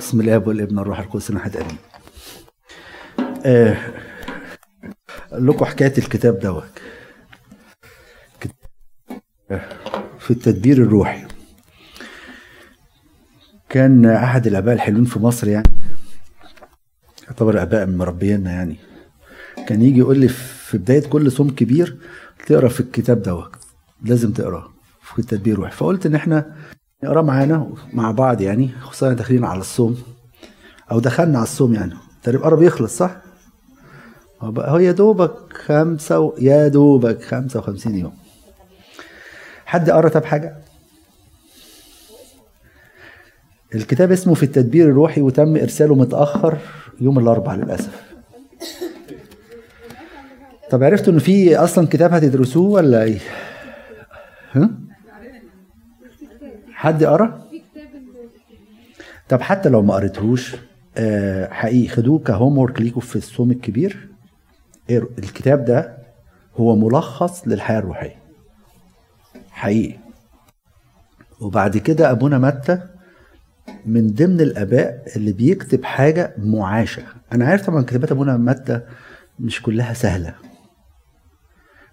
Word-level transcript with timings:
بسم 0.00 0.20
الله 0.20 0.38
والابن 0.38 0.78
والروح 0.78 0.98
القدس 0.98 1.30
احد 1.30 1.56
امين. 1.56 1.76
آه 3.44 3.76
لكم 5.32 5.64
حكاية 5.64 5.98
الكتاب 5.98 6.38
دوت. 6.38 6.80
في 10.18 10.30
التدبير 10.30 10.76
الروحي. 10.76 11.26
كان 13.68 14.06
أحد 14.06 14.46
الأباء 14.46 14.74
الحلوين 14.74 15.04
في 15.04 15.18
مصر 15.18 15.48
يعني. 15.48 15.70
يعتبر 17.24 17.62
أباء 17.62 17.86
من 17.86 17.98
مربينا 17.98 18.50
يعني. 18.50 18.76
كان 19.68 19.82
يجي 19.82 19.98
يقول 19.98 20.18
لي 20.18 20.28
في 20.28 20.78
بداية 20.78 21.08
كل 21.08 21.32
صوم 21.32 21.50
كبير 21.50 21.98
تقرأ 22.46 22.68
في 22.68 22.80
الكتاب 22.80 23.22
دوت. 23.22 23.56
لازم 24.02 24.32
تقرأه 24.32 24.72
في 25.02 25.18
التدبير 25.18 25.54
الروحي. 25.54 25.76
فقلت 25.76 26.06
إن 26.06 26.14
إحنا 26.14 26.56
نقرا 27.04 27.22
معانا 27.22 27.70
مع 27.92 28.10
بعض 28.10 28.40
يعني 28.40 28.68
خصوصا 28.80 29.12
داخلين 29.12 29.44
على 29.44 29.60
الصوم 29.60 30.02
أو 30.92 31.00
دخلنا 31.00 31.38
على 31.38 31.46
الصوم 31.46 31.74
يعني 31.74 31.94
تقريبا 32.22 32.44
قرب 32.44 32.62
يخلص 32.62 32.96
صح؟ 32.96 33.16
هو 34.42 34.78
يا 34.78 34.92
دوبك 34.92 35.32
خمسة 35.52 36.18
و... 36.20 36.34
يا 36.38 36.68
دوبك 36.68 37.22
خمسة 37.22 37.58
وخمسين 37.58 37.94
يوم 37.94 38.12
حد 39.66 39.90
قرأ 39.90 40.08
طب 40.08 40.24
حاجة؟ 40.24 40.56
الكتاب 43.74 44.12
اسمه 44.12 44.34
في 44.34 44.42
التدبير 44.42 44.88
الروحي 44.88 45.20
وتم 45.20 45.56
إرساله 45.56 45.94
متأخر 45.94 46.58
يوم 47.00 47.18
الأربعاء 47.18 47.58
للأسف 47.58 48.02
طب 50.70 50.82
عرفتوا 50.82 51.12
إن 51.12 51.18
في 51.18 51.56
أصلا 51.56 51.86
كتاب 51.86 52.12
هتدرسوه 52.14 52.70
ولا 52.70 53.02
إيه؟ 53.02 53.18
ها؟ 54.52 54.70
حد 56.80 57.04
قرا؟ 57.04 57.44
طب 59.28 59.40
حتى 59.40 59.68
لو 59.68 59.82
ما 59.82 59.94
قريتهوش 59.94 60.56
آه 60.96 61.52
حقيقي 61.52 61.88
خدوه 61.88 62.18
كهوم 62.18 62.58
ورك 62.58 62.80
ليكم 62.80 63.00
في 63.00 63.16
الصوم 63.16 63.50
الكبير. 63.50 64.08
الكتاب 64.90 65.64
ده 65.64 65.98
هو 66.56 66.76
ملخص 66.76 67.48
للحياة 67.48 67.78
الروحية. 67.78 68.16
حقيقي. 69.50 69.98
وبعد 71.40 71.76
كده 71.76 72.10
أبونا 72.10 72.38
متى 72.38 72.82
من 73.86 74.06
ضمن 74.06 74.40
الأباء 74.40 75.04
اللي 75.16 75.32
بيكتب 75.32 75.84
حاجة 75.84 76.34
معاشة. 76.38 77.02
أنا 77.32 77.44
عارف 77.46 77.66
طبعا 77.66 77.82
كتابات 77.82 78.12
أبونا 78.12 78.36
متى 78.36 78.80
مش 79.40 79.62
كلها 79.62 79.94
سهلة. 79.94 80.34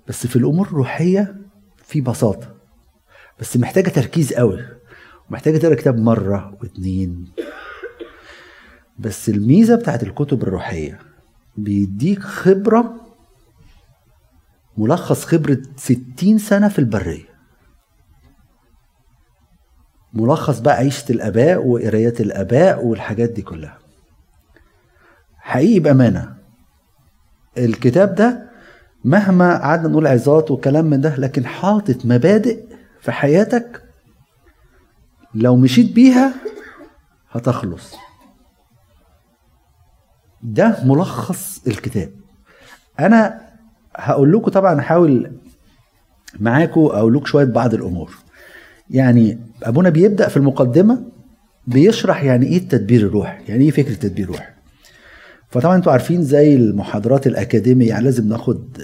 بس 0.08 0.28
في 0.28 0.36
الأمور 0.36 0.68
الروحية 0.68 1.36
في 1.78 2.02
بساطة. 2.02 2.56
بس 3.40 3.58
محتاجة 3.58 3.90
تركيز 3.90 4.34
قوي. 4.34 4.77
ومحتاجه 5.30 5.58
تقرا 5.58 5.76
كتاب 5.76 5.98
مرة 6.00 6.58
واتنين. 6.62 7.32
بس 9.00 9.30
الميزة 9.30 9.76
بتاعت 9.76 10.04
الكتب 10.04 10.44
الروحية 10.44 11.00
بيديك 11.58 12.20
خبرة 12.20 12.94
ملخص 14.78 15.26
خبرة 15.26 15.58
ستين 15.76 16.38
سنة 16.38 16.68
في 16.68 16.80
البرية. 16.80 17.26
ملخص 20.14 20.60
بقى 20.60 20.76
عيشة 20.76 21.12
الآباء 21.12 21.68
وقرايات 21.68 22.22
الآباء 22.22 22.86
والحاجات 22.86 23.30
دي 23.30 23.42
كلها. 23.42 23.78
حقيقي 25.38 25.80
بأمانة 25.80 26.36
الكتاب 27.58 28.16
ده 28.16 28.50
مهما 29.06 29.58
قعدنا 29.62 29.88
نقول 29.88 30.08
عظات 30.08 30.52
وكلام 30.52 30.86
من 30.86 31.02
ده 31.02 31.16
لكن 31.16 31.46
حاطط 31.46 32.06
مبادئ 32.06 32.64
في 33.02 33.12
حياتك 33.12 33.84
لو 35.36 35.56
مشيت 35.56 35.92
بيها 35.94 36.34
هتخلص. 37.32 37.96
ده 40.44 40.78
ملخص 40.86 41.68
الكتاب. 41.68 42.12
أنا 43.00 43.42
هقول 43.96 44.32
لكم 44.34 44.52
طبعا 44.52 44.80
احاول 44.80 45.32
معاكم 46.40 46.82
أقول 46.82 47.14
لكم 47.14 47.26
شوية 47.26 47.46
بعض 47.46 47.74
الأمور. 47.74 48.18
يعني 48.90 49.40
أبونا 49.64 49.90
بيبدأ 49.90 50.28
في 50.28 50.38
المقدمة 50.38 51.04
بيشرح 51.68 52.24
يعني 52.24 52.46
إيه 52.46 52.58
التدبير 52.58 53.02
الروحي 53.02 53.44
يعني 53.48 53.64
إيه 53.64 53.72
فكرة 53.72 53.92
التدبير 53.92 54.26
الروحي. 54.26 54.54
فطبعا 55.50 55.76
أنتوا 55.76 55.92
عارفين 55.92 56.24
زي 56.24 56.56
المحاضرات 56.56 57.28
الأكاديمية 57.28 57.90
يعني 57.90 58.04
لازم 58.04 58.28
ناخد 58.30 58.82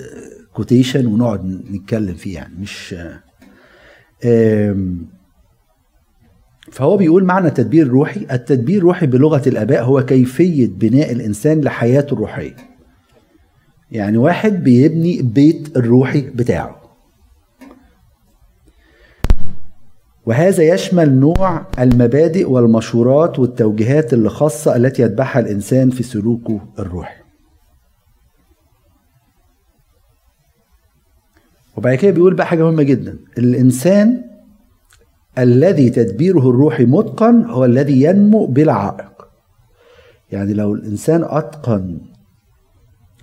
كوتيشن 0.54 1.06
ونقعد 1.06 1.46
نتكلم 1.72 2.14
فيه 2.14 2.36
يعني 2.36 2.54
مش 2.60 2.96
فهو 6.74 6.98
بيقول 6.98 7.24
معنى 7.24 7.48
التدبير 7.48 7.86
الروحي 7.86 8.28
التدبير 8.32 8.78
الروحي 8.78 9.06
بلغة 9.06 9.50
الآباء 9.50 9.84
هو 9.84 10.06
كيفية 10.06 10.68
بناء 10.68 11.12
الإنسان 11.12 11.62
لحياته 11.62 12.14
الروحية. 12.14 12.56
يعني 13.92 14.18
واحد 14.18 14.64
بيبني 14.64 15.22
بيت 15.22 15.78
الروحي 15.78 16.22
بتاعه. 16.22 16.82
وهذا 20.26 20.64
يشمل 20.64 21.14
نوع 21.20 21.66
المبادئ 21.80 22.50
والمشورات 22.50 23.40
والتوجيهات 23.40 24.14
اللي 24.14 24.30
خاصة 24.30 24.76
التي 24.76 25.02
يتبعها 25.02 25.40
الإنسان 25.40 25.90
في 25.90 26.04
سلوكه 26.04 26.62
الروحي. 26.80 27.24
وبعد 31.78 31.96
كده 31.96 32.12
بيقول 32.12 32.34
بقى 32.34 32.46
حاجة 32.48 32.64
مهمة 32.64 32.84
جدا. 32.84 33.20
الإنسان 33.38 34.33
الذي 35.38 35.90
تدبيره 35.90 36.50
الروحي 36.50 36.86
متقن 36.86 37.46
هو 37.46 37.66
الذي 37.66 38.02
ينمو 38.04 38.46
بلا 38.46 38.74
عائق 38.74 39.28
يعني 40.32 40.54
لو 40.54 40.74
الإنسان 40.74 41.24
أتقن 41.24 42.02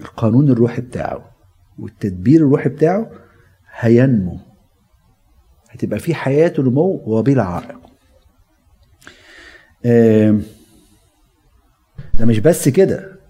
القانون 0.01 0.49
الروحي 0.51 0.83
بتاعه 0.83 1.31
والتدبير 1.79 2.41
الروحي 2.41 2.69
بتاعه 2.69 3.11
هينمو. 3.79 4.39
هتبقى 5.71 5.99
في 5.99 6.15
حياته 6.15 6.63
نمو 6.63 7.03
وبلا 7.07 7.43
عائق 7.43 7.81
ده 12.19 12.27
مش 12.27 12.39
بس 12.39 12.69
كده. 12.69 13.21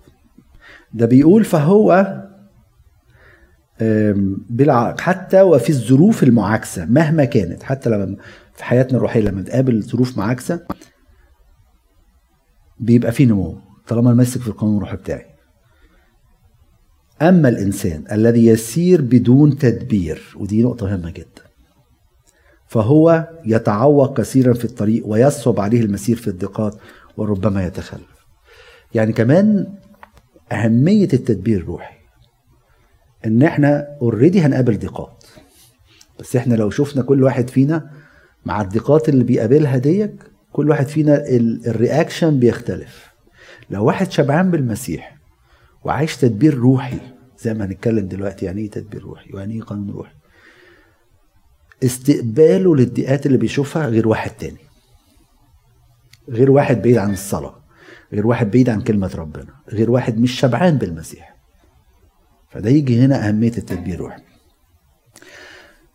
ده 0.94 1.06
بيقول 1.06 1.44
فهو 1.44 2.16
بلا 4.50 4.74
عائق 4.74 5.00
حتى 5.00 5.42
وفي 5.42 5.70
الظروف 5.70 6.22
المعاكسة 6.22 6.84
مهما 6.84 7.24
كانت 7.24 7.62
حتى 7.62 7.90
لما 7.90 8.16
في 8.60 8.66
حياتنا 8.66 8.96
الروحية 8.96 9.20
لما 9.20 9.42
تقابل 9.42 9.82
ظروف 9.82 10.18
معاكسة 10.18 10.66
بيبقى 12.80 13.12
في 13.12 13.26
نمو 13.26 13.58
طالما 13.88 14.14
ماسك 14.14 14.40
في 14.40 14.48
القانون 14.48 14.76
الروحي 14.76 14.96
بتاعي. 14.96 15.26
أما 17.22 17.48
الإنسان 17.48 18.04
الذي 18.12 18.46
يسير 18.46 19.02
بدون 19.02 19.58
تدبير 19.58 20.36
ودي 20.36 20.62
نقطة 20.62 20.86
مهمة 20.86 21.10
جدا 21.10 21.42
فهو 22.68 23.28
يتعوق 23.44 24.16
كثيرا 24.20 24.52
في 24.52 24.64
الطريق 24.64 25.06
ويصعب 25.06 25.60
عليه 25.60 25.80
المسير 25.80 26.16
في 26.16 26.28
الضيقات 26.28 26.76
وربما 27.16 27.66
يتخلف. 27.66 28.26
يعني 28.94 29.12
كمان 29.12 29.74
أهمية 30.52 31.08
التدبير 31.12 31.60
الروحي 31.60 31.94
إن 33.26 33.42
إحنا 33.42 33.86
already 34.02 34.40
هنقابل 34.40 34.78
ضيقات 34.78 35.24
بس 36.20 36.36
إحنا 36.36 36.54
لو 36.54 36.70
شفنا 36.70 37.02
كل 37.02 37.22
واحد 37.22 37.50
فينا 37.50 37.90
مع 38.44 38.60
الضيقات 38.60 39.08
اللي 39.08 39.24
بيقابلها 39.24 39.76
ديك 39.78 40.14
كل 40.52 40.70
واحد 40.70 40.86
فينا 40.86 41.24
ال 41.66 41.74
reaction 41.74 42.38
بيختلف. 42.38 43.10
لو 43.70 43.84
واحد 43.84 44.10
شبعان 44.10 44.50
بالمسيح 44.50 45.16
وعايش 45.84 46.16
تدبير 46.16 46.54
روحي 46.54 46.98
زي 47.38 47.54
ما 47.54 47.64
هنتكلم 47.64 48.08
دلوقتي 48.08 48.46
يعني 48.46 48.60
إيه 48.60 48.70
تدبير 48.70 49.02
روحي 49.02 49.32
ويعني 49.32 49.54
إيه 49.54 49.62
قانون 49.62 49.90
روحي 49.90 50.12
استقباله 51.84 52.76
للضيقات 52.76 53.26
اللي 53.26 53.38
بيشوفها 53.38 53.86
غير 53.86 54.08
واحد 54.08 54.30
تاني. 54.30 54.58
غير 56.28 56.50
واحد 56.50 56.82
بعيد 56.82 56.96
عن 56.96 57.12
الصلاة 57.12 57.60
غير 58.12 58.26
واحد 58.26 58.50
بعيد 58.50 58.68
عن 58.68 58.80
كلمة 58.80 59.10
ربنا 59.14 59.54
غير 59.68 59.90
واحد 59.90 60.18
مش 60.18 60.40
شبعان 60.40 60.78
بالمسيح. 60.78 61.36
فده 62.50 62.70
يجي 62.70 63.04
هنا 63.04 63.28
أهمية 63.28 63.52
التدبير 63.58 63.94
الروحي. 63.94 64.22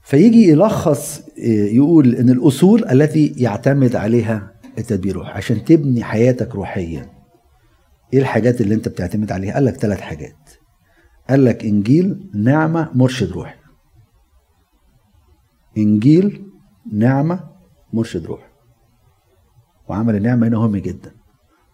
فيجي 0.06 0.50
يلخص 0.50 1.24
يقول 1.38 2.16
إن 2.16 2.30
الأصول 2.30 2.86
التي 2.86 3.28
يعتمد 3.38 3.96
عليها 3.96 4.52
التدبير 4.78 5.16
روحي. 5.16 5.32
عشان 5.32 5.66
تبني 5.66 6.04
حياتك 6.04 6.56
روحيا 6.56 7.10
إيه 8.14 8.20
الحاجات 8.20 8.62
اللي 8.62 8.76
أنت 8.76 8.88
بتعتمد 8.88 9.32
عليها؟ 9.32 9.54
قال 9.54 9.66
لك 9.66 9.76
ثلاث 9.76 10.02
حاجات. 10.02 10.50
قال 11.30 11.46
لك 11.46 11.66
إنجيل 11.66 12.30
نعمة 12.34 12.90
مرشد 12.94 13.32
روحي. 13.32 13.56
إنجيل 15.78 16.46
نعمة 16.94 17.40
مرشد 17.94 18.26
روحي. 18.26 18.50
وعمل 19.88 20.16
النعمة 20.16 20.48
هنا 20.48 20.58
مهم 20.58 20.78
جدا. 20.78 21.12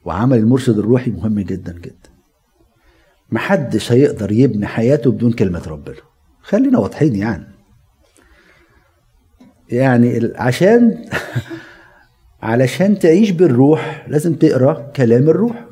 وعمل 0.05 0.37
المرشد 0.37 0.77
الروحي 0.77 1.11
مهم 1.11 1.39
جدا 1.39 1.73
جدا. 1.73 2.09
محدش 3.31 3.91
هيقدر 3.91 4.31
يبني 4.31 4.67
حياته 4.67 5.11
بدون 5.11 5.31
كلمة 5.31 5.67
ربنا. 5.67 5.95
خلينا 6.41 6.79
واضحين 6.79 7.15
يعني. 7.15 7.60
يعني 9.71 10.31
عشان 10.35 11.05
علشان 12.41 12.99
تعيش 12.99 13.29
بالروح 13.29 14.05
لازم 14.07 14.35
تقرأ 14.35 14.91
كلام 14.95 15.29
الروح. 15.29 15.65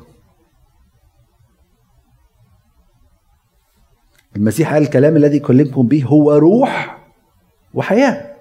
المسيح 4.36 4.72
قال 4.72 4.82
الكلام 4.82 5.16
الذي 5.16 5.36
يكلمكم 5.36 5.88
به 5.88 6.04
هو 6.04 6.32
روح 6.32 6.98
وحياة. 7.74 8.36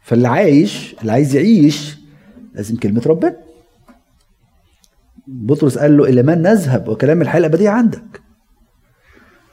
فاللي 0.00 0.28
عايش 0.28 0.96
اللي 1.00 1.12
عايز 1.12 1.36
يعيش 1.36 1.98
لازم 2.54 2.76
كلمة 2.76 3.02
ربنا. 3.06 3.36
بطرس 5.26 5.78
قال 5.78 5.96
له 5.96 6.04
إلى 6.04 6.22
من 6.22 6.42
نذهب 6.42 6.88
وكلام 6.88 7.22
الحياة 7.22 7.40
الأبدية 7.40 7.70
عندك. 7.70 8.20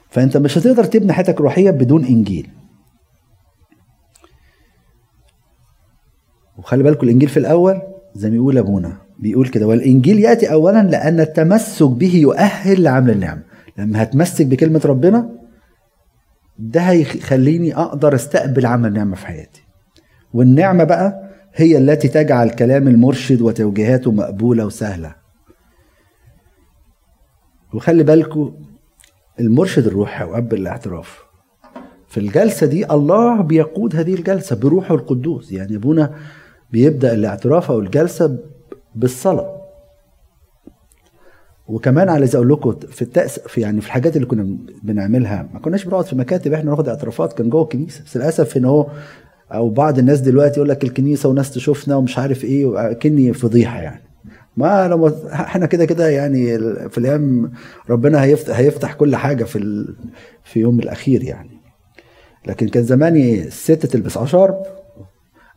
فأنت 0.10 0.38
مش 0.38 0.58
هتقدر 0.58 0.84
تبني 0.84 1.14
حياتك 1.14 1.42
روحية 1.42 1.72
بدون 1.72 2.06
إنجيل. 2.06 2.50
وخلي 6.58 6.84
بالكم 6.84 7.08
الإنجيل 7.08 7.30
في 7.30 7.38
الأول 7.38 7.82
زي 8.16 8.30
ما 8.30 8.36
يقول 8.36 8.58
أبونا 8.58 8.98
بيقول 9.20 9.48
كده 9.48 9.68
والإنجيل 9.68 10.20
يأتي 10.20 10.52
اولا 10.52 10.84
لأن 10.84 11.20
التمسك 11.20 11.88
به 11.90 12.16
يؤهل 12.16 12.84
لعمل 12.84 13.12
النعمه 13.12 13.42
لما 13.78 14.04
هتمسك 14.04 14.46
بكلمة 14.46 14.82
ربنا 14.86 15.30
ده 16.60 16.82
هيخليني 16.82 17.76
أقدر 17.76 18.16
أستقبل 18.16 18.66
عمل 18.66 18.94
نعمة 18.94 19.16
في 19.16 19.28
حياتي. 19.28 19.64
والنعمة 20.34 20.84
بقى 20.84 21.30
هي 21.56 21.78
التي 21.78 22.08
تجعل 22.08 22.50
كلام 22.50 22.88
المرشد 22.88 23.42
وتوجيهاته 23.42 24.12
مقبولة 24.12 24.66
وسهلة. 24.66 25.16
وخلي 27.74 28.04
بالكم 28.04 28.54
المرشد 29.40 29.88
الروحي 29.88 30.24
أو 30.24 30.38
أب 30.38 30.54
الاعتراف 30.54 31.20
في 32.08 32.20
الجلسة 32.20 32.68
دي 32.68 32.92
الله 32.92 33.42
بيقود 33.42 33.96
هذه 33.96 34.14
الجلسة 34.14 34.56
بروحه 34.56 34.96
القدوس. 34.96 35.52
يعني 35.52 35.76
أبونا 35.76 36.16
بيبدأ 36.72 37.14
الاعتراف 37.14 37.72
أو 37.72 37.80
الجلسة 37.80 38.38
بالصلاة. 38.96 39.56
وكمان 41.68 42.10
عايز 42.10 42.36
أقول 42.36 42.50
لكم 42.50 42.76
في 42.80 43.02
التأس 43.02 43.40
في 43.40 43.62
يعني 43.62 43.82
في 43.82 43.88
الحاجات 43.88 44.16
اللي 44.16 44.28
كنا 44.28 44.58
بنعملها 44.84 45.50
ما 45.54 45.60
كناش 45.60 45.86
بنقعد 45.86 46.06
في 46.06 46.16
مكاتب 46.16 46.54
إحنا 46.54 46.70
ناخد 46.70 46.90
اعترافات 46.90 47.34
كان 47.34 47.50
جوه 47.50 47.64
الكنيسة. 47.64 48.04
بس 48.04 48.18
للأسف 48.18 48.58
إن 48.58 48.66
هو 48.66 48.88
أو 49.54 49.70
بعض 49.70 50.00
الناس 50.00 50.20
دلوقتي 50.20 50.60
يقول 50.60 50.70
لك 50.70 50.84
الكنيسة 50.84 51.30
وناس 51.30 51.52
تشوفنا 51.52 51.96
ومش 51.96 52.18
عارف 52.18 52.44
إيه 52.44 52.94
كني 52.94 53.34
فضيحة 53.34 53.82
يعني. 53.82 54.02
ما 54.58 54.88
لو 54.88 55.08
إحنا 55.32 55.66
كده 55.66 55.86
كده 55.86 56.10
يعني 56.10 56.58
في 56.90 56.98
الأيام 56.98 57.52
ربنا 57.90 58.24
هيفتح 58.24 58.58
هيفتح 58.58 58.94
كل 58.94 59.16
حاجة 59.16 59.44
في 59.44 59.86
في 60.44 60.60
يوم 60.60 60.80
الأخير 60.80 61.24
يعني. 61.24 61.58
لكن 62.48 62.68
كان 62.68 62.84
زمان 62.84 63.16
الست 63.18 63.86
تلبس 63.86 64.18
عشرب 64.18 64.64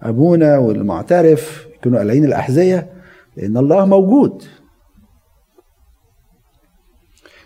أبونا 0.02 0.58
والمعترف 0.58 1.66
يكونوا 1.74 1.98
قالعين 1.98 2.24
الأحذية 2.24 2.92
لأن 3.36 3.56
الله 3.56 3.86
موجود. 3.86 4.42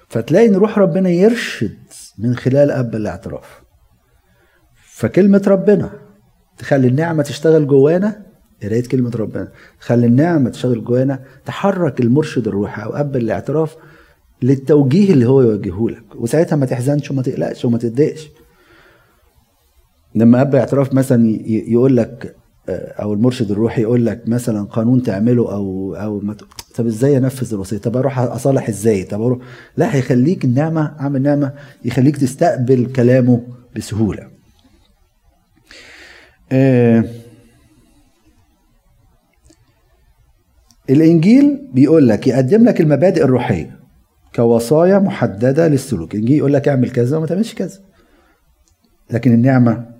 فتلاقي 0.08 0.46
إن 0.46 0.54
روح 0.54 0.78
ربنا 0.78 1.08
يرشد 1.08 1.78
من 2.18 2.36
خلال 2.36 2.70
أب 2.70 2.94
الاعتراف. 2.94 3.62
فكلمة 4.94 5.42
ربنا 5.46 5.90
تخلي 6.58 6.88
النعمة 6.88 7.22
تشتغل 7.22 7.66
جوانا 7.66 8.26
قرايه 8.62 8.82
كلمة 8.82 9.10
ربنا 9.16 9.52
تخلي 9.80 10.06
النعمة 10.06 10.50
تشتغل 10.50 10.84
جوانا 10.84 11.24
تحرك 11.44 12.00
المرشد 12.00 12.46
الروحي 12.48 12.82
أو 12.82 12.90
أب 12.90 13.16
الاعتراف 13.16 13.76
للتوجيه 14.42 15.12
اللي 15.12 15.26
هو 15.26 15.42
يوجهه 15.42 15.88
لك. 15.88 16.14
وساعتها 16.14 16.56
ما 16.56 16.66
تحزنش 16.66 17.10
وما 17.10 17.22
تقلقش 17.22 17.64
وما 17.64 17.78
تتضايقش. 17.78 18.28
لما 20.14 20.40
أب 20.40 20.54
اعتراف 20.54 20.94
مثلا 20.94 21.38
يقول 21.46 21.96
لك 21.96 22.36
أو 22.68 23.12
المرشد 23.12 23.50
الروحي 23.50 23.82
يقول 23.82 24.06
لك 24.06 24.22
مثلا 24.26 24.64
قانون 24.64 25.02
تعمله 25.02 25.52
أو 25.52 25.94
أو 25.94 26.20
ما 26.20 26.36
طب 26.74 26.86
إزاي 26.86 27.16
أنفذ 27.16 27.54
الوصية؟ 27.54 27.78
طب 27.78 27.96
أروح 27.96 28.18
أصالح 28.18 28.68
إزاي؟ 28.68 29.04
طب 29.04 29.22
أروح 29.22 29.38
لا 29.76 29.94
هيخليك 29.94 30.44
النعمه 30.44 30.94
عامل 30.98 31.22
نعمه 31.22 31.52
يخليك 31.84 32.16
تستقبل 32.16 32.92
كلامه 32.96 33.42
بسهولة. 33.76 34.28
آه 36.52 37.04
الإنجيل 40.90 41.68
بيقول 41.72 42.08
لك 42.08 42.26
يقدم 42.26 42.64
لك 42.64 42.80
المبادئ 42.80 43.24
الروحية 43.24 43.78
كوصايا 44.36 44.98
محددة 44.98 45.68
للسلوك. 45.68 46.14
الانجيل 46.14 46.38
يقول 46.38 46.52
لك 46.52 46.68
اعمل 46.68 46.90
كذا 46.90 47.16
وما 47.16 47.26
تعملش 47.26 47.54
كذا. 47.54 47.80
لكن 49.10 49.34
النعمه 49.34 49.91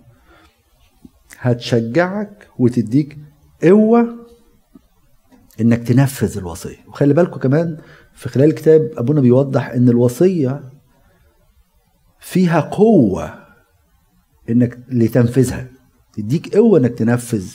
هتشجعك 1.43 2.49
وتديك 2.59 3.19
قوة 3.63 4.27
إنك 5.61 5.79
تنفذ 5.89 6.39
الوصية. 6.39 6.77
وخلي 6.89 7.15
بالكم 7.15 7.41
كمان 7.41 7.79
في 8.13 8.29
خلال 8.29 8.49
الكتاب 8.49 8.91
أبونا 8.97 9.21
بيوضح 9.21 9.69
إن 9.71 9.89
الوصية 9.89 10.63
فيها 12.21 12.61
قوة 12.61 13.35
إنك 14.51 14.79
لتنفذها. 14.89 15.67
تديك 16.13 16.57
قوة 16.57 16.79
إنك 16.79 16.99
تنفذ 16.99 17.47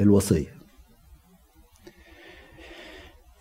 الوصية. 0.00 0.52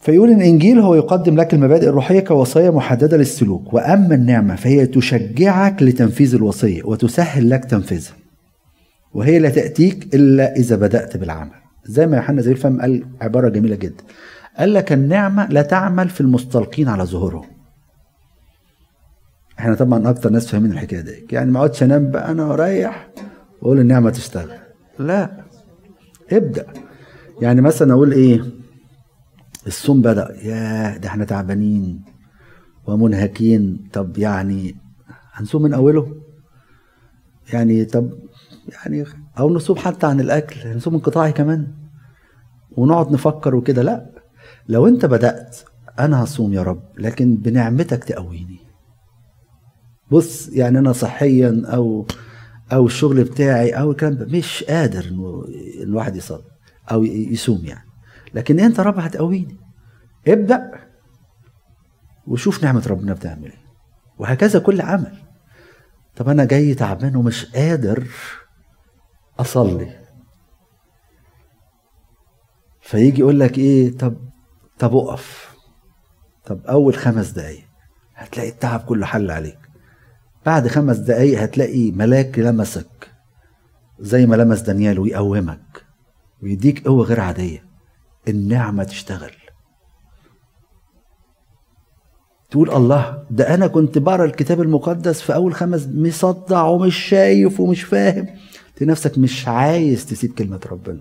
فيقول 0.02 0.30
إن 0.30 0.42
الانجيل 0.42 0.80
هو 0.80 0.96
يقدم 0.96 1.36
لك 1.36 1.54
المبادئ 1.54 1.90
الروحية 1.90 2.20
كوصايا 2.20 2.72
محددة 2.72 3.18
للسلوك 3.18 3.74
وأما 3.74 4.16
النعمة 4.16 4.56
فهي 4.56 4.86
تشجعك 4.86 5.84
لتنفيذ 5.84 6.36
الوصية 6.36 6.84
وتسهل 6.84 7.50
لك 7.50 7.66
تنفيذها. 7.66 8.21
وهي 9.14 9.40
لا 9.40 9.50
تأتيك 9.50 10.16
إلا 10.16 10.56
إذا 10.56 10.76
بدأت 10.76 11.18
بالعمل. 11.18 11.52
زي 11.86 12.08
ما 12.08 12.18
يوحنا 12.18 12.42
زي 12.42 12.52
الفم 12.52 12.82
قال 12.82 13.06
عبارة 13.22 13.50
جميلة 13.50 13.76
جدا. 13.76 14.04
قال 14.58 14.74
لك 14.74 14.94
النعمة 14.94 15.48
لا 15.50 15.62
تعمل 15.62 16.10
في 16.10 16.22
المستلقين 16.22 16.88
على 16.88 17.04
ظهورهم. 17.04 17.46
إحنا 19.60 19.76
طبعا 19.76 20.10
أكتر 20.10 20.30
ناس 20.30 20.48
فاهمين 20.48 20.72
الحكاية 20.72 21.02
دي. 21.02 21.28
يعني 21.32 21.52
ما 21.52 21.58
اقعدش 21.60 21.84
أنام 21.84 22.12
بقى 22.12 22.32
أنا 22.32 22.46
ورايح 22.46 23.10
واقول 23.62 23.80
النعمة 23.80 24.10
تشتغل. 24.10 24.58
لا. 25.00 25.46
ابدأ. 26.32 26.66
يعني 27.42 27.62
مثلا 27.62 27.94
أقول 27.94 28.12
إيه؟ 28.12 28.42
الصوم 29.68 30.02
بدأ. 30.02 30.36
ياه 30.44 30.98
ده 30.98 31.08
إحنا 31.10 31.26
تعبانين 31.26 32.02
ومنهكين. 32.88 33.90
طب 33.94 34.18
يعني 34.18 34.76
هنصوم 35.34 35.62
من 35.62 35.74
أوله؟ 35.74 36.16
يعني 37.54 37.86
طب 37.86 38.10
يعني 38.72 39.06
أو 39.40 39.54
نصوم 39.54 39.78
حتى 39.78 40.08
عن 40.08 40.20
الأكل 40.20 40.76
نصوم 40.76 40.94
انقطاعي 40.94 41.32
كمان. 41.32 41.68
ونقعد 42.72 43.12
نفكر 43.12 43.56
وكده. 43.56 43.82
لا 43.82 44.12
لو 44.70 44.88
أنت 44.88 45.06
بدأت 45.06 45.58
أنا 46.00 46.24
هصوم 46.24 46.54
يا 46.54 46.64
رب 46.64 46.84
لكن 46.98 47.36
بنعمتك 47.36 48.04
تقويني. 48.04 48.60
بص 50.12 50.50
يعني 50.50 50.80
أنا 50.80 50.92
صحيا 50.94 51.64
أو 51.66 52.08
أو 52.74 52.86
الشغل 52.86 53.24
بتاعي 53.24 53.72
أو 53.72 53.92
الكلام 53.92 54.14
ده 54.14 54.26
مش 54.26 54.64
قادر 54.64 55.06
إنه 55.06 55.44
الواحد 55.84 56.16
يصلي 56.16 56.44
أو 56.92 57.04
يصوم 57.04 57.66
يعني. 57.66 57.90
لكن 58.34 58.60
أنت 58.60 58.80
رب 58.80 59.00
هتقويني. 59.00 59.58
ابدأ 60.28 60.72
وشوف 62.28 62.64
نعمة 62.64 62.88
ربنا 62.88 63.14
بتعمل 63.14 63.46
إيه. 63.46 63.62
وهكذا 64.18 64.60
كل 64.60 64.82
عمل. 64.82 65.18
طب 66.16 66.30
أنا 66.30 66.46
جاي 66.46 66.74
تعبان 66.74 67.16
ومش 67.16 67.46
قادر 67.46 68.08
أصلي. 69.40 70.00
فيجي 72.82 73.20
يقول 73.22 73.40
لك 73.40 73.58
إيه؟ 73.58 73.98
طب 73.98 74.16
طب 74.80 74.96
أقف. 74.96 75.56
طب 76.46 76.66
أول 76.66 76.96
خمس 76.96 77.30
دقايق 77.30 77.64
هتلاقي 78.16 78.50
التعب 78.50 78.80
كله 78.80 79.06
حل 79.06 79.32
عليك. 79.32 79.60
بعد 80.46 80.68
خمس 80.68 80.98
دقايق 80.98 81.42
هتلاقي 81.42 81.92
ملاك 81.92 82.40
لمسك 82.40 83.12
زي 84.00 84.26
ما 84.26 84.36
لمس 84.36 84.60
دانيال 84.62 85.00
ويقومك 85.00 85.86
ويديك 86.44 86.88
قوة 86.88 87.06
غير 87.06 87.20
عادية. 87.20 87.66
النعمة 88.28 88.84
تشتغل. 88.84 89.32
تقول 92.50 92.72
الله 92.72 93.24
ده 93.30 93.54
أنا 93.54 93.68
كنت 93.68 93.98
بقرأ 93.98 94.26
الكتاب 94.26 94.62
المقدس 94.62 95.22
في 95.22 95.34
أول 95.36 95.54
خمس 95.54 95.88
مصدع 95.88 96.64
ومش 96.64 96.96
شايف 96.96 97.60
ومش 97.60 97.84
فاهم. 97.84 98.28
نفسك 98.86 99.18
مش 99.18 99.48
عايز 99.48 100.06
تسيب 100.06 100.34
كلمة 100.34 100.60
ربنا. 100.72 101.00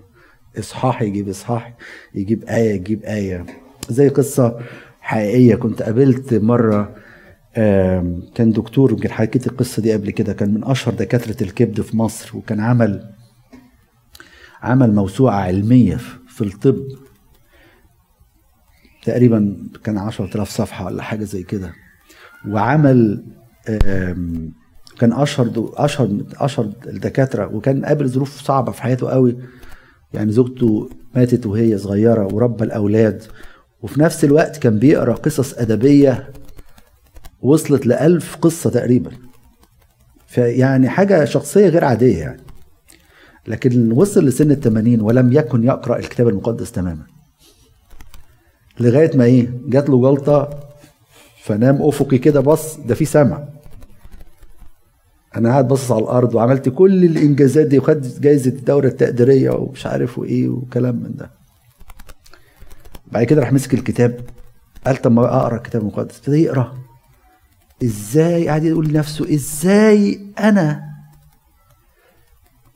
إصحاح 0.59 1.01
يجيب 1.01 1.29
إصحاح 1.29 1.73
يجيب 2.15 2.43
آية 2.43 2.73
يجيب 2.73 3.03
آية. 3.03 3.45
زي 3.89 4.07
قصة 4.09 4.59
حقيقية 5.01 5.55
كنت 5.55 5.81
قابلت 5.81 6.33
مرة 6.33 6.95
كان 8.35 8.51
دكتور 8.55 8.91
يمكن 8.91 9.11
حكيت 9.11 9.47
القصة 9.47 9.81
دي 9.81 9.93
قبل 9.93 10.09
كده 10.11 10.33
كان 10.33 10.53
من 10.53 10.63
أشهر 10.63 10.93
دكاترة 10.93 11.43
الكبد 11.43 11.81
في 11.81 11.97
مصر 11.97 12.37
وكان 12.37 12.59
عمل 12.59 13.09
عمل 14.61 14.95
موسوعة 14.95 15.35
علمية 15.41 15.95
في 16.27 16.41
الطب. 16.41 16.77
تقريبا 19.03 19.57
كان 19.83 19.97
عشرة 19.97 20.35
آلاف 20.35 20.49
صفحة 20.49 20.85
ولا 20.85 21.03
حاجة 21.03 21.23
زي 21.23 21.43
كده. 21.43 21.73
وعمل 22.47 23.25
كان 25.01 25.13
أشهر 25.13 25.47
دو 25.47 25.73
أشهر 25.77 26.17
أشهر 26.35 26.69
الدكاترة 26.85 27.55
وكان 27.55 27.85
قابل 27.85 28.09
ظروف 28.09 28.41
صعبة 28.41 28.71
في 28.71 28.81
حياته 28.81 29.09
قوي. 29.09 29.37
يعني 30.13 30.31
زوجته 30.31 30.89
ماتت 31.15 31.45
وهي 31.45 31.77
صغيرة 31.77 32.33
وربى 32.33 32.63
الأولاد. 32.63 33.23
وفي 33.81 34.01
نفس 34.01 34.23
الوقت 34.23 34.57
كان 34.57 34.79
بيقرأ 34.79 35.13
قصص 35.13 35.53
أدبية 35.53 36.29
وصلت 37.41 37.85
لألف 37.85 38.35
قصة 38.35 38.69
تقريبا. 38.69 39.11
فيعني 40.27 40.89
حاجة 40.89 41.25
شخصية 41.25 41.69
غير 41.69 41.85
عادية 41.85 42.17
يعني. 42.17 42.41
لكن 43.47 43.91
وصل 43.91 44.25
لسن 44.25 44.51
الثمانين 44.51 45.01
ولم 45.01 45.33
يكن 45.33 45.63
يقرأ 45.63 45.99
الكتاب 45.99 46.27
المقدس 46.27 46.71
تماما. 46.71 47.03
لغاية 48.79 49.17
ما 49.17 49.23
إيه؟ 49.23 49.49
جات 49.65 49.89
له 49.89 50.01
جلطة 50.01 50.49
فنام 51.43 51.81
أفقي 51.81 52.17
كده 52.17 52.39
بص 52.39 52.77
ده 52.77 52.95
في 52.95 53.05
سمع. 53.05 53.60
أنا 55.35 55.49
قاعد 55.49 55.67
باصص 55.67 55.91
على 55.91 56.01
الأرض 56.03 56.35
وعملت 56.35 56.69
كل 56.69 57.03
الإنجازات 57.03 57.67
دي 57.67 57.79
وخدت 57.79 58.19
جايزة 58.19 58.51
الدورة 58.51 58.87
التقديرية 58.87 59.49
ومش 59.51 59.85
عارف 59.85 60.19
وإيه 60.19 60.49
وكلام 60.49 60.95
من 60.95 61.15
ده. 61.15 61.31
بعد 63.11 63.23
كده 63.23 63.41
راح 63.41 63.53
مسك 63.53 63.73
الكتاب 63.73 64.19
قال 64.85 64.97
طب 64.97 65.11
ما 65.11 65.25
أقرأ 65.25 65.55
الكتاب 65.57 65.81
المقدس. 65.81 66.17
ابتدى 66.17 66.43
يقرا 66.43 66.77
إزاي؟ 67.83 68.47
قاعد 68.47 68.63
يقول 68.63 68.87
لنفسه 68.87 69.33
إزاي 69.33 70.19
أنا 70.39 70.83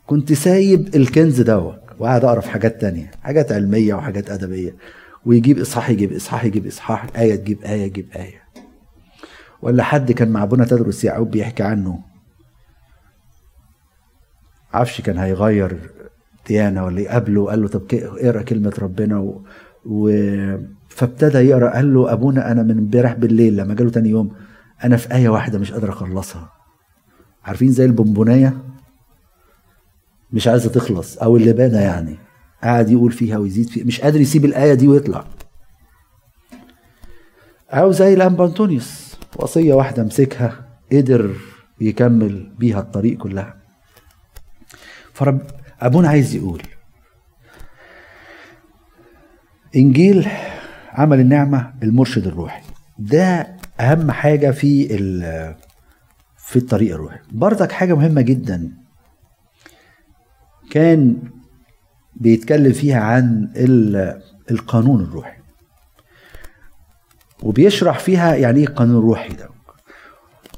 كنت 0.07 0.33
سايب 0.33 0.95
الكنز 0.95 1.41
دوت؟ 1.41 1.79
وقاعد 1.99 2.25
أقرأ 2.25 2.39
في 2.41 2.49
حاجات 2.49 2.81
تانية 2.81 3.11
حاجات 3.23 3.51
علمية 3.51 3.93
وحاجات 3.93 4.29
أدبية. 4.29 4.75
ويجيب 5.25 5.59
إصحاح 5.59 5.89
يجيب 5.89 6.13
إصحاح 6.13 6.45
يجيب 6.45 6.67
إصحاح 6.67 7.07
آية 7.17 7.35
تجيب 7.35 7.61
آية 7.63 7.81
يجيب 7.83 8.07
آية. 8.15 8.41
ولا 9.61 9.83
حد 9.83 10.11
كان 10.11 10.29
مع 10.29 10.43
ابونا 10.43 10.65
تدرس 10.65 11.03
يعقوب 11.03 11.31
بيحكي 11.31 11.63
عنه. 11.63 11.99
عفش 14.75 15.01
كان 15.01 15.17
هيغير 15.17 15.79
ديانه 16.47 16.85
ولا 16.85 17.01
يقابله 17.01 17.45
قال 17.45 17.61
له 17.61 17.67
طب 17.67 17.81
اقرأ 17.93 18.41
كلمة 18.41 18.73
ربنا 18.79 19.17
و... 19.19 19.41
و... 19.85 20.09
فابتدى 20.89 21.37
يقرأ 21.37 21.69
قال 21.69 21.93
له 21.93 22.13
أبونا 22.13 22.51
أنا 22.51 22.63
من 22.63 22.71
امبارح 22.77 23.13
بالليل 23.13 23.57
لما 23.57 23.73
جاله 23.73 23.89
تاني 23.89 24.09
يوم 24.09 24.31
أنا 24.83 24.97
في 24.97 25.13
آية 25.15 25.29
واحدة 25.29 25.59
مش 25.59 25.71
قادر 25.71 25.89
أخلصها. 25.89 26.51
عارفين 27.43 27.71
زي 27.71 27.85
البونبوناية؟ 27.85 28.57
مش 30.33 30.47
عايزة 30.47 30.69
تخلص 30.69 31.17
أو 31.17 31.37
اللبانة 31.37 31.79
يعني. 31.79 32.17
قاعد 32.63 32.89
يقول 32.89 33.11
فيها 33.11 33.37
ويزيد 33.37 33.69
فيها 33.69 33.85
مش 33.85 34.01
قادر 34.01 34.21
يسيب 34.21 34.45
الآية 34.45 34.73
دي 34.73 34.87
ويطلع. 34.87 35.25
أو 37.69 37.91
زي 37.91 38.13
الانبا 38.13 38.45
انطونيوس 38.45 39.15
وصية 39.35 39.73
واحدة 39.73 40.03
مسكها 40.03 40.65
قدر 40.91 41.35
يكمل 41.81 42.51
بيها 42.59 42.79
الطريق 42.79 43.17
كلها. 43.17 43.64
فرب 45.15 45.41
أبونا 45.81 46.09
عايز 46.09 46.35
يقول. 46.35 46.61
إنجيل 49.75 50.27
عمل 50.91 51.19
النعمة 51.19 51.73
المرشد 51.83 52.27
الروحي. 52.27 52.61
ده 52.99 53.47
أهم 53.79 54.11
حاجة 54.11 54.51
في 54.51 54.87
في 56.37 56.55
الطريق 56.55 56.93
الروحي. 56.93 57.19
برضك 57.31 57.71
حاجة 57.71 57.93
مهمة 57.93 58.21
جدا. 58.21 58.71
كان 60.71 61.17
بيتكلم 62.15 62.73
فيها 62.73 62.99
عن 62.99 63.49
القانون 64.51 65.01
الروحي. 65.01 65.37
وبيشرح 67.43 67.99
فيها 67.99 68.35
يعني 68.35 68.59
إيه 68.59 68.67
قانون 68.67 69.01
روحي 69.01 69.33
ده. 69.33 69.49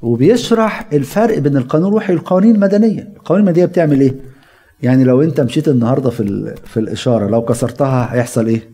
وبيشرح 0.02 0.88
الفرق 0.94 1.38
بين 1.40 1.58
القانون 1.58 1.88
الروحي 1.88 2.14
والقوانين 2.14 2.56
المدنية. 2.56 3.02
القوانين 3.02 3.48
المدنية 3.48 3.66
بتعمل 3.66 4.02
إيه؟ 4.02 4.37
يعني 4.84 5.04
لو 5.04 5.22
انت 5.22 5.42
مشيت 5.42 5.68
النهارده 5.68 6.10
في 6.10 6.56
في 6.66 6.80
الإشارة 6.80 7.28
لو 7.28 7.42
كسرتها 7.42 8.14
هيحصل 8.14 8.48
إيه؟ 8.48 8.70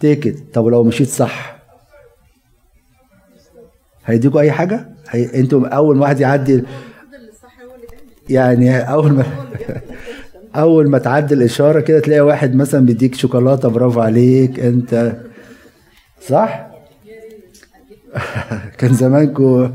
تيكت. 0.00 0.54
طب 0.54 0.66
لو 0.66 0.84
مشيت 0.84 1.08
صح؟ 1.08 1.58
هيديكوا 4.04 4.40
أي 4.40 4.52
حاجة؟ 4.52 4.88
هي... 5.08 5.40
أنتوا 5.40 5.68
أول 5.68 6.00
واحد 6.00 6.20
يعدي 6.20 6.62
يعني 8.28 8.78
أول 8.78 9.12
ما 9.12 9.24
أول 10.56 10.90
ما 10.90 10.98
تعدي 10.98 11.34
الإشارة 11.34 11.80
كده 11.80 12.00
تلاقي 12.00 12.20
واحد 12.20 12.54
مثلا 12.54 12.86
بيديك 12.86 13.14
شوكولاتة 13.14 13.68
برافو 13.68 14.00
عليك 14.00 14.60
انت 14.60 15.16
صح؟ 16.28 16.70
كان 18.78 18.94
زمانكوا 18.94 19.68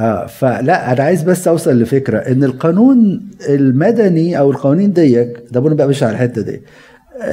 آه 0.00 0.26
فلا 0.26 0.92
أنا 0.92 1.02
عايز 1.04 1.22
بس 1.22 1.48
أوصل 1.48 1.78
لفكرة 1.82 2.18
إن 2.18 2.44
القانون 2.44 3.28
المدني 3.48 4.38
أو 4.38 4.50
القوانين 4.50 4.92
ديك 4.92 5.42
ده 5.50 5.60
ابونا 5.60 5.74
بقى 5.74 5.88
مش 5.88 6.02
على 6.02 6.12
الحتة 6.12 6.42
دي. 6.42 6.62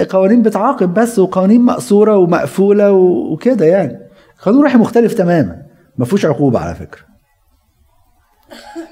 قوانين 0.09 0.41
بتعاقب 0.41 0.93
بس 0.93 1.19
وقوانين 1.19 1.61
مقصورة 1.61 2.17
ومقفولة 2.17 2.91
وكده 2.91 3.65
يعني. 3.65 3.99
قانون 4.41 4.63
روحي 4.63 4.77
مختلف 4.77 5.13
تماما. 5.13 5.61
ما 5.97 6.05
فيهوش 6.05 6.25
عقوبة 6.25 6.59
على 6.59 6.75
فكرة. 6.75 7.01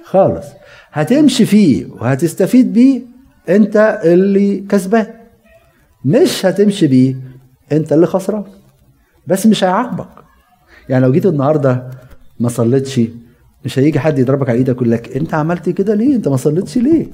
خالص. 0.04 0.46
هتمشي 0.92 1.46
فيه 1.46 1.86
وهتستفيد 1.92 2.74
بيه 2.74 3.02
أنت 3.50 4.02
اللي 4.04 4.60
كسبان. 4.70 5.08
مش 6.06 6.46
هتمشي 6.46 6.88
بيه 6.88 7.16
أنت 7.72 7.94
اللي 7.94 8.08
خسران. 8.08 8.44
بس 9.28 9.46
مش 9.48 9.64
هيعاقبك. 9.64 10.08
يعني 10.90 11.06
لو 11.06 11.12
جيت 11.12 11.26
النهارده 11.26 11.90
ما 12.40 12.50
صليتش 12.50 13.02
مش 13.66 13.80
هيجي 13.80 14.00
حد 14.00 14.20
يضربك 14.20 14.50
على 14.50 14.58
إيدك 14.58 14.76
يقول 14.76 14.92
لك 14.92 15.18
انت 15.18 15.34
عملت 15.34 15.70
كده 15.70 15.94
ليه؟ 15.94 16.16
انت 16.16 16.28
ما 16.28 16.36
صليتش 16.38 16.78
ليه؟ 16.78 17.08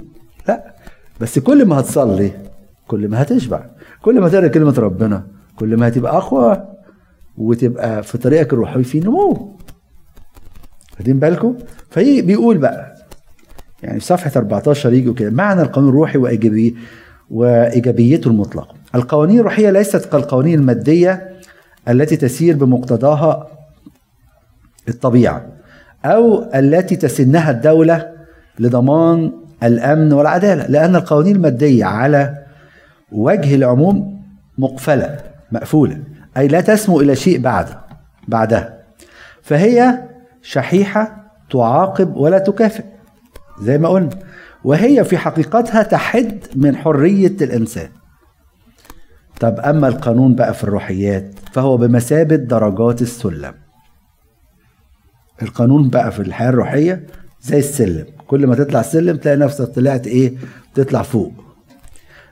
لا. 0.48 0.76
بس 1.22 1.40
كل 1.40 1.66
ما 1.66 1.80
هتصلي 1.80 2.32
كل 2.88 3.08
ما 3.08 3.22
هتشبع 3.22 3.66
كل 4.02 4.20
ما 4.22 4.30
تقرأ 4.30 4.48
كلمة 4.48 4.74
ربنا 4.80 5.28
كل 5.56 5.78
ما 5.78 5.88
هتبقى 5.88 6.18
أقوى 6.18 6.68
وتبقى 7.38 8.04
في 8.04 8.18
طريقك 8.18 8.54
الروحي 8.54 8.84
في 8.84 9.00
نمو. 9.00 9.58
واخدين 10.94 11.20
بالكم؟ 11.20 11.56
فهي 11.90 12.22
بيقول 12.22 12.58
بقى 12.58 12.96
يعني 13.84 14.00
في 14.00 14.06
صفحة 14.06 14.32
14 14.36 14.94
يجوا 14.94 15.14
كده 15.14 15.30
معنى 15.30 15.62
القانون 15.62 15.90
الروحي 15.90 16.18
وايجابيه 16.18 16.72
وإيجابيته 17.30 18.28
المطلقة. 18.28 18.76
القوانين 18.96 19.40
الروحية 19.40 19.70
ليست 19.70 20.06
كالقوانين 20.06 20.60
المادية 20.60 21.30
التي 21.90 22.18
تسير 22.18 22.56
بمقتضاها 22.58 23.48
الطبيعة. 24.90 25.48
أو 26.06 26.50
التي 26.56 26.96
تسنها 26.96 27.52
الدولة 27.52 28.12
لضمان 28.60 29.32
الأمن 29.64 30.14
والعدالة 30.14 30.68
لأن 30.68 30.96
القوانين 30.96 31.36
المادية 31.36 31.86
على 31.86 32.38
وجه 33.12 33.56
العموم 33.56 34.22
مقفلة 34.58 35.18
مقفولة 35.52 36.00
أي 36.38 36.48
لا 36.48 36.62
تسمو 36.62 37.02
إلى 37.02 37.16
شيء 37.16 37.40
بعد 37.40 37.68
بعدها. 38.28 38.78
فهي 39.42 40.00
شحيحة 40.42 41.18
تعاقب 41.50 42.16
ولا 42.16 42.40
تكافئ 42.40 42.84
زي 43.62 43.78
ما 43.78 43.90
قلنا. 43.90 44.10
وهي 44.64 45.04
في 45.04 45.18
حقيقتها 45.18 45.84
تحد 45.84 46.40
من 46.56 46.76
حرية 46.76 47.36
الإنسان. 47.42 47.88
طب 49.40 49.60
أما 49.60 49.88
القانون 49.88 50.36
بقى 50.36 50.54
في 50.54 50.64
الروحيات 50.64 51.32
فهو 51.52 51.78
بمثابة 51.78 52.36
درجات 52.36 53.02
السلم. 53.02 53.54
القانون 55.42 55.90
بقى 55.90 56.12
في 56.12 56.20
الحياة 56.20 56.50
الروحية 56.50 57.04
زي 57.42 57.60
السلم. 57.60 58.06
كل 58.28 58.48
ما 58.48 58.56
تطلع 58.56 58.80
السلم 58.80 59.18
تلاقي 59.18 59.38
نفسك 59.38 59.66
طلعت 59.66 60.08
إيه؟ 60.08 60.34
تطلع 60.76 61.02
فوق. 61.02 61.32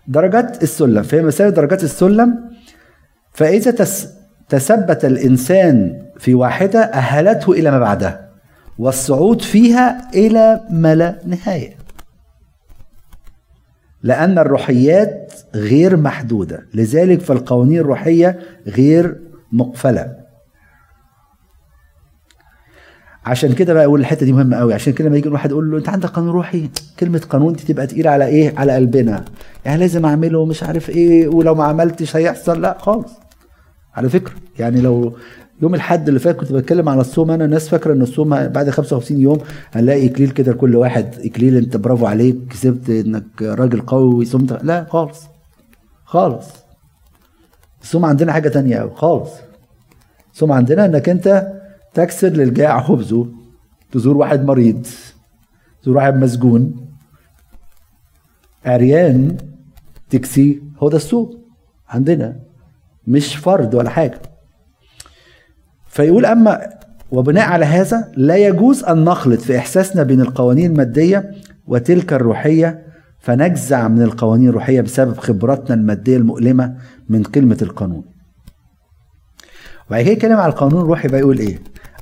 درجات 0.08 0.64
السلم 0.64 1.04
فهي 1.04 1.22
مساوي 1.22 1.52
درجات 1.52 1.84
السلم 1.84 2.36
فإذا 3.34 3.72
تس 3.72 4.08
تثبت 4.50 5.06
الإنسان 5.06 6.02
في 6.20 6.34
واحدة 6.34 6.80
أهلته 6.80 7.52
إلى 7.52 7.72
ما 7.72 7.80
بعدها 7.80 8.30
والصعود 8.78 9.42
فيها 9.42 10.10
إلى 10.14 10.62
ما 10.70 10.96
لا 10.96 11.20
نهاية. 11.26 11.76
لأن 14.04 14.40
الروحيات 14.40 15.34
غير 15.56 15.98
محدودة 15.98 16.66
لذلك 16.74 17.22
فالقوانين 17.22 17.80
الروحية 17.80 18.40
غير 18.68 19.20
مقفلة. 19.52 20.25
عشان 23.26 23.54
كده 23.54 23.74
بقى 23.74 23.86
أقول 23.86 24.00
الحتة 24.00 24.26
دي 24.26 24.34
مهمة 24.34 24.58
قوي. 24.58 24.74
عشان 24.74 24.94
كده 24.94 25.08
لما 25.10 25.18
يجي 25.18 25.30
واحد 25.30 25.52
يقول 25.52 25.72
له 25.72 25.78
انت 25.78 25.90
عندك 25.90 26.10
قانون 26.10 26.30
روحي 26.32 26.70
كلمة 27.00 27.22
قانون 27.30 27.54
دي 27.54 27.64
تبقى 27.64 27.88
تقيلة 27.88 28.10
على 28.10 28.26
إيه؟ 28.26 28.54
على 28.58 28.72
قلبنا. 28.76 29.26
يعني 29.66 29.80
لازم 29.80 30.06
اعمله 30.06 30.46
مش 30.46 30.64
عارف 30.64 30.90
إيه 30.90 31.28
ولو 31.28 31.56
ما 31.56 31.64
عملتش 31.64 32.16
هيحصل. 32.16 32.62
لا 32.62 32.78
خالص. 32.80 33.12
على 33.96 34.10
فكرة. 34.10 34.34
يعني 34.60 34.82
لو 34.82 35.14
يوم 35.62 35.76
الحد 35.76 36.08
اللي 36.08 36.20
فات 36.20 36.36
كنت 36.36 36.52
بتكلم 36.52 36.90
على 36.90 37.02
الصوم 37.02 37.32
أنا 37.32 37.46
الناس 37.46 37.70
فاكرة 37.70 37.94
إن 37.94 38.02
الصوم 38.02 38.30
بعد 38.48 38.70
55 38.70 39.22
يوم 39.22 39.38
هنلاقي 39.74 40.06
إكليل 40.08 40.30
كده 40.30 40.52
لكل 40.52 40.76
واحد. 40.76 41.16
إكليل 41.26 41.58
أنت 41.58 41.78
برافو 41.78 42.06
عليك 42.06 42.38
كسبت 42.50 42.90
إنك 42.90 43.42
راجل 43.42 43.82
قوي 43.82 44.16
وصمت 44.16 44.64
لا 44.64 44.86
خالص. 44.90 45.22
خالص. 46.06 46.46
الصوم 47.82 48.06
عندنا 48.06 48.32
حاجة 48.34 48.50
تانية 48.50 48.78
قوي 48.78 48.92
خالص. 48.96 49.30
الصوم 50.34 50.52
عندنا 50.52 50.86
إنك 50.86 51.10
أنت 51.10 51.48
تكسر 51.96 52.28
للجائع 52.28 52.82
خبزه. 52.82 53.28
تزور 53.92 54.18
واحد 54.18 54.46
مريض. 54.46 54.88
تزور 55.84 55.98
واحد 55.98 56.16
مسجون. 56.16 56.88
عريان 58.66 59.38
تكسي. 60.10 60.62
هو 60.78 60.90
ده 60.90 60.98
السوق 60.98 61.40
عندنا. 61.90 62.40
مش 63.08 63.36
فرد 63.36 63.76
ولا 63.76 63.90
حاجة. 63.90 64.22
فيقول 65.88 66.26
أما 66.26 66.70
وبناء 67.12 67.50
على 67.50 67.66
هذا 67.66 68.12
لا 68.18 68.36
يجوز 68.38 68.84
أن 68.84 69.04
نخلط 69.04 69.42
في 69.42 69.58
إحساسنا 69.58 70.04
بين 70.04 70.22
القوانين 70.22 70.72
المادية 70.72 71.32
وتلك 71.68 72.14
الروحية 72.14 72.86
فنجزع 73.20 73.88
من 73.88 74.02
القوانين 74.02 74.50
الروحية 74.50 74.82
بسبب 74.82 75.18
خبراتنا 75.18 75.76
المادية 75.76 76.18
المؤلمة 76.18 76.76
من 77.10 77.24
كلمه 77.24 77.58
القانون. 77.62 78.04
وبعد 79.88 80.02
كده 80.04 80.12
يتكلم 80.12 80.38
على 80.38 80.54
القانون 80.54 80.82
الروحي 80.82 81.08
بقى 81.08 81.20
يقول 81.20 81.40
إيه؟ 81.40 81.60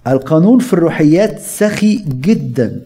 القانون 0.08 0.60
في 0.60 0.74
الروحيات 0.74 1.40
سخي 1.40 1.96
جدا 2.08 2.82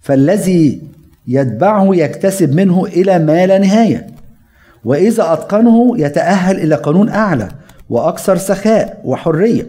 فالذي 0.00 0.82
يتبعه 1.28 1.96
يكتسب 1.96 2.54
منه 2.54 2.84
إلى 2.84 3.18
ما 3.18 3.46
لا 3.46 3.58
نهاية. 3.58 4.06
وإذا 4.84 5.32
أتقنه 5.32 5.94
يتأهل 5.98 6.56
إلى 6.56 6.74
قانون 6.74 7.08
أعلى 7.08 7.48
وأكثر 7.90 8.36
سخاء 8.36 9.00
وحرية. 9.04 9.66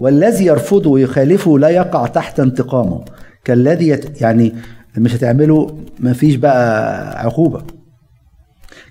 والذي 0.00 0.44
يرفضه 0.46 0.90
ويخالفه 0.90 1.58
لا 1.58 1.68
يقع 1.68 2.06
تحت 2.06 2.40
انتقامه. 2.40 3.04
كالذي 3.44 3.88
يت... 3.88 4.20
يعني 4.20 4.54
مش 4.96 5.14
هتعمله 5.14 5.78
مفيش 6.00 6.34
بقى 6.34 7.20
عقوبة. 7.24 7.62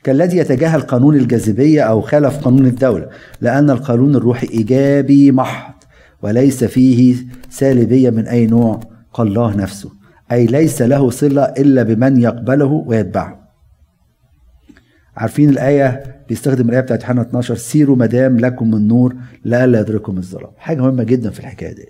كالذي 0.03 0.38
يتجاهل 0.38 0.82
قانون 0.82 1.15
الجاذبية 1.15 1.82
أو 1.82 2.01
خالف 2.01 2.38
قانون 2.38 2.65
الدولة 2.65 3.08
لأن 3.41 3.70
القانون 3.70 4.15
الروحي 4.15 4.48
إيجابي 4.48 5.32
محض. 5.32 5.73
وليس 6.24 6.63
فيه 6.63 7.15
سالبية 7.50 8.10
من 8.10 8.27
أي 8.27 8.46
نوع 8.48 8.80
قال 9.13 9.27
الله 9.27 9.56
نفسه. 9.56 9.92
أي 10.32 10.46
ليس 10.46 10.82
له 10.82 11.10
صلة 11.10 11.44
إلا 11.44 11.84
بمن 11.84 12.22
يقبله 12.22 12.84
ويتبعه. 12.88 13.50
عارفين 15.18 15.50
الآية؟ 15.50 16.03
بيستخدم 16.30 16.70
الآية 16.70 16.82
بتاعت 16.82 17.01
يوحنا 17.01 17.22
12 17.22 17.56
سيروا 17.56 17.96
مدام 17.96 18.39
لكم 18.39 18.75
النور 18.75 19.15
لئلا 19.46 19.80
يدركم 19.80 20.18
الظلام. 20.18 20.51
حاجة 20.58 20.82
مهمة 20.82 21.03
جدا 21.03 21.30
في 21.30 21.39
الحكاية 21.39 21.74
دي. 21.75 21.86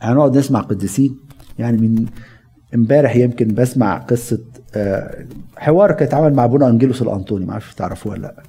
هنقعد 0.00 0.38
نسمع 0.38 0.60
قديسين. 0.60 1.16
يعني 1.58 1.76
من 1.76 2.06
امبارح 2.74 3.16
يمكن 3.16 3.54
بسمع 3.54 3.98
قصة 3.98 4.38
آه، 4.74 5.24
حوار 5.56 5.92
كان 5.92 6.08
اتعمل 6.08 6.34
مع 6.34 6.44
ابونا 6.44 6.68
انجيلوس 6.68 7.02
الأنطوني 7.02 7.46
ما 7.46 7.52
أعرفش 7.52 7.74
تعرفوه 7.74 8.12
ولا 8.12 8.20
لأ. 8.22 8.42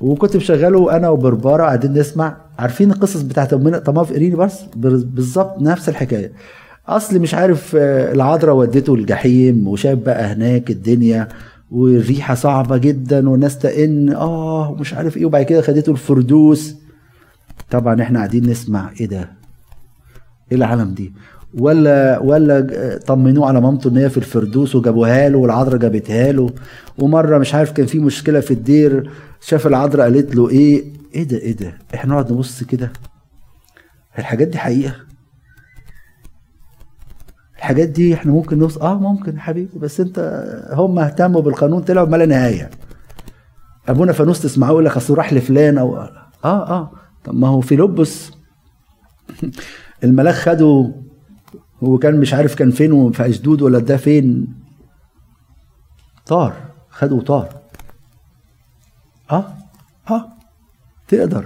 وكنت 0.00 0.36
مشغله 0.36 0.96
أنا 0.96 1.08
وبربارة 1.08 1.62
قاعدين 1.62 1.92
نسمع. 1.92 2.41
عارفين 2.58 2.90
القصص 2.90 3.20
بتاعت 3.22 3.54
طماف 3.54 4.12
إيريني 4.12 4.36
بس؟ 4.36 4.60
بالظبط 4.76 5.62
نفس 5.62 5.88
الحكاية. 5.88 6.32
أصل 6.88 7.18
مش 7.18 7.34
عارف 7.34 7.76
آه، 7.78 8.12
العذراء 8.12 8.54
ودته 8.54 8.94
الجحيم 8.94 9.68
وشاف 9.68 9.98
بقى 9.98 10.24
هناك 10.24 10.70
الدنيا 10.70 11.28
والريحة 11.70 12.34
صعبة 12.34 12.76
جدا 12.76 13.28
والناس 13.28 13.58
تئن 13.58 14.12
آه 14.12 14.70
ومش 14.70 14.94
عارف 14.94 15.16
إيه 15.16 15.26
وبعد 15.26 15.42
كده 15.42 15.60
خدته 15.62 15.92
الفردوس. 15.92 16.74
طبعا 17.70 18.02
إحنا 18.02 18.18
قاعدين 18.18 18.50
نسمع 18.50 18.90
إيه 19.00 19.06
ده؟ 19.06 19.28
إيه 20.52 20.58
العالم 20.58 20.94
دي؟ 20.94 21.12
ولا 21.58 22.18
ولا 22.18 22.98
طمنوه 23.06 23.46
على 23.48 23.60
مامته 23.60 23.88
إن 23.88 23.96
هي 23.96 24.10
في 24.10 24.16
الفردوس 24.16 24.74
وجابوها 24.76 25.28
له 25.28 25.38
والعذراء 25.38 25.76
جابتها 25.76 26.32
له. 26.32 26.50
ومرة 26.98 27.38
مش 27.38 27.54
عارف 27.54 27.72
كان 27.72 27.86
في 27.86 27.98
مشكلة 27.98 28.40
في 28.40 28.50
الدير 28.50 29.10
شاف 29.40 29.66
العذراء 29.66 30.06
قالت 30.12 30.34
له 30.34 30.48
إيه؟ 30.50 30.84
إيه 31.14 31.22
ده 31.24 31.36
إيه 31.36 31.56
ده؟ 31.56 31.78
إحنا 31.94 32.12
نقعد 32.14 32.32
نبص 32.32 32.64
كده. 32.64 32.92
الحاجات 34.18 34.48
دي 34.48 34.58
حقيقة. 34.58 34.96
الحاجات 37.56 37.88
دي 37.88 38.14
إحنا 38.14 38.32
ممكن 38.32 38.58
نوصل 38.58 38.80
آه 38.80 38.94
ممكن 38.98 39.40
حبيبي 39.40 39.78
بس 39.78 40.00
أنت 40.00 40.18
هم 40.72 40.98
اهتموا 40.98 41.40
بالقانون 41.40 41.82
طلعوا 41.82 42.08
ما 42.08 42.16
لا 42.16 42.26
نهاية. 42.26 42.70
أبونا 43.88 44.12
فانوس 44.12 44.42
تسمعه 44.42 44.68
يقول 44.68 44.84
لك 44.84 44.96
أصل 44.96 45.14
راح 45.14 45.32
لفلان 45.32 45.78
أو 45.78 45.96
آه 45.96 46.10
آه. 46.44 46.90
طب 47.24 47.34
ما 47.34 47.48
هو 47.48 47.60
في 47.60 47.76
لبس 47.76 48.30
الملاك 50.04 50.34
خده 50.34 50.94
هو 51.82 51.98
كان 51.98 52.20
مش 52.20 52.34
عارف 52.34 52.54
كان 52.54 52.70
فين 52.70 53.12
في 53.12 53.26
اشدود 53.28 53.62
ولا 53.62 53.78
ده 53.78 53.96
فين. 53.96 54.54
طار 56.26 56.54
خده 56.90 57.14
وطار. 57.16 57.48
آه. 59.30 59.54
تقدر 61.12 61.44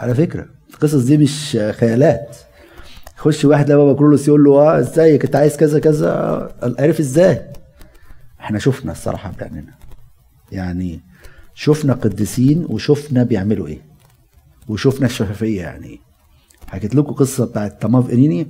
على 0.00 0.14
فكرة. 0.14 0.46
القصص 0.70 1.02
دي 1.04 1.18
مش 1.18 1.58
خيالات. 1.70 2.36
يخش 3.18 3.44
واحد 3.44 3.70
لبابا 3.70 3.98
كرولوس 3.98 4.28
يقول 4.28 4.44
له 4.44 4.52
آه 4.52 4.78
ازيك 4.78 5.24
انت 5.24 5.36
عايز 5.36 5.56
كذا 5.56 5.78
كذا. 5.80 6.10
عرف 6.78 7.00
إزاي؟ 7.00 7.52
إحنا 8.40 8.58
شفنا 8.58 8.92
الصراحة 8.92 9.32
بعيننا 9.40 9.74
يعني 10.52 11.00
شفنا 11.54 11.92
قديسين 11.92 12.66
وشفنا 12.68 13.22
بيعملوا 13.22 13.66
إيه. 13.66 13.80
وشفنا 14.68 15.06
الشفافية 15.06 15.60
يعني 15.62 15.86
إيه. 15.86 15.98
حكيت 16.66 16.94
لكم 16.94 17.12
قصة 17.12 17.46
بتاعت 17.46 17.82
تماف 17.82 18.10
إنيني. 18.10 18.46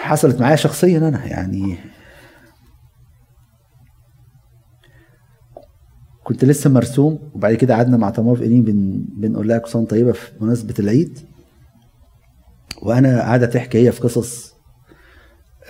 حصلت 0.00 0.40
معايا 0.40 0.56
شخصيا 0.56 0.98
أنا 0.98 1.26
يعني 1.26 1.78
كنت 6.28 6.44
لسه 6.44 6.70
مرسوم 6.70 7.18
وبعد 7.34 7.54
كده 7.54 7.74
قعدنا 7.74 7.96
مع 7.96 8.10
تماف 8.10 8.42
انين 8.42 8.62
بن 8.62 9.04
بنقول 9.16 9.48
لها 9.48 9.58
كل 9.58 9.86
طيبة 9.86 10.12
في 10.12 10.30
مناسبة 10.40 10.74
العيد. 10.78 11.18
وأنا 12.82 13.18
قاعدة 13.20 13.46
تحكي 13.46 13.78
هي 13.78 13.92
في 13.92 14.00
قصص 14.00 14.54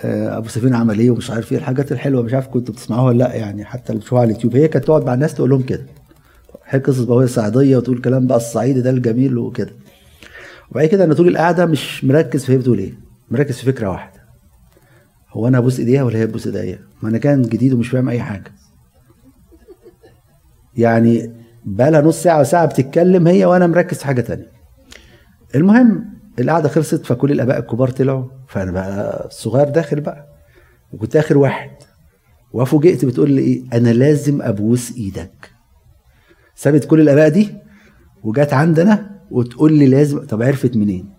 آه، 0.03 0.37
أبو 0.37 0.47
سفين 0.47 0.75
عمل 0.75 0.99
إيه 0.99 1.11
ومش 1.11 1.31
عارف 1.31 1.51
إيه 1.51 1.57
الحاجات 1.57 1.91
الحلوة 1.91 2.21
مش 2.23 2.33
عارف 2.33 2.47
كنتوا 2.47 2.73
بتسمعوها 2.73 3.03
ولا 3.03 3.17
لأ 3.17 3.35
يعني 3.35 3.65
حتى 3.65 3.89
اللي 3.89 3.99
بتشوفوها 3.99 4.21
على 4.21 4.29
اليوتيوب. 4.29 4.55
هي 4.55 4.67
كانت 4.67 4.85
تقعد 4.85 5.05
مع 5.05 5.13
الناس 5.13 5.33
تقول 5.33 5.49
لهم 5.49 5.61
كده. 5.61 5.85
هي 6.65 6.79
قصص 6.79 7.03
بقى 7.03 7.27
صعيدية 7.27 7.77
وتقول 7.77 8.01
كلام 8.01 8.27
بقى 8.27 8.37
الصعيدي 8.37 8.81
ده 8.81 8.89
الجميل 8.89 9.37
وكده. 9.37 9.71
وبعد 10.71 10.85
كده 10.85 11.03
أنا 11.03 11.13
طول 11.13 11.27
القعدة 11.27 11.65
مش 11.65 12.03
مركز 12.03 12.45
في 12.45 12.53
هي 12.53 12.57
بتقول 12.57 12.79
إيه 12.79 12.93
مركز 13.31 13.55
في 13.55 13.65
فكرة 13.65 13.89
واحدة. 13.89 14.19
هو 15.29 15.47
أنا 15.47 15.57
ابوس 15.57 15.79
إيديها 15.79 16.03
ولا 16.03 16.17
هي 16.19 16.27
تبوس 16.27 16.47
إيديا؟ 16.47 16.79
ما 17.01 17.09
أنا 17.09 17.17
كان 17.17 17.41
جديد 17.41 17.73
ومش 17.73 17.89
فاهم 17.89 18.09
أي 18.09 18.19
حاجة. 18.19 18.51
يعني 20.79 21.33
بقى 21.65 21.91
لها 21.91 22.01
نص 22.01 22.23
ساعة 22.23 22.39
وساعة 22.39 22.65
بتتكلم 22.65 23.27
هي 23.27 23.45
وأنا 23.45 23.67
مركز 23.67 23.97
في 23.97 24.05
حاجة 24.05 24.21
تانية. 24.21 24.51
المهم 25.55 26.05
القعدة 26.39 26.69
خلصت 26.69 27.05
فكل 27.05 27.31
الآباء 27.31 27.59
الكبار 27.59 27.89
طلعوا 27.89 28.25
فأنا 28.47 28.71
بقى 28.71 29.25
الصغير 29.27 29.69
داخل 29.69 30.01
بقى 30.01 30.27
وكنت 30.93 31.15
آخر 31.15 31.37
واحد. 31.37 31.71
وفوجئت 32.53 33.05
بتقول 33.05 33.31
لي 33.31 33.41
إيه؟ 33.41 33.63
أنا 33.73 33.89
لازم 33.89 34.41
أبوس 34.41 34.91
إيدك. 34.97 35.51
سابت 36.55 36.85
كل 36.85 37.01
الآباء 37.01 37.29
دي 37.29 37.55
وجت 38.23 38.53
عندنا 38.53 39.19
وتقول 39.31 39.73
لي 39.73 39.87
لازم 39.87 40.25
طب 40.25 40.41
عرفت 40.43 40.77
منين؟ 40.77 41.09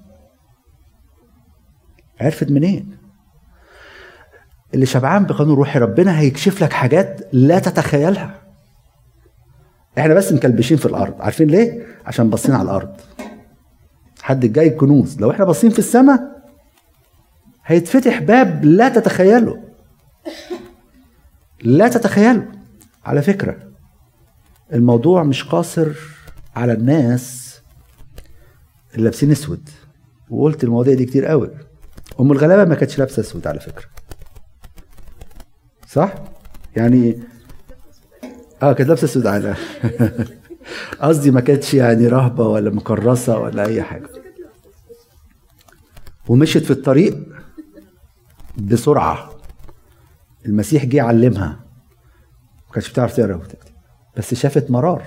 عرفت 2.21 2.51
منين؟ 2.51 2.97
اللي 4.75 4.87
شبعان 4.87 5.25
بقانون 5.25 5.55
روحي 5.57 5.79
ربنا 5.79 6.19
هيكشف 6.21 6.63
لك 6.63 6.73
حاجات 6.73 7.29
لا 7.33 7.59
تتخيلها. 7.59 8.40
إحنا 10.01 10.15
بس 10.15 10.33
مكلبشين 10.33 10.77
في 10.77 10.87
الأرض. 10.87 11.23
عارفين 11.23 11.49
ليه؟ 11.49 11.87
عشان 12.07 12.31
باصين 12.31 12.55
على 12.55 12.63
الأرض. 12.63 12.97
حد 14.23 14.47
جاي 14.47 14.71
كنوز. 14.71 15.21
لو 15.21 15.31
إحنا 15.31 15.45
باصين 15.45 15.71
في 15.71 15.79
السماء 15.79 16.43
هيتفتح 17.67 18.19
باب 18.19 18.65
لا 18.65 18.89
تتخيله. 18.89 19.63
لا 21.63 21.89
تتخيله. 21.89 22.49
على 23.05 23.23
فكرة 23.23 23.57
الموضوع 24.73 25.23
مش 25.23 25.45
قاصر 25.45 25.89
على 26.57 26.73
الناس 26.73 27.61
اللي 28.95 29.05
لابسين 29.05 29.31
أسود. 29.31 29.69
وقلت 30.31 30.65
المواضيع 30.65 30.95
دي 30.95 31.05
كتير 31.05 31.27
قوي. 31.27 31.51
أم 32.21 32.33
الغلابة 32.33 32.65
ما 32.65 32.75
كانتش 32.75 32.99
لابسة 32.99 33.21
أسود 33.21 33.47
على 33.47 33.61
فكرة. 33.61 33.85
صح؟ 35.89 36.15
يعني 36.77 37.19
آه 38.63 38.73
كانت 38.73 38.89
لابسة 38.89 39.31
على 39.31 39.55
قصدي 41.01 41.31
ما 41.31 41.41
كانتش 41.41 41.75
يعني 41.75 42.09
رهبة 42.09 42.49
ولا 42.49 42.71
مكرسة 42.71 43.39
ولا 43.39 43.67
أي 43.67 43.83
حاجة. 43.83 44.09
ومشيت 46.29 46.65
في 46.65 46.71
الطريق 46.71 47.19
بسرعة. 48.57 49.31
المسيح 50.47 50.85
جه 50.85 51.03
علمها 51.03 51.61
ما 52.67 52.75
كانتش 52.75 52.91
بتعرف 52.91 53.17
تقرأ 53.17 53.35
وتكتب. 53.37 53.73
بس 54.17 54.35
شافت 54.35 54.71
مرار. 54.71 55.03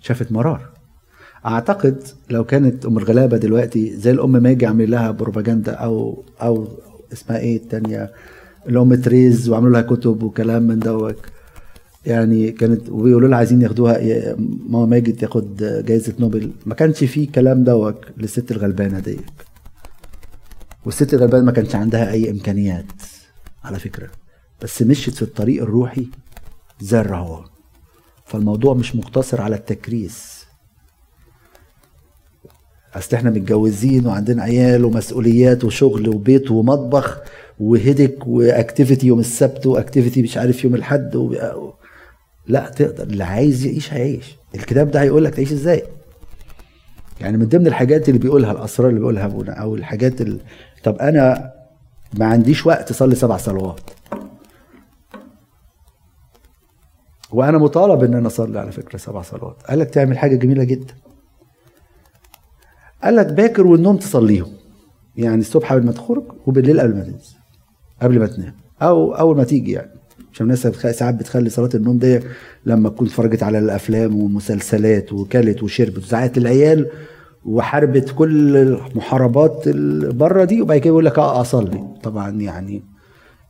شافت 0.00 0.32
مرار. 0.32 0.68
أعتقد 1.46 2.02
لو 2.30 2.44
كانت 2.44 2.86
أم 2.86 2.98
الغلابة 2.98 3.36
دلوقتي 3.36 3.96
زي 3.96 4.10
الأم 4.10 4.32
ما 4.32 4.50
يجي 4.50 4.66
عامل 4.66 4.90
لها 4.90 5.10
بروباجندا 5.10 5.74
أو 5.74 6.24
أو 6.42 6.68
اسمها 7.12 7.38
إيه 7.38 7.56
التانية؟ 7.56 8.12
اللي 8.68 8.78
هم 8.78 8.94
تريز 8.94 9.48
وعملوا 9.48 9.72
لها 9.72 9.82
كتب 9.82 10.22
وكلام 10.22 10.62
من 10.62 10.78
دوت 10.78 11.18
يعني 12.06 12.52
كانت 12.52 12.88
وبيقولوا 12.88 13.28
لها 13.28 13.38
عايزين 13.38 13.62
ياخدوها 13.62 13.98
ماما 14.68 14.86
ماجد 14.86 15.16
تاخد 15.16 15.56
جائزه 15.86 16.14
نوبل. 16.18 16.52
ما 16.66 16.74
كانش 16.74 17.04
فيه 17.04 17.32
كلام 17.32 17.64
دوت 17.64 18.04
للست 18.16 18.50
الغلبانة 18.50 19.00
ديت 19.00 19.20
والست 20.84 21.14
الغلبانة 21.14 21.44
ما 21.44 21.52
كانش 21.52 21.74
عندها 21.74 22.10
أي 22.10 22.30
إمكانيات 22.30 22.86
على 23.64 23.78
فكرة. 23.78 24.08
بس 24.62 24.82
مشيت 24.82 25.14
في 25.14 25.22
الطريق 25.22 25.62
الروحي 25.62 26.06
زي 26.80 27.00
الرهوان 27.00 27.44
فالموضوع 28.26 28.74
مش 28.74 28.96
مقتصر 28.96 29.40
على 29.42 29.56
التكريس. 29.56 30.46
أصل 32.94 33.16
إحنا 33.16 33.30
متجوزين 33.30 34.06
وعندنا 34.06 34.42
عيال 34.42 34.84
ومسؤوليات 34.84 35.64
وشغل 35.64 36.08
وبيت 36.08 36.50
ومطبخ. 36.50 37.18
وهيدك 37.60 38.26
و 38.26 38.35
activity 38.35 39.06
يوم 39.06 39.20
السبت 39.20 39.66
و 39.66 39.72
activity 39.72 40.22
مش 40.22 40.36
عارف 40.36 40.64
يوم 40.64 40.74
الأحد 40.74 41.16
و... 41.16 41.34
لا 42.46 42.70
تقدر. 42.70 43.02
اللي 43.04 43.24
عايز 43.24 43.66
يعيش 43.66 43.92
هيعيش. 43.92 44.36
الكتاب 44.54 44.90
ده 44.90 45.00
هيقول 45.00 45.24
لك 45.24 45.34
تعيش 45.34 45.52
إزاي. 45.52 45.82
يعني 47.20 47.36
من 47.36 47.48
ضمن 47.48 47.66
الحاجات 47.66 48.08
اللي 48.08 48.18
بيقولها 48.20 48.52
الأسرار 48.52 48.88
اللي 48.88 49.00
بيقولها 49.00 49.24
أبونا 49.24 49.52
أو 49.52 49.74
الحاجات 49.74 50.20
اللي 50.20 50.38
طب 50.84 50.96
أنا 50.96 51.52
ما 52.18 52.26
عنديش 52.26 52.66
وقت 52.66 52.90
أصلي 52.90 53.14
سبع 53.14 53.36
صلوات. 53.36 53.80
وأنا 57.32 57.58
مطالب 57.58 58.04
إن 58.04 58.14
أنا 58.14 58.26
أصلي 58.26 58.58
على 58.58 58.72
فكرة 58.72 58.98
سبع 58.98 59.22
صلوات. 59.22 59.62
قال 59.68 59.78
لك 59.78 59.90
تعمل 59.90 60.18
حاجة 60.18 60.36
جميلة 60.36 60.64
جدا. 60.64 60.94
قال 63.02 63.16
لك 63.16 63.26
باكر 63.26 63.66
والنوم 63.66 63.96
تصليهم. 63.96 64.52
يعني 65.16 65.40
الصبح 65.40 65.72
قبل 65.72 65.86
ما 65.86 65.92
تخرج 65.92 66.24
وبالليل 66.46 66.80
قبل 66.80 66.94
ما 66.94 67.02
تنزل. 67.02 67.36
قبل 68.02 68.18
ما 68.18 68.26
تنام. 68.26 68.54
أو 68.82 69.14
أول 69.14 69.36
ما 69.36 69.44
تيجي 69.44 69.72
يعني. 69.72 69.90
عشان 70.32 70.44
الناس 70.46 70.66
ساعات 70.96 71.14
بتخلي 71.14 71.50
صلاة 71.50 71.70
النوم 71.74 71.98
دي 71.98 72.20
لما 72.66 72.88
تكون 72.88 73.06
اتفرجت 73.06 73.42
على 73.42 73.58
الأفلام 73.58 74.22
ومسلسلات 74.22 75.12
وكلت 75.12 75.62
وشربت. 75.62 75.98
وزعقت 75.98 76.38
العيال 76.38 76.90
وحاربت 77.44 78.10
كل 78.10 78.56
المحاربات 78.56 79.68
بره 80.14 80.44
دي 80.44 80.62
وبعد 80.62 80.78
كده 80.78 80.88
يقول 80.88 81.04
لك 81.04 81.18
آه 81.18 81.40
اصلي 81.40 81.84
طبعا 82.02 82.30
يعني 82.30 82.82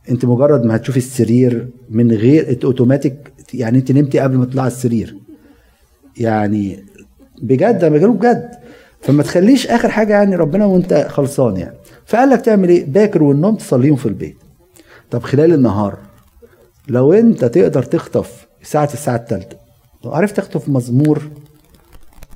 أنت 0.09 0.25
مجرد 0.25 0.65
ما 0.65 0.75
هتشوفي 0.75 0.97
السرير 0.97 1.67
من 1.89 2.11
غير 2.11 2.57
اوتوماتيك 2.63 3.33
يعني 3.53 3.77
أنت 3.77 3.91
نمتي 3.91 4.19
قبل 4.19 4.37
ما 4.37 4.45
تطلعي 4.45 4.67
السرير. 4.67 5.17
يعني 6.17 6.83
بجد 7.41 7.83
أنا 7.83 8.07
بجد. 8.07 8.51
فما 9.01 9.23
تخليش 9.23 9.67
آخر 9.67 9.89
حاجة 9.89 10.13
يعني 10.13 10.35
ربنا 10.35 10.65
وأنت 10.65 11.07
خلصان 11.09 11.57
يعني. 11.57 11.77
فقال 12.07 12.29
لك 12.29 12.41
تعمل 12.41 12.69
إيه؟ 12.69 12.85
باكر 12.85 13.23
والنوم 13.23 13.55
تصليهم 13.55 13.95
في 13.95 14.05
البيت. 14.05 14.37
طب 15.11 15.23
خلال 15.23 15.53
النهار 15.53 15.97
لو 16.87 17.13
أنت 17.13 17.45
تقدر 17.45 17.83
تخطف 17.83 18.47
ساعة 18.63 18.89
الساعة 18.93 19.15
الثالثه 19.15 19.57
لو 20.05 20.11
عرفت 20.11 20.37
تخطف 20.37 20.69
مزمور 20.69 21.21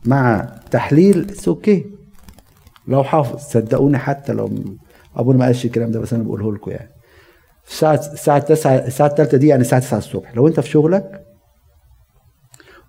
مع 0.05 0.49
تحليل 0.71 1.31
أوكي 1.47 1.85
لو 2.87 3.03
حافظ 3.03 3.39
صدقوني 3.39 3.97
حتى 3.97 4.33
لو 4.33 4.49
ابونا 5.15 5.37
ما 5.37 5.45
قالش 5.45 5.65
الكلام 5.65 5.91
ده 5.91 5.99
بس 5.99 6.13
أنا 6.13 6.23
بقوله 6.23 6.53
لكم 6.53 6.71
يعني. 6.71 6.89
الساعة 7.67 7.93
الساعة 8.13 8.39
9 8.39 8.71
الساعة 8.75 9.07
الثالثه 9.07 9.37
دي 9.37 9.47
يعني 9.47 9.61
الساعة 9.61 9.81
9 9.81 9.97
الصبح. 9.97 10.35
لو 10.35 10.47
أنت 10.47 10.59
في 10.59 10.69
شغلك 10.69 11.25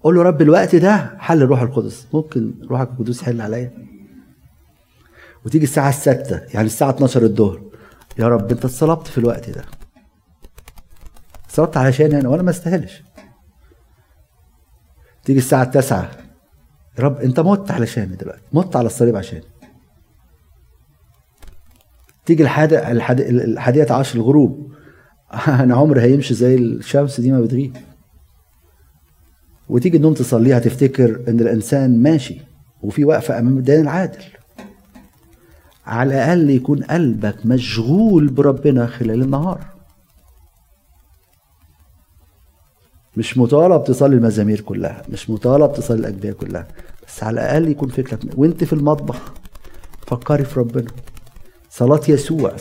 قول 0.02 0.14
له 0.14 0.22
رب 0.22 0.42
الوقت 0.42 0.76
ده 0.76 1.14
حل 1.18 1.42
الروح 1.42 1.62
القدس. 1.62 2.06
ممكن 2.14 2.54
روحك 2.70 2.88
القدس 2.90 3.22
يحل 3.22 3.40
عليا؟ 3.40 3.70
وتيجي 5.46 5.64
الساعة 5.64 5.88
السادسة 5.88 6.46
يعني 6.54 6.66
الساعة 6.66 6.90
12 6.90 7.22
الظهر. 7.22 7.62
يا 8.18 8.28
رب 8.28 8.50
انت 8.50 8.64
اتصلبت 8.64 9.06
في 9.06 9.18
الوقت 9.18 9.50
ده. 9.50 9.64
اتصلبت 11.46 11.76
علشان 11.76 12.12
أنا 12.14 12.28
وأنا 12.28 12.42
ما 12.42 12.50
استاهلش. 12.50 13.02
تيجي 15.24 15.38
الساعة 15.38 15.64
9 15.64 16.10
يا 16.98 17.04
رب 17.04 17.20
انت 17.20 17.40
مت 17.40 17.70
علشاني 17.70 18.16
دلوقتي. 18.16 18.42
مت 18.52 18.76
على 18.76 18.86
الصليب 18.86 19.16
عشاني. 19.16 19.44
تيجي 22.26 22.42
الحادية 22.42 22.90
الحادية 22.90 23.92
عشر 23.92 24.18
الغروب. 24.18 24.72
أنا 25.48 25.76
عمري 25.76 26.00
هيمشي 26.00 26.34
زي 26.34 26.54
الشمس 26.54 27.20
دي 27.20 27.32
ما 27.32 27.40
بتغيب. 27.40 27.76
وتيجي 29.68 29.96
النوم 29.96 30.14
تصليها 30.14 30.58
تفتكر 30.58 31.24
إن 31.28 31.40
الإنسان 31.40 32.02
ماشي 32.02 32.40
وفي 32.82 33.04
وقفة 33.04 33.38
أمام 33.38 33.58
الدين 33.58 33.80
العادل. 33.80 34.22
على 35.86 36.14
الأقل 36.14 36.50
يكون 36.50 36.82
قلبك 36.82 37.46
مشغول 37.46 38.28
بربنا 38.28 38.86
خلال 38.86 39.22
النهار. 39.22 39.60
مش 43.16 43.38
مطالب 43.38 43.84
تصلي 43.84 44.16
المزامير 44.16 44.60
كلها 44.60 45.02
مش 45.08 45.30
مطالب 45.30 45.72
تصلي 45.72 45.98
الاجبيه 45.98 46.32
كلها 46.32 46.68
بس 47.06 47.22
على 47.22 47.34
الأقل 47.40 47.68
يكون 47.68 47.88
فكرك 47.88 48.20
وأنت 48.36 48.64
في 48.64 48.72
المطبخ 48.72 49.32
فكري 50.06 50.44
في 50.44 50.60
ربنا. 50.60 50.90
صلاة 51.70 52.00
يسوع. 52.08 52.56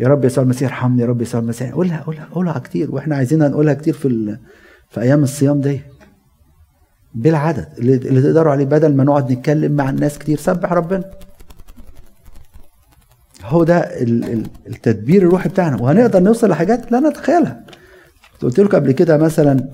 يا 0.00 0.08
رب 0.08 0.24
يسوع 0.24 0.44
المسيح 0.44 0.68
ارحمني 0.68 1.02
يا 1.02 1.06
رب 1.06 1.22
يسوع 1.22 1.40
المسيح. 1.40 1.72
قولها 1.72 2.02
قولها 2.02 2.28
قولها 2.32 2.58
كتير 2.58 2.94
وإحنا 2.94 3.16
عايزينها 3.16 3.48
نقولها 3.48 3.74
كتير 3.74 3.94
في 3.94 4.38
في 4.88 5.00
أيام 5.00 5.22
الصيام 5.22 5.60
دي. 5.60 5.80
بالعدد 7.14 7.68
اللي, 7.78 7.98
تقدروا 7.98 8.52
عليه 8.52 8.64
بدل 8.64 8.94
ما 8.94 9.04
نقعد 9.04 9.32
نتكلم 9.32 9.72
مع 9.72 9.90
الناس 9.90 10.18
كتير 10.18 10.38
سبح 10.38 10.72
ربنا. 10.72 11.04
هو 13.44 13.64
ده 13.64 13.78
التدبير 14.66 15.22
الروحي 15.22 15.48
بتاعنا. 15.48 15.82
وهنقدر 15.82 16.20
نوصل 16.20 16.50
لحاجات 16.50 16.92
لا 16.92 17.00
نتخيلها. 17.00 17.64
قلت 18.42 18.60
لكم 18.60 18.76
قبل 18.76 18.92
كده 18.92 19.16
مثلا 19.16 19.68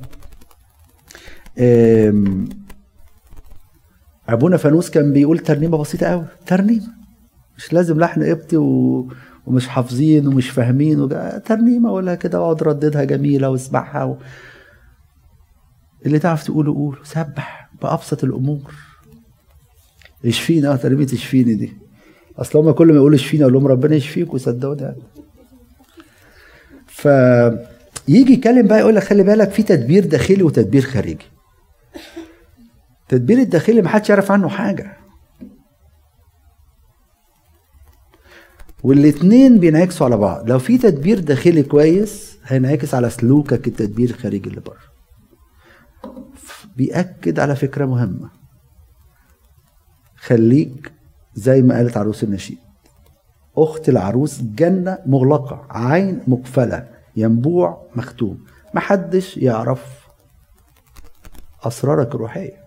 أبونا 4.28 4.56
فانوس 4.56 4.90
كان 4.90 5.12
بيقول 5.12 5.38
ترنيمة 5.38 5.78
بسيطة 5.78 6.06
قوي 6.06 6.24
ترنيمة. 6.46 6.88
مش 7.56 7.72
لازم 7.72 8.00
لحن 8.00 8.24
قبطي 8.24 8.56
و... 8.56 9.08
ومش 9.46 9.68
حافظين 9.68 10.26
ومش 10.26 10.50
فاهمين. 10.50 11.08
ترنيمة 11.44 11.92
ولا 11.92 12.14
كده 12.14 12.40
وأقعد 12.40 12.62
رددها 12.62 13.04
جميلة 13.04 13.50
واسمعها 13.50 14.04
و... 14.04 14.16
اللي 16.06 16.18
تعرف 16.18 16.44
تقوله 16.44 16.74
قوله. 16.74 16.98
سبح 17.04 17.70
بأبسط 17.82 18.24
الأمور. 18.24 18.74
اشفينا 20.26 20.72
آه 20.72 20.76
ترنيمه 20.76 21.10
اشفيني 21.12 21.54
دي. 21.54 21.72
أصل 22.38 22.58
هم 22.58 22.70
كل 22.70 22.86
ما 22.88 22.94
يقولوا 22.94 23.16
اشفينا 23.16 23.42
أقول 23.42 23.52
لهم 23.52 23.66
ربنا 23.66 23.96
يشفيك 23.96 24.34
وصدقوني 24.34 24.82
يعني 24.82 25.02
ف 26.86 27.08
يجي 28.08 28.32
يتكلم 28.32 28.66
بقى 28.66 28.78
يقول 28.78 28.94
لك 28.96 29.02
خلي 29.02 29.22
بالك 29.22 29.50
في 29.50 29.62
تدبير 29.62 30.06
داخلي 30.06 30.42
وتدبير 30.42 30.82
خارجي. 30.82 31.26
التدبير 33.02 33.38
الداخلي 33.38 33.82
محدش 33.82 34.10
يعرف 34.10 34.30
عنه 34.30 34.48
حاجة. 34.48 34.96
والاتنين 38.82 39.58
بينعكسوا 39.58 40.06
على 40.06 40.16
بعض. 40.16 40.50
لو 40.50 40.58
في 40.58 40.78
تدبير 40.78 41.18
داخلي 41.20 41.62
كويس 41.62 42.36
هينعكس 42.44 42.94
على 42.94 43.10
سلوكك 43.10 43.66
التدبير 43.66 44.10
الخارجي 44.10 44.48
اللي 44.48 44.60
بره. 44.60 44.89
بيأكد 46.76 47.40
على 47.40 47.56
فكرة 47.56 47.84
مهمة. 47.84 48.30
خليك 50.16 50.92
زي 51.34 51.62
ما 51.62 51.76
قالت 51.76 51.96
عروس 51.96 52.24
النشيد. 52.24 52.58
أخت 53.56 53.88
العروس 53.88 54.42
جنة 54.42 54.98
مغلقة 55.06 55.66
عين 55.70 56.20
مقفلة 56.26 56.88
ينبوع 57.16 57.86
مختوم. 57.96 58.44
محدش 58.74 59.36
يعرف 59.36 60.08
أسرارك 61.62 62.14
الروحية. 62.14 62.60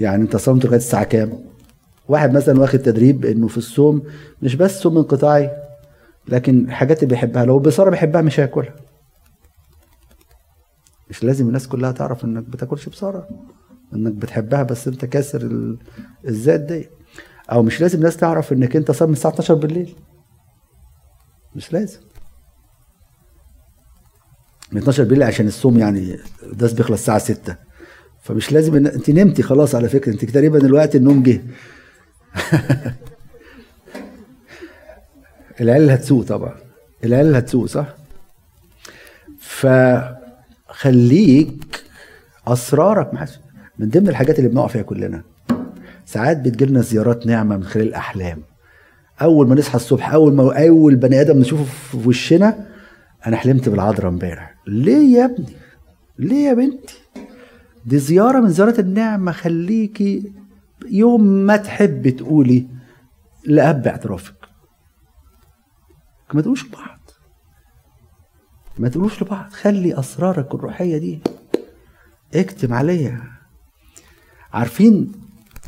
يعني 0.00 0.22
أنت 0.22 0.36
صمت 0.36 0.64
لغاية 0.64 0.76
الساعة 0.76 1.04
كام؟ 1.04 1.44
واحد 2.08 2.32
مثلا 2.32 2.60
واخد 2.60 2.78
تدريب 2.78 3.24
إنه 3.24 3.48
في 3.48 3.56
الصوم 3.58 4.02
مش 4.42 4.54
بس 4.54 4.80
صوم 4.80 4.96
انقطاعي 4.98 5.50
لكن 6.28 6.64
الحاجات 6.64 7.02
اللي 7.02 7.14
بيحبها 7.14 7.44
لو 7.44 7.58
البصارة 7.58 7.90
بيحبها 7.90 8.22
مش 8.22 8.40
هياكلها. 8.40 8.74
مش 11.10 11.24
لازم 11.24 11.46
الناس 11.48 11.68
كلها 11.68 11.92
تعرف 11.92 12.24
إنك 12.24 12.42
بتاكلش 12.42 12.88
بصارة 12.88 13.28
إنك 13.94 14.12
بتحبها 14.12 14.62
بس 14.62 14.88
أنت 14.88 15.04
كاسر 15.04 15.76
الذات 16.28 16.60
دي. 16.60 16.88
أو 17.52 17.62
مش 17.62 17.80
لازم 17.80 17.98
الناس 17.98 18.16
تعرف 18.16 18.52
إنك 18.52 18.76
أنت 18.76 18.90
صايم 18.90 19.10
من 19.10 19.16
الساعة 19.16 19.32
12 19.32 19.54
بالليل. 19.54 19.94
مش 21.56 21.72
لازم. 21.72 22.00
من 24.72 24.78
12 24.78 25.04
بالليل 25.04 25.22
عشان 25.22 25.46
الصوم 25.46 25.78
يعني 25.78 26.18
ده 26.52 26.72
بيخلص 26.72 26.90
الساعة 27.00 27.18
6 27.18 27.56
فمش 28.22 28.52
لازم 28.52 28.74
ان 28.74 28.86
أنت 28.86 29.10
نمتي 29.10 29.42
خلاص 29.42 29.74
على 29.74 29.88
فكرة. 29.88 30.12
أنت 30.12 30.24
تقريبا 30.24 30.58
الوقت 30.58 30.96
النوم 30.96 31.22
جه. 31.22 31.42
العيال 35.60 35.90
هتسوق 35.90 36.24
طبعا. 36.24 36.54
العيال 37.04 37.36
هتسوق 37.36 37.66
صح؟ 37.66 37.86
فخليك 40.74 41.84
أسرارك 42.46 43.14
مع 43.14 43.26
من 43.78 43.88
ضمن 43.88 44.08
الحاجات 44.08 44.38
اللي 44.38 44.50
بنقع 44.50 44.66
فيها 44.66 44.82
كلنا. 44.82 45.22
ساعات 46.06 46.40
بتجيلنا 46.40 46.80
زيارات 46.80 47.26
نعمه 47.26 47.56
من 47.56 47.64
خلال 47.64 47.86
الأحلام. 47.86 48.42
أول 49.22 49.48
ما 49.48 49.54
نصحى 49.54 49.76
الصبح 49.76 50.12
أول 50.12 50.34
ما 50.34 50.66
أول 50.68 50.96
بني 50.96 51.20
آدم 51.20 51.38
نشوفه 51.38 51.64
في 51.64 52.08
وشنا 52.08 52.66
أنا 53.26 53.36
حلمت 53.36 53.68
بالعذراء 53.68 54.08
امبارح. 54.08 54.54
ليه 54.66 55.16
يا 55.18 55.24
ابني؟ 55.24 55.56
ليه 56.18 56.48
يا 56.48 56.54
بنتي؟ 56.54 56.98
دي 57.86 57.98
زيارة 57.98 58.40
من 58.40 58.48
زيارات 58.48 58.78
النعمه 58.78 59.32
خليكي 59.32 60.32
يوم 60.90 61.24
ما 61.24 61.56
تحبي 61.56 62.10
تقولي 62.10 62.66
لأب 63.46 63.86
اعترافك. 63.86 64.34
ما 66.34 66.40
تقولوش 66.40 66.64
ما 68.78 68.88
تقولوش 68.88 69.22
لبعض. 69.22 69.50
خلي 69.50 69.98
أسرارك 69.98 70.54
الروحية 70.54 70.98
دي 70.98 71.20
اكتم 72.34 72.72
عليها. 72.72 73.32
عارفين 74.52 75.12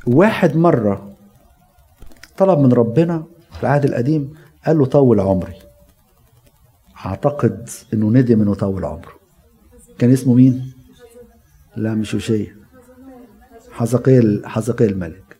واحد 0.06 0.56
مرة 0.56 1.16
طلب 2.38 2.58
من 2.58 2.72
ربنا 2.72 3.24
في 3.52 3.62
العهد 3.62 3.84
القديم 3.84 4.34
قال 4.66 4.78
له 4.78 4.86
طول 4.86 5.20
عمري. 5.20 5.54
أعتقد 7.06 7.68
إنه 7.94 8.10
ندم 8.10 8.42
إنه 8.42 8.54
طول 8.54 8.84
عمره. 8.84 9.12
كان 9.98 10.12
اسمه 10.12 10.34
مين؟ 10.34 10.72
لا 11.76 11.94
مش 11.94 12.14
وشية 12.14 12.56
حزقيل 13.72 14.42
حزقيل 14.46 14.90
الملك. 14.90 15.36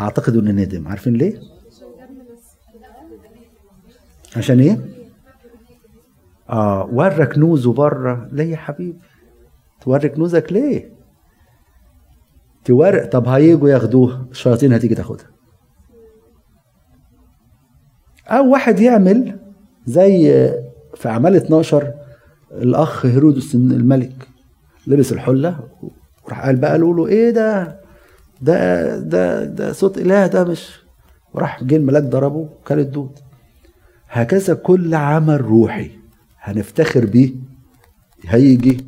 أعتقد 0.00 0.36
إنه 0.36 0.50
ندم. 0.50 0.88
عارفين 0.88 1.12
ليه؟ 1.14 1.40
عشان 4.36 4.60
إيه؟ 4.60 5.01
آه 6.52 6.88
ورى 6.92 7.26
كنوزه 7.26 7.72
بره. 7.72 8.28
ليه 8.32 8.44
يا 8.50 8.56
حبيبي؟ 8.56 8.98
توري 9.80 10.08
كنوزك 10.08 10.52
ليه؟ 10.52 10.92
تورق. 12.64 13.06
طب 13.10 13.28
هيجوا 13.28 13.68
ياخدوها 13.70 14.26
الشياطين 14.30 14.72
هتيجي 14.72 14.94
تاخدها. 14.94 15.26
أو 18.28 18.52
واحد 18.52 18.80
يعمل 18.80 19.38
زي 19.86 20.28
في 20.94 21.08
أعمال 21.08 21.36
12 21.36 21.92
الأخ 22.52 23.06
هيرودس 23.06 23.54
الملك 23.54 24.28
لبس 24.86 25.12
الحلة 25.12 25.58
وراح 26.24 26.44
قال 26.46 26.56
بقى 26.56 26.70
قالوا 26.70 26.94
له 26.94 27.06
إيه 27.06 27.30
ده؟ 27.30 27.80
ده 28.42 28.98
ده 28.98 29.44
ده 29.44 29.72
صوت 29.72 29.98
إله 29.98 30.26
ده 30.26 30.44
مش 30.44 30.82
وراح 31.34 31.64
جه 31.64 31.76
الملاك 31.76 32.02
ضربه 32.02 32.48
كان 32.66 32.78
الدود. 32.78 33.18
هكذا 34.08 34.54
كل 34.54 34.94
عمل 34.94 35.40
روحي. 35.40 35.90
هنفتخر 36.42 37.06
بيه 37.06 37.32
هيجي 38.26 38.86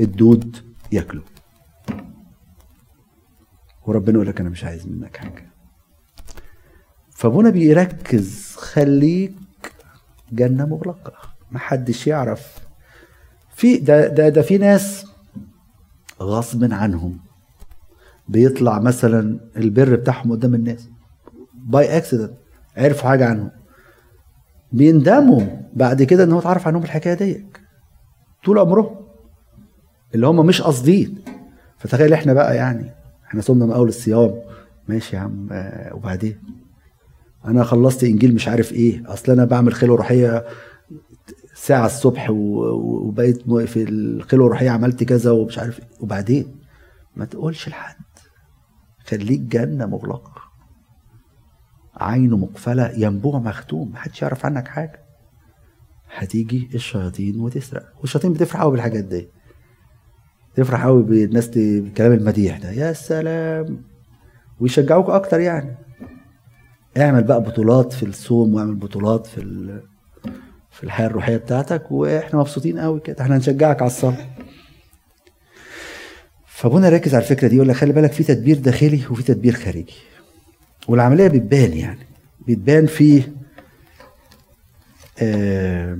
الدود 0.00 0.56
ياكله. 0.92 1.22
وربنا 3.86 4.14
يقول 4.14 4.26
لك 4.26 4.40
أنا 4.40 4.48
مش 4.50 4.64
عايز 4.64 4.86
منك 4.86 5.16
حاجة. 5.16 5.46
فابونا 7.10 7.50
بيركز 7.50 8.54
خليك 8.56 9.34
جنة 10.32 10.66
مغلقة. 10.66 11.12
محدش 11.52 12.06
يعرف. 12.06 12.58
في 13.54 13.76
ده 13.76 14.06
ده 14.08 14.28
ده 14.28 14.42
في 14.42 14.58
ناس 14.58 15.06
غصب 16.20 16.72
عنهم 16.72 17.18
بيطلع 18.28 18.78
مثلا 18.78 19.40
البر 19.56 19.96
بتاعهم 19.96 20.32
قدام 20.32 20.54
الناس. 20.54 20.88
by 21.54 21.96
accident 21.96 22.32
عرفوا 22.76 23.08
حاجة 23.08 23.28
عنهم. 23.28 23.50
بيندموا 24.72 25.42
بعد 25.74 26.02
كده 26.02 26.24
إن 26.24 26.32
هو 26.32 26.38
اتعرف 26.38 26.66
عنهم 26.66 26.82
الحكاية 26.82 27.14
ديت. 27.14 27.56
طول 28.44 28.58
عمرهم 28.58 28.96
اللي 30.14 30.26
هم 30.26 30.46
مش 30.46 30.62
قاصدين. 30.62 31.18
فتخيل 31.78 32.12
إحنا 32.12 32.32
بقى 32.32 32.56
يعني 32.56 32.90
إحنا 33.26 33.40
صمنا 33.40 33.66
من 33.66 33.72
أول 33.72 33.88
الصيام. 33.88 34.34
ماشي 34.88 35.16
يا 35.16 35.20
عم 35.20 35.48
آه 35.52 35.94
وبعدين؟ 35.94 36.38
أنا 37.44 37.64
خلصت 37.64 38.04
إنجيل 38.04 38.34
مش 38.34 38.48
عارف 38.48 38.72
إيه. 38.72 39.02
أصل 39.12 39.32
أنا 39.32 39.44
بعمل 39.44 39.74
خلوه 39.74 39.96
روحيه 39.96 40.44
ساعة 41.54 41.86
الصبح 41.86 42.30
وبقيت 42.30 43.50
في 43.50 43.82
الخلوة 43.82 44.46
الروحية 44.46 44.70
عملت 44.70 45.04
كذا 45.04 45.30
ومش 45.30 45.58
عارف 45.58 45.80
إيه. 45.80 45.86
وبعدين؟ 46.00 46.56
ما 47.16 47.24
تقولش 47.24 47.68
لحد. 47.68 47.96
خليك 49.06 49.40
جنة 49.40 49.86
مغلقة. 49.86 50.49
عينه 52.00 52.36
مقفلة 52.36 52.92
ينبوع 52.96 53.38
مختوم 53.38 53.90
محدش 53.92 54.22
يعرف 54.22 54.46
عنك 54.46 54.68
حاجة. 54.68 55.00
هتيجي 56.16 56.68
الشياطين 56.74 57.40
وتسرق. 57.40 57.86
والشياطين 58.00 58.32
بتفرح 58.32 58.60
قوي 58.60 58.72
بالحاجات 58.72 59.04
دي. 59.04 59.28
تفرح 60.54 60.84
قوي 60.84 61.02
بالناس 61.02 61.48
بالكلام 61.48 62.12
المديح 62.12 62.58
ده. 62.58 62.70
يا 62.70 62.92
سلام! 62.92 63.82
ويشجعوك 64.60 65.10
أكتر 65.10 65.40
يعني. 65.40 65.76
اعمل 66.98 67.24
بقى 67.24 67.42
بطولات 67.42 67.92
في 67.92 68.02
الصوم 68.06 68.54
واعمل 68.54 68.74
بطولات 68.74 69.26
في 69.26 69.40
في 70.70 70.84
الحياة 70.84 71.06
الروحية 71.06 71.36
بتاعتك 71.36 71.90
وإحنا 71.92 72.38
مبسوطين 72.40 72.78
قوي 72.78 73.00
كده. 73.00 73.22
إحنا 73.22 73.36
هنشجعك 73.36 73.82
على 73.82 73.90
الصلاه 73.90 74.26
فابونا 76.46 76.88
ركز 76.88 77.14
على 77.14 77.24
الفكرة 77.24 77.48
دي 77.48 77.56
يقول 77.56 77.68
لك 77.68 77.76
خلي 77.76 77.92
بالك 77.92 78.12
في 78.12 78.24
تدبير 78.24 78.58
داخلي 78.58 79.02
وفي 79.10 79.22
تدبير 79.22 79.52
خارجي. 79.52 79.94
والعملية 80.90 81.28
بتبان 81.28 81.72
يعني. 81.72 82.06
بتبان 82.48 82.86
في 82.86 83.22
آه 85.22 85.98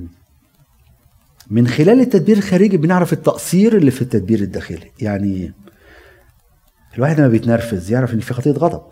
من 1.49 1.67
خلال 1.67 1.99
التدبير 2.01 2.37
الخارجي 2.37 2.77
بنعرف 2.77 3.13
التقصير 3.13 3.77
اللي 3.77 3.91
في 3.91 4.01
التدبير 4.01 4.39
الداخلي. 4.39 4.91
يعني 5.01 5.53
الواحد 6.95 7.19
لما 7.19 7.27
بيتنرفز 7.27 7.91
يعرف 7.91 8.13
إن 8.13 8.19
في 8.19 8.33
خطيه 8.33 8.51
غضب. 8.51 8.83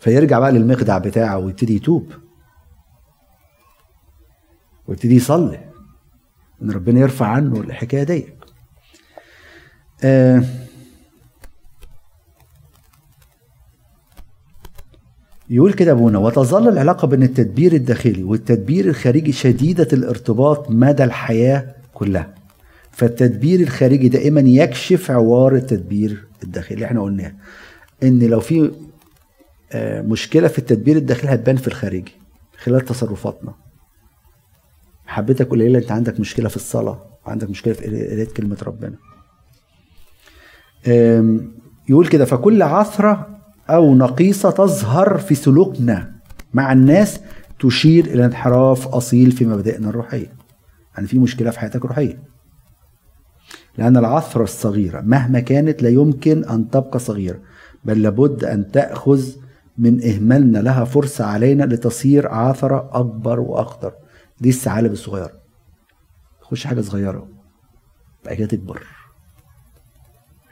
فيرجع 0.00 0.38
بقى 0.38 0.52
للمخدع 0.52 0.98
بتاعه 0.98 1.38
ويبتدي 1.38 1.76
يتوب. 1.76 2.12
ويبتدي 4.86 5.16
يصلي. 5.16 5.70
إن 6.62 6.70
ربنا 6.70 7.00
يرفع 7.00 7.26
عنه 7.26 7.60
الحكاية 7.60 8.02
دي. 8.02 8.26
آه 10.04 10.44
يقول 15.50 15.72
كده 15.72 15.92
أبونا 15.92 16.18
وتظل 16.18 16.68
العلاقة 16.68 17.08
بين 17.08 17.22
التدبير 17.22 17.72
الداخلي 17.72 18.22
والتدبير 18.22 18.88
الخارجي 18.88 19.32
شديدة 19.32 19.88
الارتباط 19.92 20.70
مدى 20.70 21.04
الحياة 21.04 21.74
كلها. 21.94 22.34
فالتدبير 22.90 23.60
الخارجي 23.60 24.08
دائما 24.08 24.40
يكشف 24.40 25.10
عوار 25.10 25.54
التدبير 25.54 26.24
الداخلي. 26.42 26.74
اللي 26.74 26.86
إحنا 26.86 27.02
قلناه. 27.02 27.32
إن 28.02 28.18
لو 28.18 28.40
في 28.40 28.70
آه، 29.72 30.02
مشكلة 30.02 30.48
في 30.48 30.58
التدبير 30.58 30.96
الداخلي 30.96 31.34
هتبان 31.34 31.56
في 31.56 31.68
الخارجي 31.68 32.12
خلال 32.58 32.80
تصرفاتنا. 32.80 33.54
محبتك 35.06 35.48
قليله 35.48 35.78
أنت 35.78 35.92
عندك 35.92 36.20
مشكلة 36.20 36.48
في 36.48 36.56
الصلاة 36.56 37.04
عندك 37.26 37.50
مشكلة 37.50 37.74
في 37.74 37.86
قرايه 37.86 38.28
كلمة 38.28 38.56
ربنا. 38.62 38.94
يقول 41.88 42.06
كده 42.08 42.24
فكل 42.24 42.62
عثرة 42.62 43.37
أو 43.70 43.94
نقيصه 43.94 44.50
تظهر 44.50 45.18
في 45.18 45.34
سلوكنا 45.34 46.12
مع 46.54 46.72
الناس 46.72 47.20
تشير 47.60 48.04
إلى 48.04 48.24
انحراف 48.24 48.88
أصيل 48.88 49.32
في 49.32 49.46
مبادئنا 49.46 49.88
الروحيه 49.88 50.32
يعني 50.94 51.06
في 51.08 51.18
مشكلة 51.18 51.50
في 51.50 51.60
حياتك 51.60 51.84
الروحيه 51.84 52.22
لأن 53.78 53.96
العثره 53.96 54.42
الصغيره 54.42 55.00
مهما 55.00 55.40
كانت 55.40 55.82
لا 55.82 55.88
يمكن 55.88 56.44
أن 56.44 56.70
تبقى 56.70 56.98
صغيره 56.98 57.38
بل 57.84 58.02
لابد 58.02 58.44
أن 58.44 58.70
تأخذ 58.70 59.22
من 59.78 60.04
إهمالنا 60.04 60.58
لها 60.58 60.84
فرصة 60.84 61.24
علينا 61.24 61.64
لتصير 61.64 62.28
عثره 62.28 62.90
أكبر 62.92 63.40
وأخطر. 63.40 63.92
دي 64.40 64.48
الثعالب 64.48 64.92
الصغيره 64.92 65.32
تخش 66.40 66.66
حاجة 66.66 66.80
صغيرة 66.80 67.28
بعد 68.24 68.34
كده 68.34 68.46
تكبر. 68.46 68.82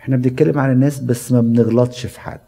إحنا 0.00 0.16
بنتكلم 0.16 0.58
عن 0.58 0.72
الناس 0.72 1.00
بس 1.00 1.32
ما 1.32 1.40
بنغلطش 1.40 2.06
في 2.06 2.20
حد. 2.20 2.40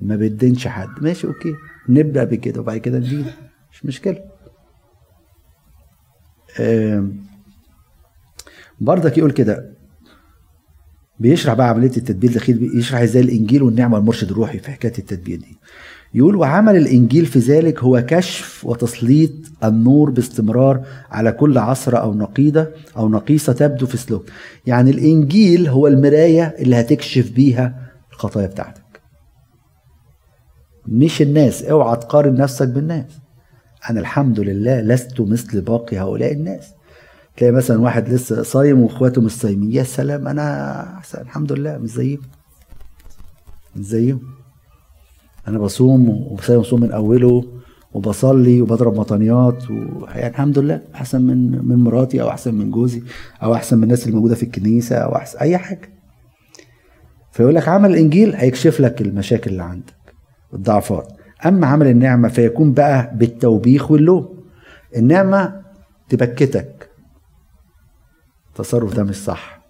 ما 0.00 0.16
بيدينش 0.16 0.66
حد. 0.68 0.88
ماشي 1.00 1.26
أوكي. 1.26 1.54
نبدأ 1.88 2.24
بكده 2.24 2.60
وبعد 2.60 2.76
كده 2.78 2.98
ندين 2.98 3.26
مش 3.72 3.84
مشكلة. 3.84 4.18
بردك 8.80 9.18
يقول 9.18 9.30
كده. 9.30 9.76
بيشرح 11.20 11.54
بقى 11.54 11.68
عملية 11.68 11.96
التدبير 11.96 12.30
الداخلي 12.30 12.56
بيشرح 12.56 13.00
إزاي 13.00 13.22
الإنجيل 13.22 13.62
والنعمة 13.62 13.98
المرشد 13.98 14.30
الروحي 14.30 14.58
في 14.58 14.70
حكاية 14.70 14.98
التدبير 14.98 15.38
دي. 15.38 15.56
يقول 16.14 16.36
وعمل 16.36 16.76
الإنجيل 16.76 17.26
في 17.26 17.38
ذلك 17.38 17.78
هو 17.82 18.04
كشف 18.08 18.64
وتسليط 18.64 19.30
النور 19.64 20.10
باستمرار 20.10 20.86
على 21.10 21.32
كل 21.32 21.58
عصرة 21.58 21.98
أو 21.98 22.14
نقيضة 22.14 22.66
أو 22.96 23.08
نقيصة 23.08 23.52
تبدو 23.52 23.86
في 23.86 23.96
سلوك. 23.96 24.24
يعني 24.66 24.90
الإنجيل 24.90 25.68
هو 25.68 25.86
المراية 25.86 26.54
اللي 26.58 26.76
هتكشف 26.80 27.30
بيها 27.32 27.90
الخطايا 28.12 28.46
بتاعتك. 28.46 28.82
مش 30.88 31.22
الناس. 31.22 31.62
اوعى 31.62 31.96
تقارن 31.96 32.34
نفسك 32.34 32.68
بالناس. 32.68 33.18
أنا 33.90 34.00
الحمد 34.00 34.40
لله 34.40 34.80
لست 34.80 35.20
مثل 35.20 35.60
باقي 35.60 35.98
هؤلاء 35.98 36.32
الناس. 36.32 36.68
تلاقي 37.36 37.52
مثلا 37.52 37.80
واحد 37.80 38.08
لسه 38.08 38.42
صايم 38.42 38.80
وإخواته 38.80 39.20
مش 39.20 39.32
صايمين. 39.32 39.72
يا 39.72 39.82
سلام 39.82 40.28
أنا 40.28 41.00
الحمد 41.14 41.52
لله. 41.52 41.78
مش 41.78 41.90
زيهم. 41.90 42.20
مش 43.76 43.84
زيهم. 43.84 44.20
أنا 45.48 45.58
بصوم 45.58 46.08
وبصوم 46.08 46.62
صوم 46.62 46.80
من 46.80 46.92
أوله 46.92 47.44
وبصلي 47.92 48.62
وبضرب 48.62 48.98
مطانيات 48.98 49.70
ويعني 49.70 50.26
الحمد 50.26 50.58
لله. 50.58 50.82
أحسن 50.94 51.22
من 51.22 51.68
من 51.68 51.76
مراتي 51.76 52.22
أو 52.22 52.28
أحسن 52.28 52.54
من 52.54 52.70
جوزي 52.70 53.02
أو 53.42 53.54
أحسن 53.54 53.76
من 53.76 53.84
الناس 53.84 54.02
اللي 54.04 54.14
موجودة 54.16 54.34
في 54.34 54.42
الكنيسة 54.42 54.96
أو 54.96 55.16
أحسن 55.16 55.38
أي 55.38 55.58
حاجة. 55.58 55.90
فيقول 57.32 57.54
لك 57.54 57.68
عمل 57.68 57.90
الإنجيل 57.90 58.34
هيكشف 58.34 58.80
لك 58.80 59.00
المشاكل 59.00 59.50
اللي 59.50 59.62
عندك. 59.62 59.94
الضعفات 60.54 61.12
أما 61.46 61.66
عمل 61.66 61.86
النعمة 61.86 62.28
فيكون 62.28 62.72
بقى 62.72 63.10
بالتوبيخ 63.14 63.90
واللوم. 63.90 64.44
النعمة 64.96 65.62
تبكتك. 66.08 66.90
التصرف 68.48 68.94
ده 68.94 69.02
مش 69.04 69.16
صح. 69.16 69.60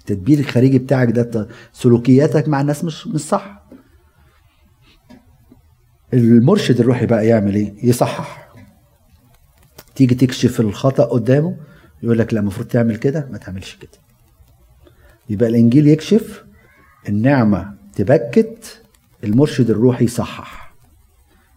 التدبير 0.00 0.38
الخارجي 0.38 0.78
بتاعك 0.78 1.10
ده 1.10 1.48
سلوكياتك 1.72 2.48
مع 2.48 2.60
الناس 2.60 2.84
مش 2.84 3.06
مش 3.06 3.20
صح. 3.20 3.62
المرشد 6.14 6.80
الروحي 6.80 7.06
بقى 7.06 7.26
يعمل 7.26 7.54
إيه؟ 7.54 7.74
يصحح. 7.86 8.48
تيجي 9.94 10.14
تكشف 10.14 10.60
الخطأ 10.60 11.04
قدامه 11.04 11.56
يقول 12.02 12.18
لك 12.18 12.34
لا 12.34 12.40
المفروض 12.40 12.66
تعمل 12.68 12.96
كده 12.96 13.28
ما 13.32 13.38
تعملش 13.38 13.76
كده. 13.76 13.90
يبقى 15.30 15.48
الإنجيل 15.48 15.88
يكشف 15.88 16.44
النعمة 17.08 17.74
تبكت 17.94 18.82
المرشد 19.24 19.70
الروحي 19.70 20.04
يصحح 20.04 20.74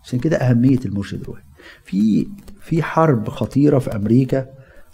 عشان 0.04 0.20
كده 0.20 0.38
أهمية 0.38 0.80
المرشد 0.86 1.22
الروحي. 1.22 1.44
في 1.86 2.28
في 2.62 2.84
حرب 2.84 3.30
خطيرة 3.30 3.80
في 3.80 3.96
أمريكا 3.96 4.46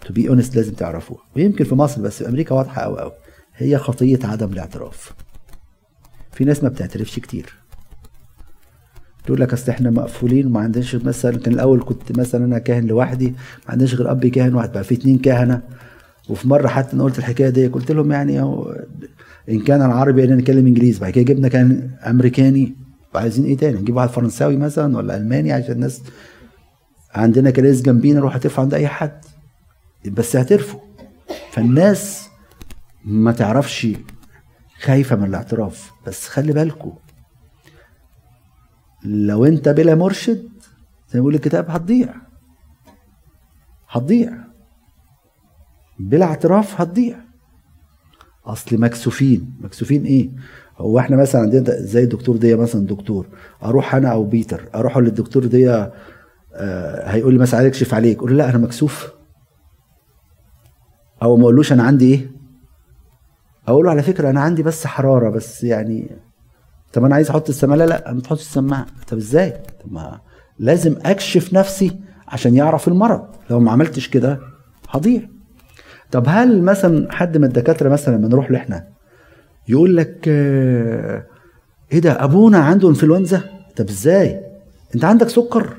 to 0.06 0.13
be 0.13 0.30
honest 0.30 0.56
لازم 0.56 0.74
تعرفوها. 0.74 1.22
ويمكن 1.36 1.66
في 1.66 1.76
مصر 1.76 2.02
بس 2.02 2.24
في 2.24 2.30
أمريكا 2.30 2.56
واضحة 2.56 2.82
قوي 2.82 3.00
قوي 3.00 3.12
هي 3.56 3.78
خطية 3.78 4.20
عدم 4.24 4.54
الاعتراف. 4.54 5.14
في 6.32 6.46
ناس 6.46 6.64
ما 6.64 6.70
بتعترفش 6.70 7.20
كتير. 7.20 7.54
تقول 9.26 9.42
لك 9.42 9.54
أصل 9.54 9.72
إحنا 9.72 9.90
مقفولين 9.90 10.46
وما 10.48 10.60
عندناش 10.60 10.96
مثلا 10.96 11.38
كان 11.38 11.54
الأول 11.54 11.84
كنت 11.84 12.20
مثلا 12.20 12.46
أنا 12.46 12.60
كاهن 12.60 12.86
لوحدي 12.88 13.28
ما 13.30 13.36
عندناش 13.68 13.96
غير 13.96 14.12
أب 14.12 14.26
كاهن 14.28 14.54
واحد 14.56 14.72
بقى 14.72 14.84
في 14.84 14.96
اتنين 14.96 15.18
كهنه 15.20 15.62
وفي 16.30 16.48
مرة 16.48 16.68
حتى 16.68 16.94
أنا 16.94 17.04
قلت 17.04 17.20
الحكاية 17.20 17.50
دي 17.50 17.68
قلت 17.68 17.92
لهم 17.92 18.12
يعني 18.12 18.42
إن 19.50 19.60
كان 19.60 19.82
العربي 19.82 20.24
أنا 20.24 20.36
نتكلم 20.36 20.68
إنجليزي 20.68 21.00
بعد 21.00 21.12
كده 21.12 21.24
جبنا 21.24 21.48
كان 21.48 21.92
أمريكاني. 22.06 22.76
وعايزين 23.16 23.46
إيه 23.46 23.58
تاني؟ 23.58 23.80
نجيب 23.80 23.96
واحد 23.96 24.10
فرنساوي 24.10 24.58
مثلا 24.58 24.98
ولا 24.98 25.18
ألماني 25.18 25.52
عشان 25.52 25.72
الناس 25.72 26.02
عندنا 27.16 27.52
كنائس 27.52 27.82
جنبينا 27.82 28.20
نروح 28.20 28.36
هترفع 28.36 28.62
عند 28.62 28.74
أي 28.74 28.88
حد. 28.88 29.26
بس 30.06 30.36
اعترفوا 30.36 30.80
فالناس 31.52 32.30
ما 33.06 33.32
تعرفش 33.32 33.88
خايفة 34.82 35.16
من 35.16 35.24
الاعتراف. 35.24 35.92
بس 36.08 36.28
خلي 36.28 36.54
بالكم 36.54 36.94
لو 39.04 39.46
أنت 39.46 39.70
بلا 39.70 39.96
مرشد 39.96 40.50
زي 41.10 41.20
ما 41.20 41.20
بيقول 41.20 41.36
الكتاب 41.36 41.70
هتضيع. 41.70 42.14
هتضيع. 43.90 44.34
بلا 46.00 46.26
اعتراف 46.26 46.82
هتضيع. 46.82 47.27
أصل 48.48 48.80
مكسوفين. 48.80 49.54
مكسوفين 49.62 50.06
إيه؟ 50.06 50.30
هو 50.78 51.00
إحنا 51.00 51.18
مثلا 51.18 51.42
عندنا 51.42 51.64
زي 51.82 52.04
الدكتور 52.04 52.38
دي 52.38 52.56
مثلا 52.56 52.86
دكتور 52.86 53.28
أروح 53.64 53.96
أنا 53.96 54.10
أو 54.10 54.24
بيتر 54.24 54.70
أروح 54.76 54.98
للدكتور 54.98 55.46
دي 55.46 55.72
آه 55.72 55.92
هيقول 57.10 57.34
لي 57.34 57.40
مثلا 57.40 57.68
اكشف 57.68 57.94
عليك 57.94 58.18
أقول 58.18 58.32
له 58.32 58.38
لا 58.38 58.50
أنا 58.50 58.58
مكسوف. 58.58 59.12
أو 61.24 61.38
ما 61.38 61.44
أقولوش 61.44 61.74
أنا 61.74 61.84
عندي 61.84 62.14
إيه؟ 62.14 62.32
أقول 63.68 63.86
له 63.86 63.92
على 63.92 64.04
فكرة 64.04 64.30
أنا 64.30 64.42
عندي 64.42 64.64
بس 64.64 64.88
حرارة 64.88 65.30
بس 65.30 65.64
يعني 65.64 66.10
طب 66.94 67.06
أنا 67.06 67.16
عايز 67.16 67.30
أحط 67.30 67.50
السماعة؟ 67.50 67.78
لا 67.78 67.84
لا 67.86 68.14
ما 68.14 68.22
تحطش 68.22 68.42
السماعة. 68.42 68.86
طب 69.08 69.18
إزاي؟ 69.18 69.52
طب 69.52 69.94
ما 69.94 70.20
لازم 70.60 70.96
أكشف 71.06 71.54
نفسي 71.54 72.00
عشان 72.28 72.56
يعرف 72.56 72.88
المرض. 72.88 73.28
لو 73.50 73.60
ما 73.60 73.72
عملتش 73.72 74.10
كده 74.10 74.40
هضيع. 74.90 75.22
طب 76.12 76.24
هل 76.28 76.62
مثلا 76.63 77.12
حد 77.12 77.38
من 77.38 77.43
الدكاترة 77.43 77.89
مثلا 77.89 78.15
لما 78.17 78.28
نروح 78.28 78.52
له 78.52 78.58
إحنا 78.58 78.88
يقول 79.67 79.98
لك 79.98 80.26
آه، 80.28 81.24
إيه 81.91 82.00
ده 82.00 82.24
أبونا 82.24 82.58
عنده 82.58 82.89
إنفلونزا؟ 82.89 83.43
طب 83.76 83.89
إزاي؟ 83.89 84.41
أنت 84.96 85.06
عندك 85.06 85.30
سكر؟ 85.30 85.78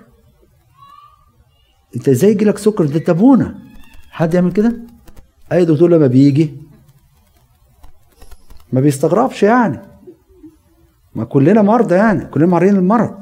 أنت 1.96 2.08
إزاي 2.08 2.30
يجي 2.30 2.44
لك 2.44 2.58
سكر؟ 2.58 2.84
ده 2.84 3.02
أبونا. 3.08 3.58
حد 4.10 4.34
يعمل 4.34 4.52
كده؟ 4.52 4.76
أي 5.52 5.64
دكتور 5.64 5.90
لما 5.90 6.06
بيجي 6.06 6.54
ما 8.72 8.80
بيستغربش 8.80 9.42
يعني. 9.42 9.80
ما 11.14 11.24
كلنا 11.24 11.62
مرضى 11.62 11.94
يعني 11.94 12.24
كلنا 12.24 12.46
معرضين 12.46 12.74
للمرض. 12.74 13.14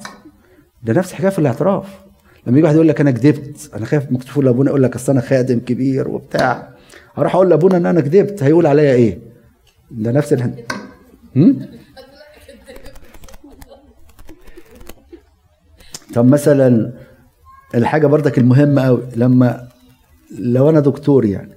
ده 0.83 0.92
نفس 0.92 1.11
الحكاية 1.11 1.31
في 1.31 1.38
الاعتراف. 1.38 1.99
لما 2.47 2.57
يجي 2.57 2.64
واحد 2.64 2.75
يقول 2.75 2.88
لك 2.88 3.01
أنا 3.01 3.11
كذبت 3.11 3.71
أنا 3.75 3.87
خايف 3.87 4.12
مكتوب 4.12 4.45
لابونا 4.45 4.71
يقول 4.71 4.83
لك 4.83 4.95
أصل 4.95 5.12
أنا 5.12 5.21
خادم 5.21 5.59
كبير 5.59 6.09
وبتاع. 6.09 6.76
هروح 7.17 7.35
أقول 7.35 7.51
لابونا 7.51 7.77
ان 7.77 7.87
أنا 7.87 8.01
كذبت 8.01 8.43
هيقول 8.43 8.67
عليا 8.67 8.93
إيه؟ 8.95 9.19
ده 9.91 10.13
نفس 10.13 10.33
ال 10.33 10.55
طب 16.15 16.25
مثلا 16.27 16.93
الحاجة 17.75 18.07
برضك 18.07 18.39
المهمة 18.39 18.83
قوي 18.83 19.03
لما 19.17 19.69
لو 20.39 20.71
أنا 20.71 20.81
دكتور 20.81 21.25
يعني 21.25 21.53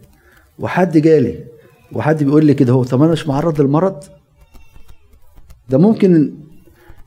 وحد 0.60 0.98
جالي 0.98 1.45
وحد 1.93 2.24
بيقول 2.24 2.45
لي 2.45 2.54
كده 2.54 2.74
هو 2.74 2.84
طب 2.84 3.02
أنا 3.02 3.12
مش 3.12 3.28
معرض 3.28 3.62
للمرض؟ 3.62 4.04
ده 5.69 5.78
ممكن 5.78 6.34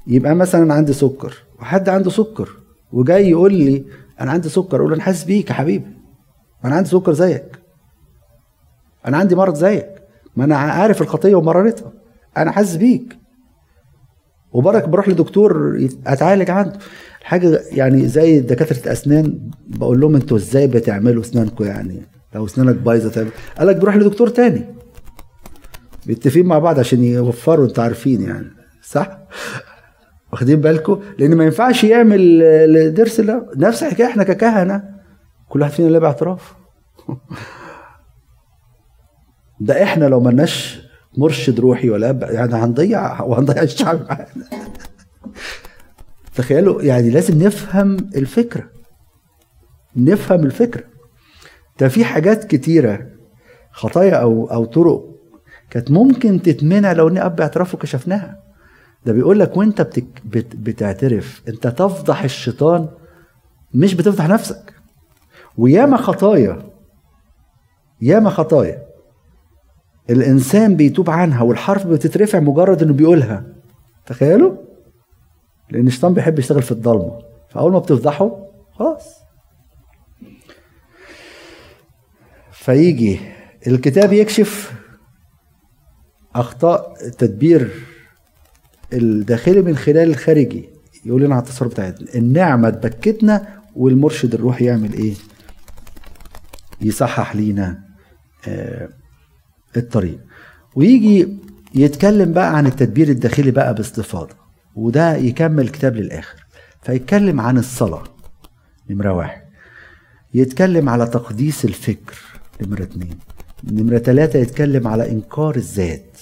يبقى 0.07 0.35
مثلا 0.35 0.75
عندي 0.75 0.93
سكر 0.93 1.35
وحد 1.61 1.89
عنده 1.89 2.11
سكر 2.11 2.49
وجاي 2.93 3.31
يقول 3.31 3.55
لي 3.55 3.85
أنا 4.21 4.31
عندي 4.31 4.49
سكر 4.49 4.77
أقول 4.77 4.89
له 4.91 4.95
أنا 4.97 5.03
حاسس 5.05 5.25
بيك 5.25 5.49
يا 5.51 5.55
حبيبي 5.55 5.87
أنا 6.65 6.75
عندي 6.75 6.89
سكر 6.89 7.13
زيك. 7.13 7.59
أنا 9.07 9.17
عندي 9.17 9.35
مرض 9.35 9.55
زيك. 9.55 9.89
ما 10.37 10.45
أنا 10.45 10.57
عارف 10.57 11.03
الخطية 11.03 11.35
ومرارتها. 11.35 11.93
أنا 12.37 12.51
حاسس 12.51 12.77
بيك. 12.77 13.17
وبرك 14.53 14.89
بروح 14.89 15.09
لدكتور 15.09 15.79
أتعالج 16.07 16.51
عنده. 16.51 16.79
حاجة 17.23 17.61
يعني 17.71 18.09
زي 18.09 18.41
دكاترة 18.41 18.93
أسنان 18.93 19.51
بقول 19.67 20.01
لهم 20.01 20.15
أنتوا 20.15 20.37
إزاي 20.37 20.67
بتعملوا 20.67 21.23
أسنانكم 21.23 21.65
يعني؟ 21.65 22.03
لو 22.35 22.45
أسنانك 22.47 22.75
بايظة 22.77 23.11
تعمل 23.11 23.31
قال 23.59 23.67
لك 23.67 23.77
بروح 23.77 23.97
لدكتور 23.97 24.29
تاني. 24.29 24.65
متفقين 26.07 26.47
مع 26.47 26.59
بعض 26.59 26.79
عشان 26.79 27.05
يوفروا 27.05 27.67
أنتوا 27.67 27.85
عارفين 27.85 28.23
يعني. 28.23 28.47
صح؟ 28.83 29.19
واخدين 30.33 30.61
بالكم؟ 30.61 31.01
لأن 31.19 31.35
ما 31.35 31.45
ينفعش 31.45 31.85
يعمل 31.85 32.95
ضرس 32.95 33.21
لا 33.21 33.47
نفس 33.57 33.83
الحكاية 33.83 34.07
إحنا 34.07 34.25
ككهنة. 34.25 34.85
كل 35.49 35.61
واحد 35.61 35.73
فينا 35.73 35.89
ليه 35.89 35.99
باعتراف 35.99 36.55
ده 39.63 39.83
إحنا 39.83 40.05
لو 40.05 40.21
ملناش 40.21 40.83
مرشد 41.19 41.61
روحي 41.61 41.91
ولا 41.91 42.11
اب 42.11 42.23
يعني 42.23 42.55
هنضيع 42.55 43.23
وهنضيع 43.23 43.63
الشعب 43.63 44.01
معانا. 44.09 44.27
تخيلوا 46.35 46.83
يعني 46.83 47.11
لازم 47.11 47.43
نفهم 47.43 47.97
الفكرة. 48.17 48.65
نفهم 49.97 50.45
الفكرة. 50.45 50.85
ده 51.81 51.89
في 51.89 52.05
حاجات 52.05 52.45
كتيرة 52.45 53.07
خطايا 53.73 54.15
أو 54.15 54.47
أو 54.51 54.65
طرق 54.65 55.09
كانت 55.71 55.91
ممكن 55.91 56.43
تتمنع 56.43 56.93
لو 56.93 57.09
إن 57.09 57.19
أب 57.19 57.41
اعترافه 57.41 57.79
كشفناها. 57.79 58.43
ده 59.07 59.13
بيقول 59.13 59.41
لك 59.41 59.57
وأنت 59.57 59.83
بتك 59.83 60.05
بت 60.25 60.57
بتعترف 60.57 61.43
أنت 61.49 61.67
تفضح 61.67 62.23
الشيطان 62.23 62.89
مش 63.75 63.95
بتفضح 63.95 64.29
نفسك. 64.29 64.75
وياما 65.59 65.97
خطايا 65.97 66.63
ياما 68.01 68.31
خطايا 68.31 68.92
الإنسان 70.13 70.77
بيتوب 70.77 71.11
عنها 71.11 71.43
والحرف 71.43 71.87
بتترفع 71.87 72.41
مجرد 72.41 72.83
إنه 72.83 72.93
بيقولها. 72.93 73.45
تخيلوا؟ 74.07 74.57
لأن 75.71 75.87
الشيطان 75.87 76.15
بيحب 76.15 76.39
يشتغل 76.39 76.63
في 76.63 76.73
الضلمة. 76.73 77.19
فأول 77.51 77.73
ما 77.73 77.79
بتفضحه 77.79 78.47
خلاص. 78.73 79.23
فيجي 82.53 83.21
الكتاب 83.67 84.13
يكشف 84.13 84.73
أخطاء 86.35 86.95
التدبير 87.07 87.71
الداخلي 88.93 89.63
من 89.63 89.77
خلال 89.77 90.11
الخارجي. 90.11 90.69
يقول 91.05 91.23
لنا 91.23 91.35
على 91.35 91.43
التصرف 91.43 91.71
بتاعتنا 91.71 92.15
النعمة 92.15 92.71
تبكتنا 92.71 93.63
والمرشد 93.77 94.35
الروحي 94.35 94.65
يعمل 94.65 94.93
إيه؟ 94.93 95.15
يصحح 96.81 97.37
لينا 97.37 97.83
آه 98.49 98.89
الطريق. 99.77 100.19
ويجي 100.75 101.29
يتكلم 101.75 102.33
بقى 102.33 102.57
عن 102.57 102.67
التدبير 102.67 103.09
الداخلي 103.09 103.51
بقى 103.51 103.75
باستفاضة 103.75 104.35
وده 104.77 105.17
يكمل 105.17 105.61
الكتاب 105.65 105.97
للآخر. 105.97 106.47
فيتكلم 106.83 107.41
عن 107.41 107.59
الصلاة 107.59 108.05
نمرة 108.91 109.13
واحد. 109.13 109.43
يتكلم 110.35 110.89
على 110.89 111.07
تقديس 111.07 111.65
الفكر 111.65 112.19
نمرة 112.63 112.83
اتنين. 112.83 113.19
نمرة 113.65 113.99
ثلاثة 113.99 114.39
يتكلم 114.39 114.89
على 114.89 115.11
إنكار 115.11 115.57
الذات. 115.57 116.19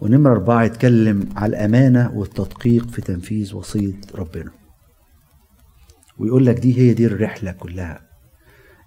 ونمرة 0.00 0.32
أربعة 0.32 0.64
يتكلم 0.64 1.28
على 1.36 1.50
الأمانة 1.50 2.10
والتدقيق 2.14 2.90
في 2.90 3.02
تنفيذ 3.02 3.54
وصية 3.54 4.00
ربنا. 4.14 4.50
ويقول 6.18 6.46
لك 6.46 6.58
دي 6.58 6.78
هي 6.78 6.94
دي 6.94 7.06
الرحلة 7.06 7.52
كلها. 7.52 8.00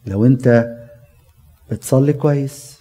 لو 0.06 0.26
أنت 0.26 0.76
بتصلي 1.72 2.14
كويس 2.14 2.79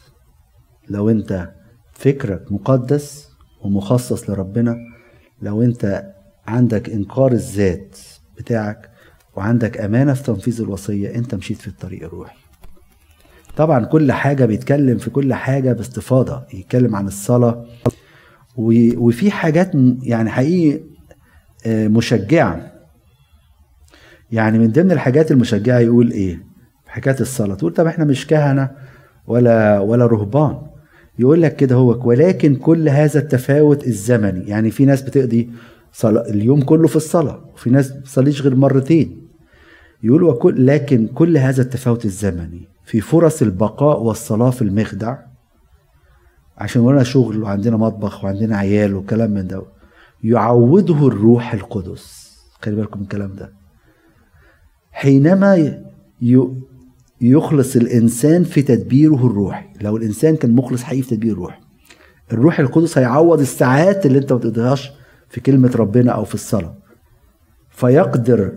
لو 0.91 1.11
أنت 1.11 1.51
فكرك 1.93 2.53
مقدس 2.53 3.28
ومخصص 3.61 4.30
لربنا 4.30 4.76
لو 5.43 5.62
أنت 5.62 6.12
عندك 6.47 6.91
إنكار 6.91 7.32
الذات 7.32 7.99
بتاعك 8.39 8.91
وعندك 9.36 9.80
أمانة 9.80 10.12
في 10.14 10.22
تنفيذ 10.22 10.61
الوصية 10.61 11.14
انت 11.14 11.34
مشيت 11.34 11.59
في 11.59 11.68
الطريق 11.68 12.03
الروحي. 12.05 12.36
طبعا 13.57 13.84
كل 13.84 14.12
حاجة 14.12 14.45
بيتكلم 14.45 14.99
في 14.99 15.11
كل 15.11 15.34
حاجة 15.34 15.72
باستفاضة 15.72 16.47
يتكلم 16.55 16.97
عن 16.97 17.07
الصلاة. 17.07 17.66
وفي 18.57 19.30
حاجات 19.30 19.70
يعني 20.03 20.30
حقيقي 20.30 20.80
آه، 21.66 21.89
مشجعة. 21.89 22.72
يعني 24.30 24.59
من 24.59 24.72
ضمن 24.72 24.93
الحاجات 24.93 25.30
المشجعة 25.30 25.78
يقول 25.78 26.11
إيه؟ 26.11 26.43
حكاية 26.86 27.20
الصلاة. 27.20 27.55
تقول 27.55 27.72
طب 27.72 27.86
إحنا 27.86 28.05
مش 28.05 28.26
كهنة 28.26 28.70
ولا 29.26 29.78
ولا 29.78 30.07
رهبان. 30.07 30.66
يقول 31.19 31.43
لك 31.43 31.57
كده 31.57 31.75
هو 31.77 32.09
ولكن 32.09 32.57
كل 32.57 32.89
هذا 32.89 33.21
التفاوت 33.21 33.87
الزمني. 33.87 34.49
يعني 34.49 34.71
في 34.71 34.85
ناس 34.85 35.03
بتقضي 35.03 35.51
صلاة 35.93 36.23
اليوم 36.31 36.62
كله 36.62 36.89
في 36.89 36.97
الصلاة 36.97 37.45
وفي 37.55 37.71
ناس 37.71 37.91
بتصليش 37.91 38.43
غير 38.43 38.55
مرتين. 38.55 39.29
يقول 40.03 40.23
وكل 40.23 40.66
لكن 40.66 41.07
كل 41.07 41.37
هذا 41.37 41.62
التفاوت 41.62 42.05
الزمني 42.05 42.69
في 42.85 43.01
فرص 43.01 43.43
البقاء 43.43 44.03
والصلاة 44.03 44.51
في 44.51 44.62
المخدع 44.62 45.19
عشان 46.59 46.83
ورانا 46.83 47.03
شغل 47.03 47.43
وعندنا 47.43 47.77
مطبخ 47.77 48.25
وعندنا 48.25 48.57
عيال 48.57 48.95
وكلام 48.95 49.31
من 49.31 49.47
ده 49.47 49.62
يعوضه 50.25 51.09
الروح 51.09 51.55
القدس. 51.55 52.29
خلي 52.62 52.77
بالكم 52.77 52.99
من 52.99 53.05
الكلام 53.05 53.35
ده. 53.35 53.53
حينما 54.93 55.83
يخلص 57.21 57.77
الإنسان 57.77 58.45
في 58.45 58.62
تدبيره 58.62 59.27
الروحي. 59.27 59.64
لو 59.81 59.97
الإنسان 59.97 60.37
كان 60.37 60.55
مخلص 60.55 60.83
حقيقي 60.83 61.03
في 61.03 61.11
تدبير 61.11 61.33
الروح 61.33 61.61
الروح 62.33 62.61
القدس 62.61 62.99
هيعوض 62.99 63.41
الساعات 63.41 64.07
اللي 64.07 64.19
انت 64.19 64.33
ما 64.33 64.39
بتقضيهاش 64.39 64.91
في 65.29 65.41
كلمة 65.41 65.71
ربنا 65.77 66.12
أو 66.12 66.25
في 66.25 66.35
الصلاة. 66.35 66.75
فيقدر 67.71 68.53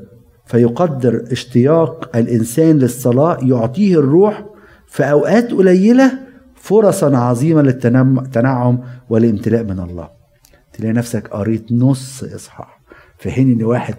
فيقدر 0.46 1.24
اشتياق 1.32 2.18
الإنسان 2.18 2.78
للصلاة 2.78 3.38
يعطيه 3.42 4.00
الروح 4.00 4.46
في 4.88 5.04
أوقات 5.04 5.52
قليلة 5.52 6.20
فرصا 6.56 7.18
عظيمه 7.18 7.62
للتنعم 7.62 8.80
والامتلاء 9.10 9.64
من 9.64 9.80
الله. 9.80 10.10
تلاقي 10.74 10.94
نفسك 10.94 11.28
قريت 11.28 11.72
نص 11.72 12.24
إصحاح. 12.24 12.82
في 13.18 13.32
حين 13.32 13.52
إن 13.52 13.64
واحد 13.64 13.96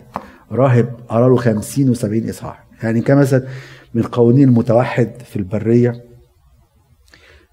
راهب 0.52 0.94
قرأ 1.08 1.28
له 1.28 1.36
50 1.36 1.94
و70 1.94 2.28
إصحاح. 2.28 2.66
يعني 2.82 3.00
كمثلا 3.00 3.46
من 3.94 4.02
قوانين 4.02 4.48
المتوحد 4.48 5.10
في 5.24 5.36
البرية. 5.36 6.04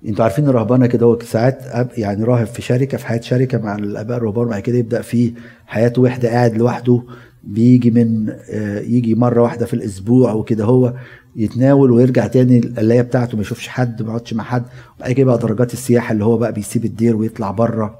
أنتوا 0.07 0.23
عارفين 0.23 0.47
الرهبانه 0.47 0.87
كده 0.87 1.05
هو 1.05 1.19
ساعات 1.19 1.63
يعني 1.97 2.23
راهب 2.23 2.47
في 2.47 2.61
شركة 2.61 2.97
في 2.97 3.07
حياة 3.07 3.21
شركة 3.21 3.57
مع 3.57 3.75
الأباء 3.75 4.17
الرهبان 4.17 4.47
بعد 4.47 4.61
كده 4.61 4.77
يبدأ 4.77 5.01
في 5.01 5.33
حياته 5.67 6.01
وحدة 6.01 6.29
قاعد 6.29 6.57
لوحده 6.57 7.03
بيجي 7.43 7.91
من 7.91 8.29
آه، 8.29 8.79
يجي 8.79 9.15
مرة 9.15 9.41
واحدة 9.41 9.65
في 9.65 9.73
الأسبوع 9.73 10.33
وكده 10.33 10.65
هو 10.65 10.93
يتناول 11.35 11.91
ويرجع 11.91 12.27
تاني 12.27 12.59
القلاية 12.59 13.01
بتاعته 13.01 13.35
ما 13.35 13.41
يشوفش 13.41 13.67
حد 13.67 14.01
ما 14.01 14.07
يقعدش 14.09 14.33
مع 14.33 14.43
حد. 14.43 14.63
وبعد 14.97 15.11
كده 15.11 15.25
بقى 15.25 15.37
درجات 15.37 15.73
السياحة 15.73 16.11
اللي 16.11 16.25
هو 16.25 16.37
بقى 16.37 16.53
بيسيب 16.53 16.85
الدير 16.85 17.15
ويطلع 17.15 17.51
بره. 17.51 17.99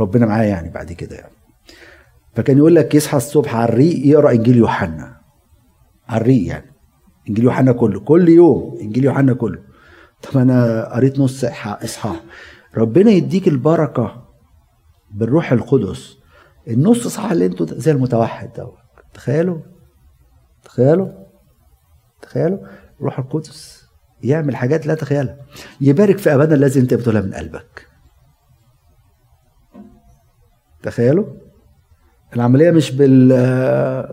ربنا 0.00 0.26
معاه 0.26 0.44
يعني 0.44 0.70
بعد 0.70 0.92
كده 0.92 1.16
يعني. 1.16 1.32
فكان 2.34 2.58
يقول 2.58 2.74
لك 2.74 2.94
يصحى 2.94 3.16
الصبح 3.16 3.56
على 3.56 3.68
الريق 3.68 4.06
يقرأ 4.06 4.30
إنجيل 4.32 4.56
يوحنا. 4.56 5.16
على 6.08 6.20
الريق 6.20 6.46
يعني. 6.46 6.75
إنجيل 7.28 7.44
يوحنا 7.44 7.72
كله 7.72 8.00
كل 8.00 8.28
يوم 8.28 8.78
إنجيل 8.80 9.04
يوحنا 9.04 9.34
كله. 9.34 9.58
طب 10.22 10.38
أنا 10.38 10.84
قريت 10.94 11.18
نص 11.18 11.44
إصحاح. 11.44 12.20
ربنا 12.76 13.10
يديك 13.10 13.48
البركة 13.48 14.26
بالروح 15.10 15.52
القدس. 15.52 16.18
النص 16.68 17.06
صح 17.06 17.30
اللي 17.30 17.46
أنتوا 17.46 17.66
زي 17.66 17.92
المتوحد 17.92 18.52
دوت. 18.56 18.74
تخيلوا؟ 19.14 19.58
تخيلوا؟ 20.64 21.08
تخيلوا؟ 22.22 22.58
روح 23.00 23.18
القدس 23.18 23.86
يعمل 24.22 24.56
حاجات 24.56 24.86
لا 24.86 24.94
تخيلها. 24.94 25.36
يبارك 25.80 26.18
في 26.18 26.34
أبانا 26.34 26.54
الذي 26.54 26.80
أنت 26.80 26.94
بتقولها 26.94 27.20
من 27.20 27.34
قلبك. 27.34 27.88
تخيلوا؟ 30.82 31.26
العملية 32.36 32.70
مش 32.70 32.92
بال 32.92 33.28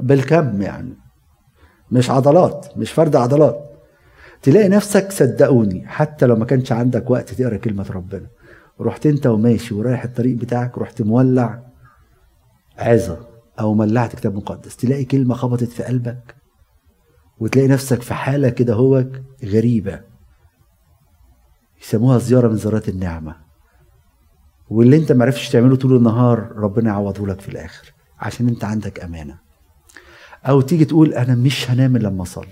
بالكم 0.02 0.62
يعني. 0.62 1.03
مش 1.94 2.10
عضلات 2.10 2.78
مش 2.78 2.92
فرد 2.92 3.16
عضلات. 3.16 3.70
تلاقي 4.42 4.70
نفسك 4.70 5.12
صدقوني 5.12 5.88
حتى 5.88 6.26
لو 6.26 6.36
ما 6.36 6.46
كانش 6.46 6.72
عندك 6.72 7.10
وقت 7.10 7.34
تقرا 7.34 7.58
كلمة 7.58 7.86
ربنا. 7.92 8.28
رحت 8.82 9.06
انت 9.06 9.28
وماشي 9.28 9.74
ورايح 9.74 10.04
الطريق 10.04 10.38
بتاعك 10.38 10.78
رحت 10.78 11.02
مولع 11.02 11.64
عظة 12.78 13.28
أو 13.60 13.74
ملعت 13.74 14.16
كتاب 14.16 14.36
مقدس. 14.36 14.76
تلاقي 14.76 15.06
كلمة 15.06 15.36
خبطت 15.36 15.70
في 15.70 15.84
قلبك 15.84 16.36
وتلاقي 17.40 17.68
نفسك 17.68 18.02
في 18.02 18.14
حالة 18.14 18.50
كده 18.50 18.74
هو 18.74 19.06
غريبة. 19.46 20.02
يسموها 21.82 22.18
زيارة 22.18 22.48
من 22.48 22.58
زيارات 22.58 22.90
النعمة. 22.90 23.36
واللي 24.70 24.98
انت 24.98 25.12
ما 25.12 25.26
عرفتش 25.26 25.50
تعمله 25.50 25.76
طول 25.76 25.96
النهار 25.96 26.52
ربنا 26.56 26.90
يعوضه 26.90 27.28
لك 27.28 27.42
في 27.42 27.50
الآخر 27.50 27.94
عشان 28.20 28.48
انت 28.48 28.64
عندك 28.64 29.04
أمانة. 29.04 29.44
أو 30.48 30.62
تيجي 30.62 30.86
تقول 30.86 31.14
أنا 31.14 31.36
مش 31.36 31.72
هنام 31.72 31.98
لما 31.98 32.24
أصلي. 32.24 32.48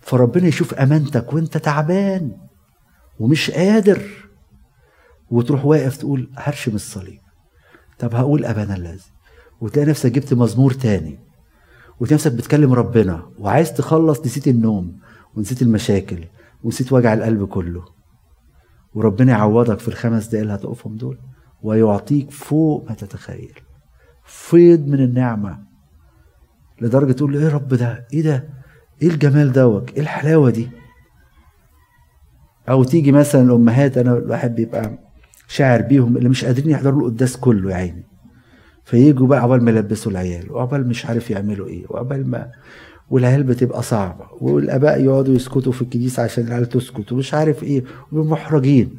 فربنا 0.00 0.46
يشوف 0.46 0.74
أمانتك 0.74 1.32
وأنت 1.32 1.56
تعبان 1.56 2.32
ومش 3.20 3.50
قادر 3.50 4.02
وتروح 5.30 5.64
واقف 5.64 5.96
تقول 5.96 6.30
هرشم 6.36 6.74
الصليب. 6.74 7.20
طب 7.98 8.14
هقول 8.14 8.44
أبانا 8.44 8.76
الذي. 8.76 9.00
وتلاقي 9.60 9.88
نفسك 9.88 10.12
جبت 10.12 10.34
مزمور 10.34 10.72
تاني 10.72 11.18
وتلاقي 12.00 12.14
نفسك 12.14 12.32
بتكلم 12.32 12.72
ربنا 12.72 13.30
وعايز 13.38 13.72
تخلص 13.74 14.20
نسيت 14.20 14.48
النوم 14.48 14.98
ونسيت 15.34 15.62
المشاكل 15.62 16.24
ونسيت 16.64 16.92
وجع 16.92 17.14
القلب 17.14 17.44
كله. 17.48 17.84
وربنا 18.94 19.32
يعوضك 19.32 19.78
في 19.78 19.88
الخمس 19.88 20.26
دقايق 20.26 20.42
اللي 20.42 20.54
هتقفهم 20.54 20.96
دول 20.96 21.18
ويعطيك 21.62 22.30
فوق 22.30 22.88
ما 22.88 22.94
تتخيل. 22.94 23.54
فيض 24.24 24.86
من 24.86 25.00
النعمة. 25.00 25.71
لدرجة 26.82 27.12
تقول 27.12 27.36
إيه 27.36 27.48
رب 27.48 27.68
ده؟ 27.74 28.06
إيه 28.12 28.22
ده؟ 28.22 28.44
إيه 29.02 29.08
الجمال 29.08 29.52
دوت 29.52 29.90
إيه 29.92 30.00
الحلاوة 30.00 30.50
دي؟ 30.50 30.68
أو 32.68 32.84
تيجي 32.84 33.12
مثلا 33.12 33.42
الأمهات 33.42 33.98
أنا 33.98 34.12
الواحد 34.16 34.54
بيبقى 34.54 34.98
شاعر 35.48 35.82
بيهم 35.82 36.16
اللي 36.16 36.28
مش 36.28 36.44
قادرين 36.44 36.70
يحضروا 36.70 37.00
القداس 37.08 37.36
كله 37.36 37.70
يا 37.70 37.76
عيني. 37.76 38.04
فييجوا 38.84 39.26
بقى 39.26 39.40
عقبال 39.40 39.64
ما 39.64 39.70
يلبسوا 39.70 40.12
العيال 40.12 40.52
وعقبال 40.52 40.88
مش 40.88 41.06
عارف 41.06 41.30
يعملوا 41.30 41.66
إيه 41.68 41.84
وعقبال 41.88 42.30
ما 42.30 42.50
والعيال 43.10 43.42
بتبقى 43.42 43.82
صعبة 43.82 44.24
والآباء 44.40 45.04
يقعدوا 45.04 45.34
يسكتوا 45.34 45.72
في 45.72 45.82
الكنيسة 45.82 46.22
عشان 46.22 46.46
العيال 46.46 46.68
تسكت 46.68 47.12
ومش 47.12 47.34
عارف 47.34 47.62
إيه 47.62 47.84
ومحرجين 48.12 48.98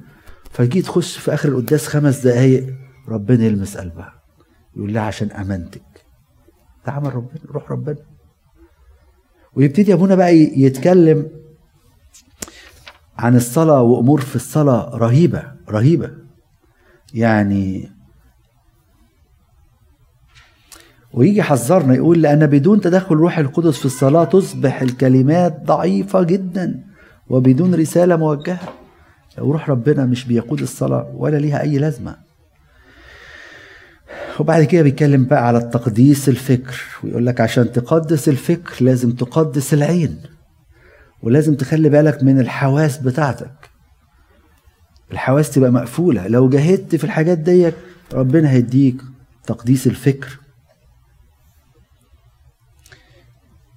فجي 0.51 0.81
تخش 0.81 1.17
في 1.17 1.33
آخر 1.33 1.49
القداس 1.49 1.87
خمس 1.87 2.19
دقايق 2.19 2.73
ربنا 3.09 3.43
يلمس 3.45 3.77
قلبها 3.77 4.13
يقول 4.75 4.93
لها 4.93 5.01
عشان 5.03 5.31
أمانتك 5.31 5.81
ده 6.85 6.91
عمل 6.91 7.15
ربنا 7.15 7.39
روح 7.51 7.71
ربنا. 7.71 7.97
ويبتدي 9.55 9.93
أبونا 9.93 10.15
بقى 10.15 10.35
يتكلم 10.37 11.27
عن 13.17 13.35
الصلاة 13.35 13.81
وأمور 13.81 14.21
في 14.21 14.35
الصلاة 14.35 14.97
رهيبة 14.97 15.43
رهيبة. 15.69 16.11
يعني 17.13 17.91
ويجي 21.13 21.37
يحذرنا 21.39 21.93
يقول 21.95 22.21
لأن 22.21 22.47
بدون 22.47 22.81
تدخل 22.81 23.15
روح 23.15 23.37
القدس 23.37 23.77
في 23.79 23.85
الصلاة 23.85 24.23
تصبح 24.23 24.81
الكلمات 24.81 25.63
ضعيفة 25.65 26.23
جدا 26.23 26.83
وبدون 27.29 27.75
رسالة 27.75 28.15
موجهة. 28.15 28.59
لو 29.37 29.51
روح 29.51 29.69
ربنا 29.69 30.05
مش 30.05 30.25
بيقود 30.25 30.61
الصلاة 30.61 31.11
ولا 31.15 31.37
ليها 31.37 31.61
أي 31.61 31.77
لازمة. 31.77 32.15
وبعد 34.39 34.63
كده 34.63 34.81
بيتكلم 34.81 35.25
بقى 35.25 35.47
على 35.47 35.57
التقديس 35.57 36.29
الفكر 36.29 36.81
ويقول 37.03 37.25
لك 37.25 37.41
عشان 37.41 37.71
تقدس 37.71 38.29
الفكر 38.29 38.85
لازم 38.85 39.11
تقدس 39.11 39.73
العين 39.73 40.21
ولازم 41.23 41.55
تخلي 41.55 41.89
بالك 41.89 42.23
من 42.23 42.39
الحواس 42.39 42.97
بتاعتك. 42.97 43.69
الحواس 45.11 45.51
تبقى 45.51 45.71
مقفولة. 45.71 46.27
لو 46.27 46.49
جاهدت 46.49 46.95
في 46.95 47.03
الحاجات 47.03 47.37
ديت 47.37 47.73
ربنا 48.13 48.51
هيديك 48.51 49.01
تقديس 49.47 49.87
الفكر. 49.87 50.39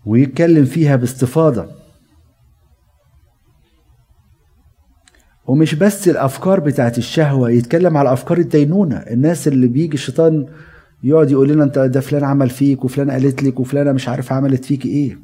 ويتكلم 0.07 0.65
فيها 0.65 0.97
باستفاضة. 0.97 1.69
ومش 5.47 5.75
بس 5.75 6.09
الأفكار 6.09 6.61
بتاعت 6.61 6.99
الشهوة 6.99 7.51
يتكلم 7.51 7.97
على 7.97 8.13
أفكار 8.13 8.39
الدينونة. 8.39 8.97
الناس 8.97 9.49
اللي 9.49 9.67
بيجي 9.67 9.95
الشيطان 9.95 10.47
يقعد 11.05 11.31
يقول 11.31 11.49
لنا 11.49 11.65
أنت 11.65 11.79
ده 11.79 12.01
فلان 12.01 12.25
عمل 12.25 12.51
فيك 12.51 12.85
وفلان 12.85 13.11
قالت 13.11 13.43
لك 13.43 13.61
وفلانة 13.61 13.93
مش 13.93 14.09
عارف 14.09 14.33
عملت 14.33 14.65
فيك 14.65 14.87
إيه. 14.87 15.19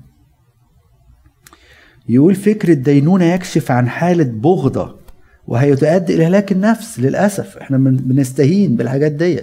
يقول 2.09 2.35
فكر 2.35 2.69
الدينونة 2.69 3.25
يكشف 3.25 3.71
عن 3.71 3.89
حالة 3.89 4.25
بغضة 4.25 4.97
وهي 5.47 5.77
تؤدي 5.77 6.15
إلى 6.15 6.27
هلاك 6.27 6.53
النفس 6.53 7.01
للأسف. 7.01 7.57
إحنا 7.57 7.79
بنستهين 7.79 8.77
بالحاجات 8.77 9.13
دي 9.13 9.41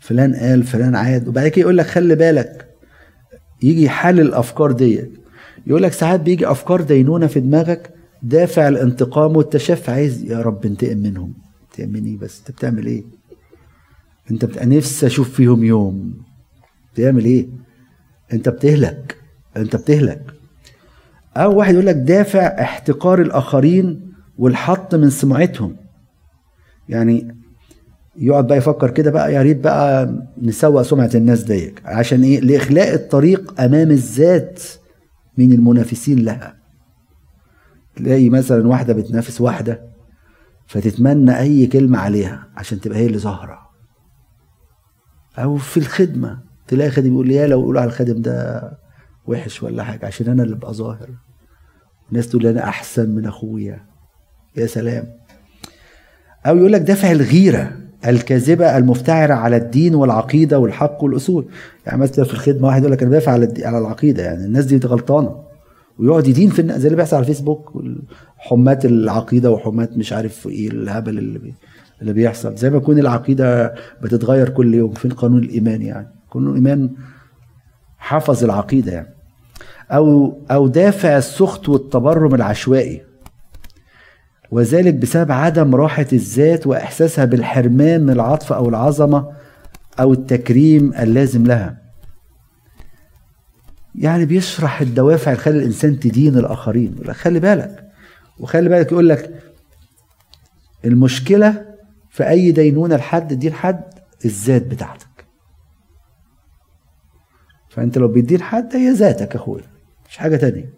فلان 0.00 0.34
قال 0.34 0.62
فلان 0.62 0.96
عاد. 0.96 1.28
وبعد 1.28 1.48
كده 1.48 1.60
يقول 1.62 1.78
لك 1.78 1.86
خلي 1.86 2.14
بالك 2.14 2.68
يجي 3.62 3.84
يحلل 3.84 4.20
الأفكار 4.20 4.72
ديت. 4.72 5.10
يقول 5.66 5.82
لك 5.82 5.92
ساعات 5.92 6.20
بيجي 6.20 6.50
أفكار 6.50 6.80
دينونة 6.80 7.26
في 7.26 7.40
دماغك 7.40 7.97
دافع 8.22 8.68
الانتقام 8.68 9.36
والتشفي 9.36 9.90
عايز 9.90 10.24
يا 10.24 10.38
رب 10.42 10.66
انتقم 10.66 10.98
منهم. 10.98 11.34
انتقم 11.62 11.92
مني 11.92 12.16
بس. 12.16 12.38
انت 12.38 12.50
بتعمل 12.50 12.86
إيه؟ 12.86 13.04
انت 14.30 14.44
بت... 14.44 14.62
نفسي 14.62 15.06
أشوف 15.06 15.30
فيهم 15.30 15.64
يوم. 15.64 16.14
بتعمل 16.94 17.24
إيه؟ 17.24 17.48
انت 18.32 18.48
بتهلك. 18.48 19.16
انت 19.56 19.76
بتهلك. 19.76 20.22
أو 21.36 21.56
واحد 21.58 21.74
يقول 21.74 21.86
لك 21.86 21.94
دافع 21.96 22.40
احتقار 22.40 23.20
الآخرين 23.22 24.12
والحط 24.38 24.94
من 24.94 25.10
سمعتهم. 25.10 25.76
يعني 26.88 27.36
يقعد 28.16 28.46
بقى 28.46 28.58
يفكر 28.58 28.90
كده 28.90 29.10
بقى. 29.10 29.34
يا 29.34 29.42
ريت 29.42 29.60
بقى 29.60 30.14
نسوق 30.42 30.82
سمعة 30.82 31.10
الناس 31.14 31.42
ديك. 31.42 31.82
عشان 31.84 32.22
إيه؟ 32.22 32.40
لإخلاء 32.40 32.94
الطريق 32.94 33.60
أمام 33.60 33.90
الذات 33.90 34.62
من 35.38 35.52
المنافسين 35.52 36.18
لها. 36.18 36.57
تلاقي 37.98 38.30
مثلا 38.30 38.68
واحدة 38.68 38.92
بتنافس 38.94 39.40
واحدة 39.40 39.82
فتتمنى 40.66 41.38
أي 41.38 41.66
كلمة 41.66 41.98
عليها 41.98 42.46
عشان 42.56 42.80
تبقى 42.80 42.98
هي 42.98 43.06
اللي 43.06 43.18
ظاهرة. 43.18 43.58
أو 45.38 45.56
في 45.56 45.76
الخدمة 45.76 46.38
تلاقي 46.68 46.90
خادم 46.90 47.12
يقول 47.12 47.28
لي 47.28 47.34
يا 47.34 47.46
لو 47.46 47.60
يقولوا 47.60 47.80
على 47.80 47.88
الخادم 47.88 48.22
ده 48.22 48.62
وحش 49.26 49.62
ولا 49.62 49.82
حاجة 49.84 50.06
عشان 50.06 50.28
أنا 50.28 50.42
اللي 50.42 50.54
أبقى 50.54 50.74
ظاهر. 50.74 51.08
الناس 52.10 52.28
تقول 52.28 52.42
لي 52.42 52.50
أنا 52.50 52.64
أحسن 52.64 53.10
من 53.10 53.26
أخويا. 53.26 53.86
يا 54.56 54.66
سلام. 54.66 55.04
أو 56.46 56.56
يقول 56.56 56.72
لك 56.72 56.80
دافع 56.80 57.10
الغيرة 57.12 57.72
الكاذبة 58.06 58.76
المفتعره 58.76 59.34
على 59.34 59.56
الدين 59.56 59.94
والعقيدة 59.94 60.58
والحق 60.58 61.04
والأصول. 61.04 61.48
يعني 61.86 61.98
مثلا 61.98 62.24
في 62.24 62.32
الخدمة 62.32 62.66
واحد 62.66 62.80
يقول 62.80 62.92
لك 62.92 63.02
أنا 63.02 63.10
دافع 63.10 63.32
على 63.32 63.66
على 63.66 63.78
العقيدة. 63.78 64.22
يعني 64.22 64.44
الناس 64.44 64.64
دي 64.64 64.86
غلطانة. 64.86 65.47
ويقعد 65.98 66.26
يدين 66.26 66.50
في 66.50 66.62
زي 66.78 66.86
اللي 66.86 66.96
بيحصل 66.96 67.16
على 67.16 67.22
الفيسبوك 67.22 67.82
حمات 68.36 68.84
العقيدة 68.84 69.50
وحمات 69.50 69.96
مش 69.96 70.12
عارف 70.12 70.46
إيه 70.46 70.68
الهبل 70.68 71.18
اللي 71.18 71.38
بي 71.38 71.54
اللي 72.00 72.12
بيحصل. 72.12 72.56
زي 72.56 72.70
ما 72.70 72.76
يكون 72.76 72.98
العقيدة 72.98 73.74
بتتغير 74.02 74.48
كل 74.48 74.74
يوم 74.74 74.92
فين 74.92 75.10
قانون 75.10 75.42
الإيمان 75.42 75.82
يعني. 75.82 76.08
قانون 76.30 76.50
الإيمان 76.50 76.90
حفظ 77.98 78.44
العقيدة 78.44 78.92
يعني. 78.92 79.14
أو 79.90 80.38
أو 80.50 80.68
دافع 80.68 81.16
السخط 81.18 81.68
والتبرم 81.68 82.34
العشوائي. 82.34 83.02
وذلك 84.50 84.94
بسبب 84.94 85.32
عدم 85.32 85.74
راحة 85.74 86.06
الذات 86.12 86.66
وإحساسها 86.66 87.24
بالحرمان 87.24 88.02
من 88.02 88.10
العطف 88.10 88.52
أو 88.52 88.68
العظمة 88.68 89.28
أو 90.00 90.12
التكريم 90.12 90.92
اللازم 90.94 91.46
لها. 91.46 91.87
يعني 94.00 94.24
بيشرح 94.26 94.80
الدوافع 94.80 95.30
اللي 95.32 95.42
خلي 95.42 95.58
الإنسان 95.58 96.00
تدين 96.00 96.38
الآخرين. 96.38 96.96
خلي 97.12 97.40
بالك. 97.40 97.84
وخلي 98.38 98.68
بالك 98.68 98.92
يقول 98.92 99.08
لك 99.08 99.42
المشكلة 100.84 101.66
في 102.10 102.28
أي 102.28 102.50
دينونة 102.52 102.96
لحد 102.96 103.32
دي 103.32 103.48
لحد 103.48 103.84
الذات 104.24 104.66
بتاعتك. 104.66 105.26
فأنت 107.68 107.98
لو 107.98 108.08
بيدين 108.08 108.42
حد 108.42 108.76
هي 108.76 108.90
ذاتك 108.90 109.34
يا 109.34 109.40
أخويا. 109.40 109.64
مش 110.10 110.16
حاجة 110.16 110.36
تانية. 110.36 110.70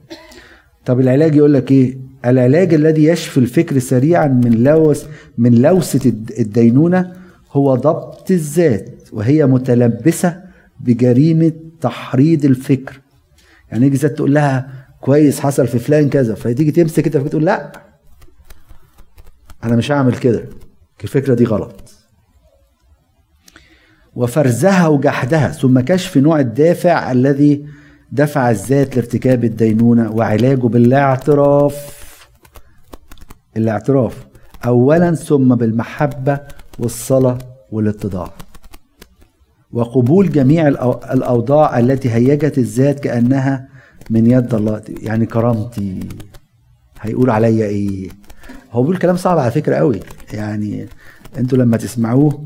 طب 0.86 1.00
العلاج 1.00 1.34
يقول 1.36 1.54
لك 1.54 1.70
إيه؟ 1.70 1.98
العلاج 2.24 2.74
الذي 2.74 3.04
يشفي 3.04 3.38
الفكر 3.38 3.78
سريعا 3.78 4.26
من 4.26 4.64
لوس 4.64 5.04
من 5.38 5.54
لوسه 5.62 6.12
الدينونة 6.38 7.12
هو 7.52 7.74
ضبط 7.74 8.30
الذات 8.30 9.08
وهي 9.12 9.46
متلبسة 9.46 10.42
بجريمة 10.80 11.52
تحريض 11.80 12.44
الفكر. 12.44 13.00
يعني 13.70 13.86
يجي 13.86 13.96
ذات 13.96 14.12
تقول 14.16 14.34
لها 14.34 14.86
كويس 15.00 15.40
حصل 15.40 15.68
في 15.68 15.78
فلان 15.78 16.10
كذا. 16.10 16.34
فتيجي 16.34 16.70
تمسك 16.70 17.02
كده 17.02 17.24
فتقول 17.24 17.44
لا 17.44 17.72
أنا 19.64 19.76
مش 19.76 19.92
هعمل 19.92 20.16
كده. 20.16 20.48
الفكرة 21.04 21.34
دي 21.34 21.44
غلط. 21.44 21.92
وفرزها 24.14 24.88
وجحدها 24.88 25.48
ثم 25.48 25.80
كشف 25.80 26.16
نوع 26.16 26.40
الدافع 26.40 27.12
الذي 27.12 27.66
دفع 28.12 28.50
الذات 28.50 28.96
لارتكاب 28.96 29.44
الدينونة 29.44 30.12
وعلاجه 30.12 30.66
بالاعتراف. 30.66 32.00
الاعتراف. 33.56 34.26
أولا 34.66 35.14
ثم 35.14 35.54
بالمحبة 35.54 36.40
والصلاة 36.78 37.38
والاتضاع. 37.70 38.32
وقبول 39.72 40.30
جميع 40.32 40.68
الأوضاع 41.12 41.78
التي 41.78 42.10
هيجت 42.10 42.58
الذات 42.58 43.00
كأنها 43.00 43.68
من 44.10 44.30
يد 44.30 44.54
الله. 44.54 44.82
يعني 45.02 45.26
كرامتي. 45.26 46.00
هيقول 47.00 47.30
عليا 47.30 47.66
إيه؟ 47.66 48.08
هو 48.72 48.82
بيقول 48.82 48.96
كلام 48.96 49.16
صعب 49.16 49.38
على 49.38 49.50
فكرة 49.50 49.76
قوي. 49.76 50.00
يعني 50.32 50.86
أنتوا 51.38 51.58
لما 51.58 51.76
تسمعوه 51.76 52.44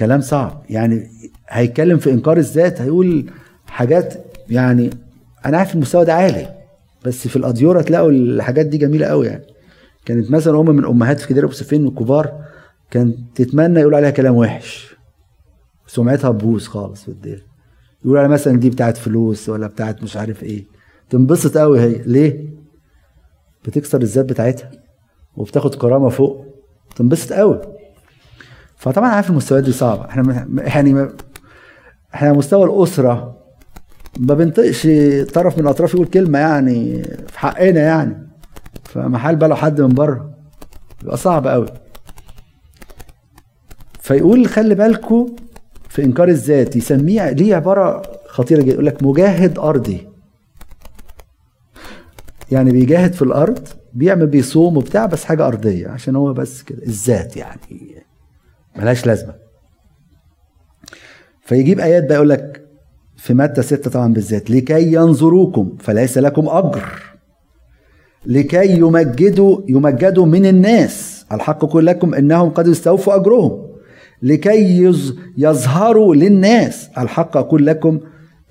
كلام 0.00 0.20
صعب. 0.20 0.62
يعني 0.70 1.10
هيتكلم 1.48 1.98
في 1.98 2.10
إنكار 2.10 2.36
الذات 2.36 2.80
هيقول 2.80 3.30
حاجات 3.66 4.14
يعني 4.50 4.90
أنا 5.46 5.58
عارف 5.58 5.74
المستوى 5.74 6.04
ده 6.04 6.14
عالي 6.14 6.54
بس 7.04 7.28
في 7.28 7.36
الأديورة 7.36 7.82
تلاقوا 7.82 8.10
الحاجات 8.10 8.66
دي 8.66 8.78
جميلة 8.78 9.06
قوي 9.06 9.26
يعني. 9.26 9.44
كانت 10.04 10.30
مثلا 10.30 10.60
أم 10.60 10.66
من 10.66 10.84
أمهات 10.84 11.20
في 11.20 11.28
كدير 11.28 11.50
سفين 11.50 11.86
الكبار 11.86 12.46
كانت 12.90 13.18
تتمنى 13.34 13.80
يقول 13.80 13.94
عليها 13.94 14.10
كلام 14.10 14.34
وحش. 14.36 14.96
سمعتها 15.86 16.32
تبوظ 16.32 16.66
خالص 16.66 17.02
في 17.02 17.08
الدير 17.08 17.46
يقول 18.04 18.18
عليها 18.18 18.30
مثلا 18.30 18.58
دي 18.58 18.70
بتاعت 18.70 18.96
فلوس 18.96 19.48
ولا 19.48 19.66
بتاعت 19.66 20.02
مش 20.02 20.16
عارف 20.16 20.42
إيه. 20.42 20.64
تنبسط 21.10 21.58
قوي 21.58 21.80
هي. 21.80 21.98
ليه؟ 21.98 22.48
بتكسر 23.64 24.00
الذات 24.00 24.24
بتاعتها 24.24 24.70
وبتاخد 25.36 25.74
كرامة 25.74 26.08
فوق. 26.08 26.46
تنبسط 26.96 27.32
قوي. 27.32 27.60
فطبعا 28.76 29.08
عارف 29.08 29.30
المستويات 29.30 29.64
دي 29.64 29.72
صعبة. 29.72 30.04
إحنا 30.04 30.46
يعني 30.56 31.08
إحنا 32.14 32.32
مستوى 32.32 32.64
الأسرة 32.64 33.36
ما 34.18 34.34
بنطقش 34.34 34.88
طرف 35.34 35.58
من 35.58 35.64
الأطراف 35.64 35.94
يقول 35.94 36.06
كلمة 36.06 36.38
يعني 36.38 37.02
في 37.04 37.38
حقنا 37.38 37.80
يعني. 37.80 38.28
فمحل 38.84 39.36
بقى 39.36 39.48
لو 39.48 39.56
حد 39.56 39.80
من 39.80 39.94
بره 39.94 40.34
يبقى 41.02 41.16
صعب 41.16 41.46
قوي. 41.46 41.66
فيقول 44.06 44.46
خلي 44.46 44.74
بالكم 44.74 45.36
في 45.88 46.04
إنكار 46.04 46.28
الذات 46.28 46.76
يسميه 46.76 47.30
ليه 47.30 47.54
عبارة 47.54 48.02
خطيرة 48.28 48.62
جدا 48.62 48.72
يقول 48.72 48.86
لك 48.86 49.02
مجاهد 49.02 49.58
أرضي. 49.58 50.06
يعني 52.52 52.70
بيجاهد 52.72 53.12
في 53.12 53.22
الأرض 53.22 53.68
بيعمل 53.94 54.26
بيصوم 54.26 54.76
وبتاع 54.76 55.06
بس 55.06 55.24
حاجة 55.24 55.46
أرضية 55.46 55.88
عشان 55.88 56.16
هو 56.16 56.32
بس 56.32 56.62
كده 56.62 56.82
الذات 56.82 57.36
يعني 57.36 57.60
ملهاش 58.76 59.06
لازمة. 59.06 59.34
فيجيب 61.42 61.80
آيات 61.80 62.04
بقى 62.04 62.14
يقول 62.14 62.28
لك 62.28 62.66
في 63.16 63.34
متى 63.34 63.62
ستة 63.62 63.90
طبعا 63.90 64.12
بالذات 64.12 64.50
لكي 64.50 64.92
ينظروكم 64.92 65.76
فليس 65.80 66.18
لكم 66.18 66.48
أجر. 66.48 66.84
لكي 68.26 68.70
يمجدوا 68.78 69.60
يمجدوا 69.68 70.26
من 70.26 70.46
الناس 70.46 71.26
الحق 71.32 71.64
أقول 71.64 71.86
لكم 71.86 72.14
إنهم 72.14 72.50
قد 72.50 72.68
استوفوا 72.68 73.14
أجرهم. 73.14 73.65
لكي 74.22 74.92
يظهروا 75.38 76.14
للناس 76.14 76.88
الحق 76.98 77.36
أقول 77.36 77.66
لكم 77.66 78.00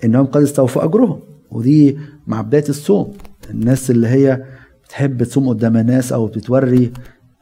إنهم 0.04 0.26
قد 0.26 0.42
استوفوا 0.42 0.84
أجرهم. 0.84 1.20
ودي 1.50 1.98
مع 2.26 2.40
بدايه 2.40 2.68
الصوم. 2.68 3.12
الناس 3.50 3.90
اللي 3.90 4.08
هي 4.08 4.42
بتحب 4.84 5.22
تصوم 5.22 5.48
قدام 5.48 5.76
الناس 5.76 6.12
أو 6.12 6.26
بتوري 6.26 6.92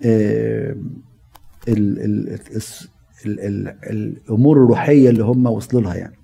آه 0.04 0.76
ال 1.68 1.98
ال 2.04 2.38
ال 3.26 3.40
ال 3.40 3.74
الأمور 3.90 4.56
الروحية 4.56 5.10
اللي 5.10 5.24
هم 5.24 5.46
وصلوا 5.46 5.82
لها 5.82 5.94
يعني. 5.94 6.14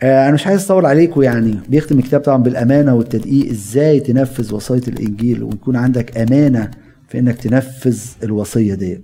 آه، 0.00 0.24
أنا 0.24 0.34
مش 0.34 0.46
عايز 0.46 0.64
أطول 0.64 0.86
عليكم 0.86 1.22
يعني. 1.22 1.58
بيختم 1.68 1.98
الكتاب 1.98 2.20
طبعا 2.20 2.42
بالأمانة 2.42 2.94
والتدقيق 2.94 3.50
إزاي 3.50 4.00
تنفذ 4.00 4.54
وصايه 4.54 4.82
الإنجيل 4.88 5.42
ويكون 5.42 5.76
عندك 5.76 6.18
أمانة 6.18 6.70
في 7.08 7.18
إنك 7.18 7.36
تنفذ 7.36 8.00
الوصية 8.22 8.74
دي 8.74 9.00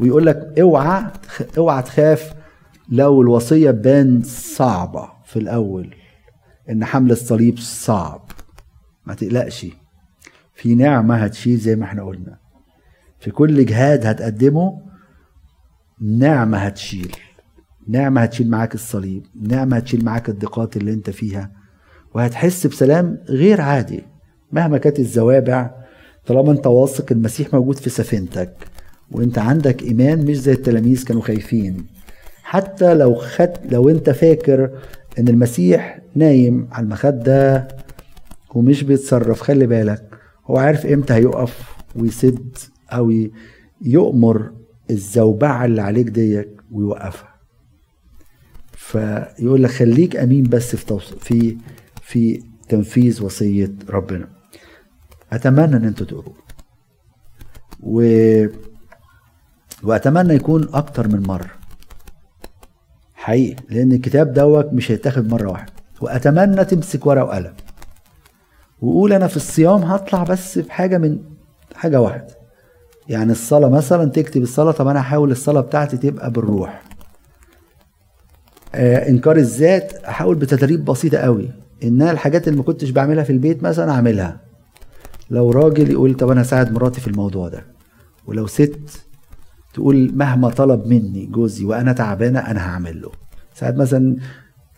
ويقول 0.00 0.26
لك 0.26 0.54
اوعى 0.60 1.04
اوعى 1.58 1.82
تخاف 1.82 2.34
لو 2.88 3.22
الوصية 3.22 3.70
بان 3.70 4.22
صعبة 4.22 5.08
في 5.24 5.38
الأول 5.38 5.94
إن 6.70 6.84
حمل 6.84 7.10
الصليب 7.10 7.58
صعب. 7.58 8.30
ما 9.06 9.14
تقلقش 9.14 9.66
في 10.54 10.74
نعمة 10.74 11.16
هتشيل 11.16 11.56
زي 11.58 11.76
ما 11.76 11.84
إحنا 11.84 12.02
قلنا. 12.02 12.38
في 13.18 13.30
كل 13.30 13.66
جهاد 13.66 14.06
هتقدمه 14.06 14.82
نعمة 16.00 16.58
هتشيل. 16.58 17.16
نعمة 17.88 18.20
هتشيل 18.20 18.50
معاك 18.50 18.74
الصليب 18.74 19.26
نعمة 19.42 19.76
هتشيل 19.76 20.04
معاك 20.04 20.28
الضيقات 20.28 20.76
اللي 20.76 20.92
أنت 20.92 21.10
فيها 21.10 21.50
وهتحس 22.14 22.66
بسلام 22.66 23.18
غير 23.28 23.60
عادي. 23.60 24.04
مهما 24.52 24.78
كانت 24.78 24.98
الزوابع 24.98 25.70
طالما 26.26 26.52
أنت 26.52 26.66
واثق 26.66 27.12
المسيح 27.12 27.54
موجود 27.54 27.76
في 27.76 27.90
سفينتك. 27.90 28.54
وانت 29.10 29.38
عندك 29.38 29.82
إيمان 29.82 30.24
مش 30.24 30.36
زي 30.36 30.52
التلاميذ 30.52 31.04
كانوا 31.04 31.22
خايفين. 31.22 31.86
حتى 32.42 32.94
لو 32.94 33.14
خد 33.14 33.50
لو 33.70 33.88
انت 33.88 34.10
فاكر 34.10 34.70
إن 35.18 35.28
المسيح 35.28 36.00
نايم 36.14 36.68
على 36.72 36.84
المخدة 36.84 37.68
ومش 38.54 38.82
بيتصرف 38.82 39.40
خلي 39.40 39.66
بالك 39.66 40.18
هو 40.46 40.56
عارف 40.56 40.86
إمتى 40.86 41.14
هيقف 41.14 41.72
ويسد 41.96 42.56
أو 42.92 43.12
يؤمر 43.82 44.50
الزوبعة 44.90 45.64
اللي 45.64 45.82
عليك 45.82 46.06
ديت 46.08 46.56
ويوقفها. 46.72 47.34
فيقول 48.72 49.62
لك 49.62 49.70
خليك 49.70 50.16
أمين 50.16 50.42
بس 50.42 50.76
في 50.76 50.98
في 51.20 51.56
في 52.02 52.42
تنفيذ 52.68 53.24
وصية 53.24 53.72
ربنا. 53.90 54.28
أتمنى 55.32 55.76
إن 55.76 55.84
أنتوا 55.84 56.06
تقروا 56.06 56.34
و 57.82 58.00
وأتمنى 59.82 60.34
يكون 60.34 60.68
أكتر 60.74 61.08
من 61.08 61.22
مرة. 61.26 61.50
حقيقي 63.14 63.56
لأن 63.70 63.92
الكتاب 63.92 64.32
دوت 64.32 64.72
مش 64.72 64.90
هيتاخد 64.90 65.32
مرة 65.32 65.50
واحدة. 65.50 65.72
وأتمنى 66.00 66.64
تمسك 66.64 67.06
ورقة 67.06 67.24
وقلم. 67.24 67.52
وقول 68.82 69.12
أنا 69.12 69.26
في 69.26 69.36
الصيام 69.36 69.82
هطلع 69.82 70.22
بس 70.24 70.58
بحاجه 70.58 70.98
من 70.98 71.18
حاجة 71.74 72.00
واحدة. 72.00 72.38
يعني 73.08 73.32
الصلاة 73.32 73.68
مثلا 73.68 74.10
تكتب 74.10 74.42
الصلاة 74.42 74.72
طب 74.72 74.88
أنا 74.88 75.00
هحاول 75.00 75.30
الصلاة 75.30 75.60
بتاعتي 75.60 75.96
تبقى 75.96 76.30
بالروح. 76.30 76.82
آه 78.74 79.08
إنكار 79.08 79.36
الذات 79.36 79.92
أحاول 79.92 80.36
بتدريب 80.36 80.84
بسيطة 80.84 81.18
قوي. 81.18 81.50
ان 81.84 82.02
الحاجات 82.02 82.48
اللي 82.48 82.58
ما 82.58 82.64
كنتش 82.64 82.90
بعملها 82.90 83.24
في 83.24 83.32
البيت 83.32 83.62
مثلا 83.62 83.92
أعملها. 83.92 84.40
لو 85.30 85.50
راجل 85.50 85.90
يقول 85.90 86.14
طب 86.14 86.30
أنا 86.30 86.42
هساعد 86.42 86.72
مراتي 86.72 87.00
في 87.00 87.08
الموضوع 87.08 87.48
ده. 87.48 87.64
ولو 88.26 88.46
ست 88.46 89.07
تقول 89.78 90.12
مهما 90.14 90.48
طلب 90.50 90.86
مني 90.86 91.26
جوزي 91.26 91.64
وأنا 91.64 91.92
تعبانة 91.92 92.38
أنا 92.38 92.60
هعمل 92.60 93.02
له 93.02 93.10
ساعات 93.54 93.76
مثلا 93.76 94.16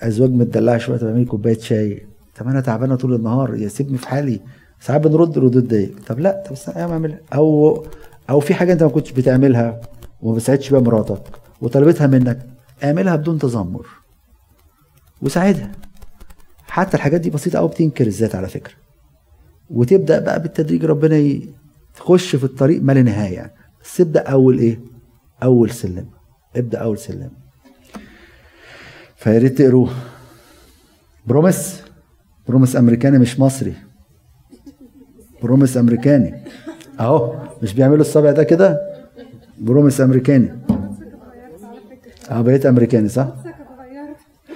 ازواج 0.03 0.30
متدلعه 0.30 0.78
شوية 0.78 0.96
تعمل 0.98 1.26
كوباية 1.26 1.59
شاي. 1.59 2.07
طب 2.36 2.48
أنا 2.48 2.61
تعبانة 2.61 2.94
طول 2.94 3.14
النهار 3.14 3.55
يا 3.55 3.68
سيبني 3.68 3.98
في 3.98 4.09
حالي. 4.09 4.40
ساعات 4.80 5.01
بنرد 5.01 5.38
ردود 5.38 5.68
دي 5.68 5.86
طب 5.86 6.18
لا 6.18 6.42
طب 6.46 6.53
استنى 6.53 6.82
اعمل 6.82 7.18
أو 7.34 7.76
أو 8.30 8.40
في 8.40 8.55
حاجة 8.55 8.72
أنت 8.72 8.82
ما 8.82 8.88
كنتش 8.88 9.12
بتعملها 9.12 9.80
وما 10.22 10.34
بتساعدش 10.36 10.70
بيها 10.70 10.80
مراتك 10.80 11.22
وطلبتها 11.61 12.07
منك 12.07 12.46
اعملها 12.84 13.16
بدون 13.16 13.38
تذمر. 13.38 13.86
وساعدها. 15.22 15.72
حتى 16.66 16.96
الحاجات 16.96 17.20
دي 17.20 17.30
بسيطة 17.30 17.59
قوي 17.59 17.68
بتنكر 17.68 18.07
الذات 18.07 18.34
على 18.34 18.48
فكرة. 18.48 18.74
وتبدأ 19.70 20.18
بقى 20.18 20.42
بالتدريج 20.42 20.84
ربنا 20.84 21.40
تخش 21.96 22.36
في 22.36 22.44
الطريق 22.44 22.82
ما 22.82 22.92
لا 22.92 23.03
نهايه 23.03 23.34
يعني. 23.34 23.53
بس 23.84 24.01
ابدأ 24.01 24.20
أول 24.20 24.59
إيه؟ 24.59 24.89
أول 25.43 25.70
سلم. 25.70 26.07
ابدأ 26.57 26.78
أول 26.78 26.99
سلم. 26.99 27.30
فيا 29.16 29.38
ريت 29.38 29.59
تقروه 29.59 29.91
promise. 31.26 31.82
promise 32.49 32.76
أمريكاني 32.76 33.18
مش 33.18 33.41
مصري. 33.41 33.74
promise 35.43 35.76
أمريكاني. 35.76 36.45
أهو 37.01 37.34
مش 37.62 37.74
بيعملوا 37.74 38.01
الصابع 38.01 38.30
ده 38.30 38.45
كده؟ 38.45 38.80
promise 39.59 40.01
أمريكاني. 40.01 40.59
آه 42.30 42.41
بقيت 42.41 42.66
أمريكاني 42.66 43.09
صح؟ 43.09 43.28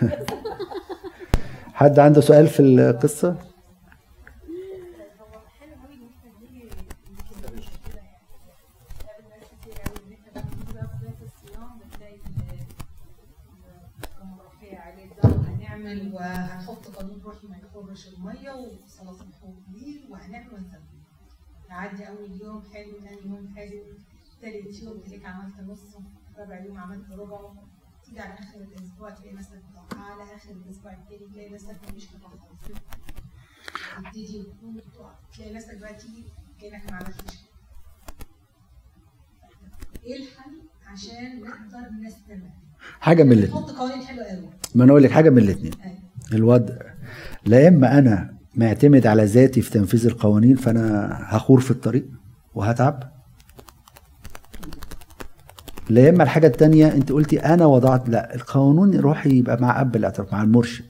حد 1.74 1.98
عنده 1.98 2.20
سؤال 2.20 2.46
في 2.46 2.60
القصة؟ 2.60 3.36
عدي 21.70 22.08
أول 22.08 22.40
يوم 22.40 22.62
حلو 22.72 23.00
ثاني 23.00 23.20
يوم 23.30 23.54
حلو 23.56 23.82
ثالث 24.40 24.82
يوم 24.82 25.00
تلاقيك 25.00 25.24
عملت 25.26 25.60
نصه 25.60 26.00
رابع 26.38 26.60
يوم 26.64 26.78
عملت 26.78 27.10
ربعه 27.10 27.54
تيجي 28.04 28.20
على 28.20 28.34
آخر 28.34 28.60
الأسبوع 28.60 29.10
تلاقي 29.10 29.32
نفسك 29.34 29.62
على 29.96 30.34
آخر 30.34 30.50
الأسبوع 30.50 30.92
التاني 30.92 31.26
تلاقي 31.32 31.50
نفسك 31.50 31.94
مش 31.96 32.08
خالص. 32.08 32.42
تبتدي 33.96 34.44
تلاقي 35.36 35.52
نفسك 35.54 35.78
بقى 35.78 35.94
تيجي 35.94 36.24
كأنك 36.60 36.90
ما 36.90 36.96
عملتش 36.96 37.38
إيه 40.04 40.16
الحل 40.16 40.62
عشان 40.86 41.40
نقدر 41.40 41.90
نستمر؟ 41.90 42.50
حاجة 43.00 43.22
من 43.22 43.32
الاثنين 43.32 43.62
ما 44.74 44.84
أنا 44.84 44.90
أقول 44.92 45.02
لك 45.02 45.10
حاجة 45.10 45.30
من 45.30 45.38
الاثنين 45.38 45.72
أيوة. 45.84 45.96
الوضع 46.32 46.74
لا 47.46 47.68
إما 47.68 47.98
أنا 47.98 48.34
معتمد 48.54 49.06
على 49.06 49.24
ذاتي 49.24 49.60
في 49.62 49.70
تنفيذ 49.70 50.06
القوانين 50.06 50.56
فأنا 50.56 51.08
هخور 51.20 51.60
في 51.60 51.70
الطريق 51.70 52.04
وهتعب. 52.54 53.12
لا 55.90 56.08
إما 56.08 56.22
الحاجة 56.22 56.46
التانية 56.46 56.94
أنت 56.94 57.12
قلتي 57.12 57.38
أنا 57.38 57.66
وضعت 57.66 58.08
لا 58.08 58.34
القانون 58.34 58.94
روحي 58.96 59.30
يبقى 59.30 59.62
مع 59.62 59.80
أب 59.80 59.96
الاعتراف 59.96 60.32
مع 60.32 60.42
المرشد. 60.42 60.84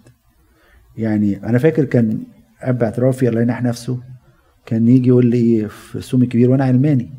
يعني 0.97 1.47
أنا 1.47 1.59
فاكر 1.59 1.85
كان 1.85 2.19
أب 2.61 2.83
اعترافي 2.83 3.29
الله 3.29 3.41
ينح 3.41 3.63
نفسه 3.63 3.99
كان 4.67 4.89
يجي 4.89 5.09
يقول 5.09 5.27
لي 5.27 5.69
في 5.69 5.97
الصوم 5.97 6.23
الكبير 6.23 6.51
وأنا 6.51 6.65
علماني 6.65 7.11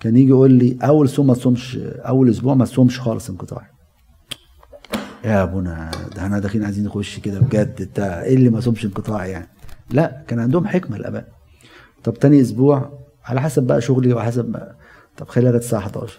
كان 0.00 0.16
يجي 0.16 0.28
يقول 0.28 0.52
لي 0.52 0.78
أول 0.82 1.08
صوم 1.08 1.26
ما 1.26 1.34
تصومش 1.34 1.76
أول 1.82 2.30
أسبوع 2.30 2.54
ما 2.54 2.64
تصومش 2.64 3.00
خالص 3.00 3.30
انقطاعي. 3.30 3.66
يا 5.24 5.42
ابونا 5.42 5.90
ده 6.16 6.22
إحنا 6.22 6.38
داخلين 6.38 6.64
عايزين 6.64 6.84
نخش 6.84 7.18
كده 7.18 7.40
بجد 7.40 7.74
انت 7.80 7.98
إيه 7.98 8.34
اللي 8.36 8.50
ما 8.50 8.60
صومش 8.60 8.84
انقطاعي 8.84 9.30
يعني. 9.30 9.48
لا 9.90 10.22
كان 10.28 10.38
عندهم 10.38 10.66
حكمة 10.66 10.96
الاباء 10.96 11.28
طب 12.04 12.14
تاني 12.14 12.40
أسبوع 12.40 12.98
على 13.24 13.40
حسب 13.40 13.62
بقى 13.62 13.80
شغلي 13.80 14.12
وحسب 14.12 14.44
بقى 14.44 14.76
طب 15.16 15.28
خليها 15.28 15.48
لغاية 15.50 15.60
الساعة 15.64 15.78
11 15.80 16.18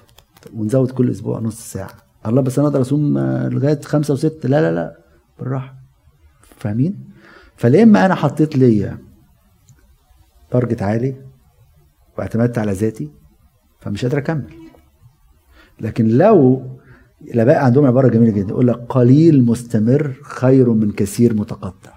ونزود 0.54 0.92
كل 0.92 1.12
أسبوع 1.12 1.40
نص 1.40 1.72
ساعة. 1.72 1.90
الله 2.26 2.42
بس 2.42 2.60
أنا 2.60 2.68
أقدر 2.68 2.82
أصوم 2.82 3.18
لغاية 3.20 3.82
خمسة 3.82 4.14
وستة 4.14 4.50
لا 4.50 4.62
لا 4.62 4.72
لا 4.76 4.98
بالراحة. 5.40 5.76
فاهمين؟ 6.58 7.10
فلا 7.58 7.84
إما 7.84 8.06
أنا 8.06 8.16
حطيت 8.16 8.58
ليا 8.58 8.98
تارجت 10.52 10.82
عالي 10.82 11.16
واعتمدت 12.18 12.58
على 12.58 12.72
ذاتي 12.72 13.12
فمش 13.80 14.06
قادر 14.06 14.18
أكمل. 14.18 14.54
لكن 15.82 16.08
لو 16.08 16.68
الآباء 17.24 17.64
عندهم 17.64 17.86
عبارة 17.86 18.08
جميلة 18.08 18.32
جدا. 18.32 18.50
يقول 18.50 18.68
لك 18.68 18.76
قليل 18.90 19.44
مستمر 19.46 20.14
خير 20.24 20.74
من 20.74 20.92
كثير 20.92 21.34
متقطع. 21.34 21.94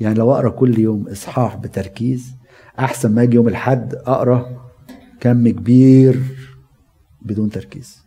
يعني 0.00 0.14
لو 0.14 0.32
أقرأ 0.32 0.50
كل 0.50 0.78
يوم 0.78 1.08
إصحاح 1.08 1.56
بتركيز 1.56 2.34
أحسن 2.78 3.14
ما 3.14 3.22
أجي 3.22 3.36
يوم 3.36 3.48
الحد 3.48 3.94
أقرأ 3.94 4.70
كم 5.20 5.48
كبير 5.48 6.22
بدون 7.22 7.50
تركيز. 7.50 8.04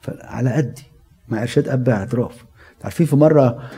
فعلى 0.00 0.52
قدي 0.52 0.82
مع 1.28 1.42
إرشاد 1.42 1.68
اب 1.68 1.88
اعتراف 1.88 2.44
عارفين 2.84 3.06
في 3.06 3.16
مرة 3.16 3.70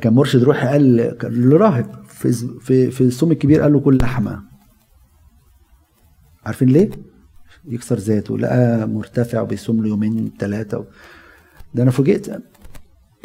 كان 0.00 0.12
مرشد 0.12 0.42
روحي 0.42 0.66
قال 0.66 1.16
لراهب 1.22 2.04
في 2.04 2.32
في 2.60 2.90
في 2.90 3.04
الصوم 3.04 3.32
الكبير 3.32 3.60
قال 3.62 3.72
له 3.72 3.80
كل 3.80 3.96
لحمة. 3.96 4.42
عارفين 6.44 6.68
ليه؟ 6.68 6.90
يكسر 7.68 7.96
ذاته 7.98 8.38
لقى 8.38 8.88
مرتفع 8.88 9.40
وبيصوم 9.40 9.82
له 9.82 9.88
يومين 9.88 10.32
ثلاثة 10.38 10.84
ده 11.74 11.82
أنا 11.82 11.90
فوجئت. 11.90 12.42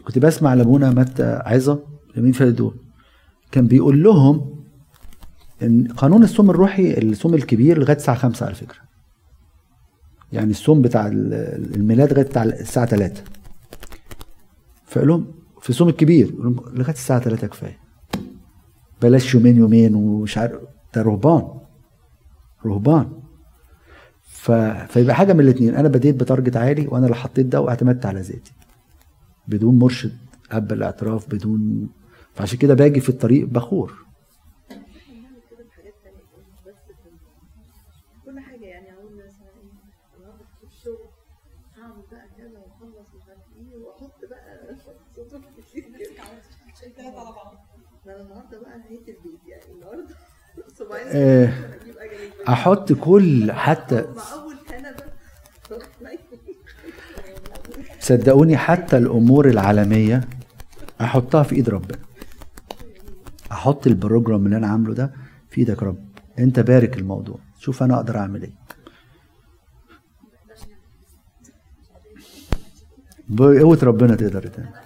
كنت 0.08 0.20
بسمع 0.20 0.54
لأبونا 0.54 0.92
متى 0.92 1.42
عظة 1.46 1.80
فاتوا 2.16 2.50
دول 2.50 2.76
كان 3.52 3.68
بيقول 3.68 4.04
لهم 4.04 4.64
إن 5.62 5.88
قانون 5.88 6.24
الصوم 6.24 6.50
الروحي 6.50 6.98
الصوم 6.98 7.34
الكبير 7.34 7.80
لغاية 7.80 7.96
الساعة 7.96 8.18
5 8.18 8.46
على 8.46 8.56
فكرة. 8.56 8.80
يعني 10.32 10.52
الصوم 10.52 10.82
بتاع 10.82 11.08
الميلاد 11.08 12.14
لغاية 12.14 12.54
الساعة 12.62 12.86
3 12.86 13.24
فقال 14.86 15.08
لهم 15.08 15.28
في 15.62 15.70
الصوم 15.70 15.90
الكبير 15.90 16.32
لغاية 16.74 16.94
الساعة 16.94 17.20
3 17.20 17.48
كفاية. 17.48 17.78
بلاش 19.02 19.34
يومين 19.36 19.58
يومين 19.58 19.96
ومش 19.96 20.38
عارف 20.38 20.54
ده 20.96 21.02
رهبان. 21.02 21.48
رهبان. 22.66 23.23
ف... 24.44 24.52
فيبقى 24.92 25.16
حاجة 25.16 25.34
من 25.34 25.40
الاثنين 25.40 25.76
أنا 25.76 25.88
بديت 25.88 26.16
ب 26.16 26.22
target 26.22 26.58
عالي 26.58 26.88
وأنا 26.88 27.06
اللي 27.06 27.16
حطيت 27.16 27.46
ده 27.46 27.62
واعتمدت 27.62 28.06
على 28.06 28.20
ذاتي. 28.22 28.52
بدون 29.48 29.80
مرشد 29.80 30.18
اب 30.52 30.72
الاعتراف 30.72 31.30
بدون 31.30 31.90
فعشان 32.34 32.58
كده 32.58 32.74
باجي 32.74 33.00
في 33.00 33.10
الطريق 33.10 33.46
بخور. 33.48 33.94
يعني 38.62 38.94
أقول 38.94 39.16
مثلا 39.16 39.52
النهارده 40.18 40.46
في 40.60 40.68
الشغل 40.68 41.08
هعمل 41.78 42.04
بقى 42.12 42.28
كذا 42.38 42.60
وأخلص 42.60 43.08
مش 43.16 43.30
عارف 43.30 43.42
إيه 43.58 43.78
وأحط 43.78 44.26
بقى 44.30 44.76
سطور 45.16 45.42
كتير 45.58 45.84
كده 45.84 47.04
على 47.04 47.32
بعض 47.36 47.58
أنا 48.06 48.22
النهارده 48.22 48.60
بقى 48.60 48.78
نهيت 48.78 49.10
البيت 49.10 49.48
يعني 49.48 49.72
النهارده 49.76 50.16
صباعين 50.80 51.08
آه. 51.08 51.73
أحط 52.50 52.94
كل 52.94 53.52
حتى 53.52 54.06
صدقوني 58.00 58.58
حتى 58.58 58.98
الأمور 58.98 59.50
العالمية 59.50 60.22
أحطها 61.02 61.44
في 61.44 61.56
إيد 61.56 61.70
ربنا. 61.70 61.98
أحط 63.52 63.88
البروجرام 63.88 64.46
اللي 64.46 64.58
أنا 64.58 64.68
عامله 64.68 64.94
ده 64.94 65.14
في 65.50 65.58
إيدك 65.62 65.82
يا 65.82 65.88
رب. 65.88 66.06
أنت 66.40 66.60
بارك 66.60 66.98
الموضوع. 66.98 67.40
شوف 67.60 67.84
أنا 67.84 67.96
أقدر 67.96 68.18
أعمل 68.18 68.42
إيه. 68.44 68.54
بقوة 73.28 73.80
ربنا 73.84 74.16
تقدر 74.16 74.48
تعمل. 74.48 74.83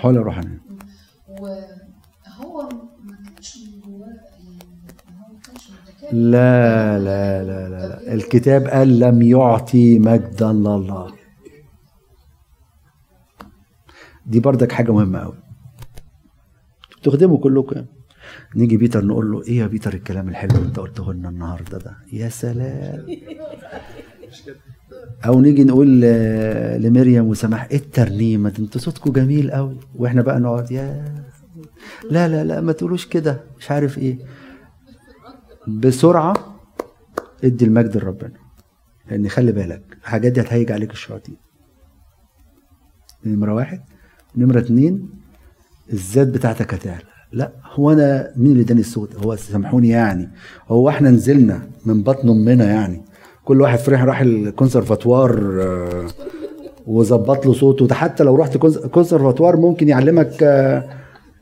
حول 0.00 0.16
روحانية 0.16 0.60
وهو 1.28 2.68
ما 3.04 3.16
كانش 3.34 3.56
من 3.58 3.80
جواه 3.80 4.06
يعني 4.06 4.58
هو 5.20 5.32
ما 5.32 5.40
كانش 5.46 5.70
متكلم 5.70 6.30
لا 6.30 6.98
لا 6.98 7.44
لا 7.44 7.68
لا, 7.68 7.88
لا. 7.88 8.14
الكتاب 8.14 8.66
قال 8.66 8.98
لم 9.00 9.22
يعطي 9.22 9.98
مجدا 9.98 10.52
لله 10.52 11.14
دي 14.26 14.40
بردك 14.40 14.72
حاجة 14.72 14.92
مهمة 14.92 15.18
قوي 15.18 15.36
تخدموا 17.02 17.38
كلكم. 17.38 17.84
نيجي 18.56 18.76
بيتر 18.76 19.04
نقول 19.04 19.32
له 19.32 19.42
إيه 19.42 19.58
يا 19.58 19.66
بيتر 19.66 19.94
الكلام 19.94 20.28
الحلو 20.28 20.54
اللي 20.56 20.66
أنت 20.68 20.78
قلته 20.80 21.12
لنا 21.12 21.28
النهارده 21.28 21.78
ده؟ 21.78 21.96
يا 22.12 22.28
سلام. 22.28 23.06
أو 25.24 25.40
نيجي 25.40 25.64
نقول 25.64 26.00
لمريم 26.82 27.26
وسماح 27.26 27.68
إيه 27.70 27.76
الترنيمه 27.76 28.50
دي 28.50 28.62
أنتوا 28.62 28.80
صوتكم 28.80 29.12
جميل 29.12 29.50
قوي 29.50 29.76
وإحنا 29.94 30.22
بقى 30.22 30.40
نقعد 30.40 30.70
يا 30.72 31.14
لا 32.10 32.28
لا 32.28 32.44
لا 32.44 32.60
ما 32.60 32.72
تقولوش 32.72 33.06
كده. 33.06 33.40
مش 33.58 33.70
عارف 33.70 33.98
إيه. 33.98 34.18
بسرعة 35.68 36.34
ادي 37.44 37.64
المجد 37.64 37.96
لربنا. 37.96 38.32
لأن 39.10 39.28
خلي 39.28 39.52
بالك 39.52 39.82
الحاجات 40.02 40.32
دي 40.32 40.40
هتهيج 40.40 40.72
عليك 40.72 40.92
الشياطين. 40.92 41.36
نمرة 43.24 43.54
واحد. 43.54 43.80
نمرة 44.36 44.58
اتنين 44.58 45.08
الذات 45.92 46.28
بتاعتك 46.28 46.74
هتعلى. 46.74 47.02
لا 47.32 47.52
هو 47.74 47.92
أنا 47.92 48.32
مين 48.36 48.52
اللي 48.52 48.62
اداني 48.62 48.80
الصوت؟ 48.80 49.14
هو 49.24 49.36
سامحوني 49.36 49.88
يعني. 49.88 50.30
هو 50.68 50.88
إحنا 50.88 51.10
نزلنا 51.10 51.68
من 51.86 52.02
بطن 52.02 52.28
أمنا 52.28 52.64
يعني. 52.64 53.02
كل 53.46 53.60
واحد 53.60 53.78
فرح 53.78 54.02
راح 54.04 54.20
الكونسرفاتوار 54.20 55.58
آه، 55.62 56.06
وظبط 56.86 57.46
له 57.46 57.52
صوته. 57.52 57.86
ده 57.86 57.94
حتى 57.94 58.24
لو 58.24 58.36
رحت 58.36 58.56
كونس- 58.56 58.78
كونسرفاتوار 58.86 59.56
ممكن 59.56 59.88
يعلمك 59.88 60.42
آه، 60.42 60.84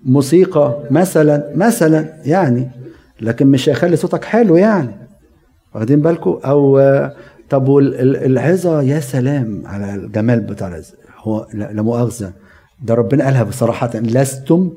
موسيقى 0.05 0.79
مثلا 0.91 1.53
مثلا 1.57 2.09
يعني 2.27 2.71
لكن 3.21 3.47
مش 3.47 3.69
هيخلي 3.69 3.97
صوتك 3.97 4.25
حلو 4.25 4.57
يعني. 4.57 4.91
واخدين 5.75 6.01
بالكم؟ 6.01 6.39
أو 6.45 6.79
آه، 6.79 7.13
طب 7.51 7.69
وال- 7.69 7.95
ال- 8.01 8.25
العظة 8.25 8.83
يا 8.83 9.01
سلام 9.01 9.63
على 9.67 9.95
الجمال 9.95 10.41
بتاع 10.41 10.69
العظة. 10.69 10.95
هو 11.19 11.47
لا 11.55 11.83
مؤاخذة. 11.83 12.33
ده 12.83 12.95
ربنا 12.95 13.25
قالها 13.25 13.43
بصراحة 13.43 13.91
لستم 13.95 14.71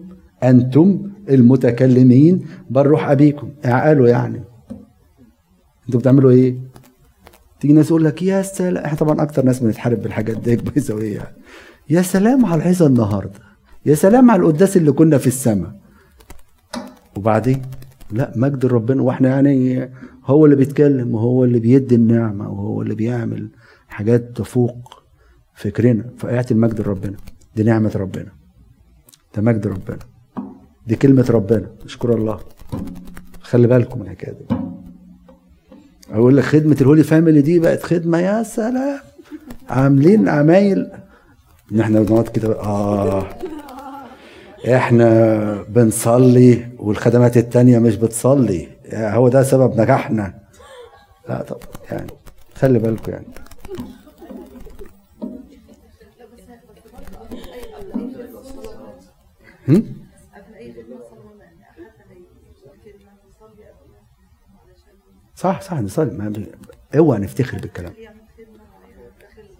أنتم 0.43 0.99
المتكلمين. 1.29 2.45
بل 2.69 2.81
روح 2.85 3.09
أبيكم 3.09 3.49
اعقلوا 3.65 4.07
يعني. 4.07 4.41
أنتوا 5.87 5.99
بتعملوا 5.99 6.31
إيه؟ 6.31 6.55
تيجي 7.59 7.73
ناس 7.73 7.89
يقول 7.89 8.05
لك 8.05 8.21
يا 8.23 8.41
سلام 8.41 8.83
إحنا 8.83 8.97
طبعا 8.97 9.21
أكتر 9.23 9.45
ناس 9.45 9.59
بنتحارب 9.59 10.01
بالحاجات 10.01 10.37
دي 10.37 10.55
بيسوي 10.55 11.11
يعني 11.11 11.35
يا 11.89 12.01
سلام 12.01 12.45
على 12.45 12.61
العظة 12.63 12.87
النهارده. 12.87 13.39
يا 13.85 13.95
سلام 13.95 14.31
على 14.31 14.41
القداس 14.41 14.77
اللي 14.77 14.91
كنا 14.91 15.17
في 15.17 15.27
السماء. 15.27 15.79
وبعدين؟ 17.17 17.61
لا 18.11 18.33
مجد 18.35 18.65
ربنا. 18.65 19.01
وإحنا 19.01 19.29
يعني 19.29 19.91
هو 20.25 20.45
اللي 20.45 20.55
بيتكلم 20.55 21.15
وهو 21.15 21.43
اللي 21.43 21.59
بيدي 21.59 21.95
النعمة 21.95 22.49
وهو 22.49 22.81
اللي 22.81 22.95
بيعمل 22.95 23.49
حاجات 23.87 24.37
تفوق 24.37 25.03
فكرنا. 25.53 26.05
فاعطي 26.17 26.53
المجد 26.53 26.81
لربنا 26.81 27.17
دي 27.55 27.63
نعمة 27.63 27.91
ربنا. 27.95 28.31
ده 29.35 29.41
مجد 29.41 29.67
ربنا. 29.67 29.99
دي 30.87 30.95
كلمة 30.95 31.25
ربنا. 31.29 31.71
اشكر 31.85 32.13
الله. 32.13 32.39
خلي 33.41 33.67
بالكم 33.67 33.99
من 33.99 34.05
الحكاية 34.05 34.31
دي. 34.33 34.45
أقول 36.11 36.37
لك 36.37 36.43
خدمة 36.43 36.77
الهولي 36.81 37.03
فاميلي 37.03 37.41
دي 37.41 37.59
بقت 37.59 37.83
خدمة 37.83 38.17
يا 38.19 38.43
سلام. 38.43 38.99
عاملين 39.69 40.29
عمايل. 40.29 40.91
ان 41.71 41.79
إحنا 41.79 41.99
بنقعد 42.01 42.27
كده 42.27 42.61
آه. 42.61 43.29
إحنا 44.75 45.63
بنصلي 45.69 46.67
والخدمات 46.79 47.37
التانية 47.37 47.79
مش 47.79 47.95
بتصلي. 47.95 48.67
هو 48.93 49.27
ده 49.29 49.43
سبب 49.43 49.81
نجاحنا. 49.81 50.33
لا 51.29 51.41
طب 51.41 51.57
يعني 51.91 52.07
خلي 52.55 52.79
بالكم 52.79 53.11
يعني. 53.11 53.25
هم؟ 59.69 59.75
قبل 60.35 60.55
اي 60.55 60.73
خدمه 60.73 60.97
صلاه 61.09 61.43
يعني 61.43 61.59
حتى 61.65 62.03
لو 62.09 62.15
يقول 62.15 62.77
كلمه 62.85 63.11
نصلي 63.29 63.63
قبل 63.65 63.93
علشان 64.61 64.95
صح 65.37 65.61
صح 65.61 65.81
نصلي 65.81 66.45
أوعى 66.97 67.19
نفتخر 67.19 67.57
بالكلام. 67.57 67.93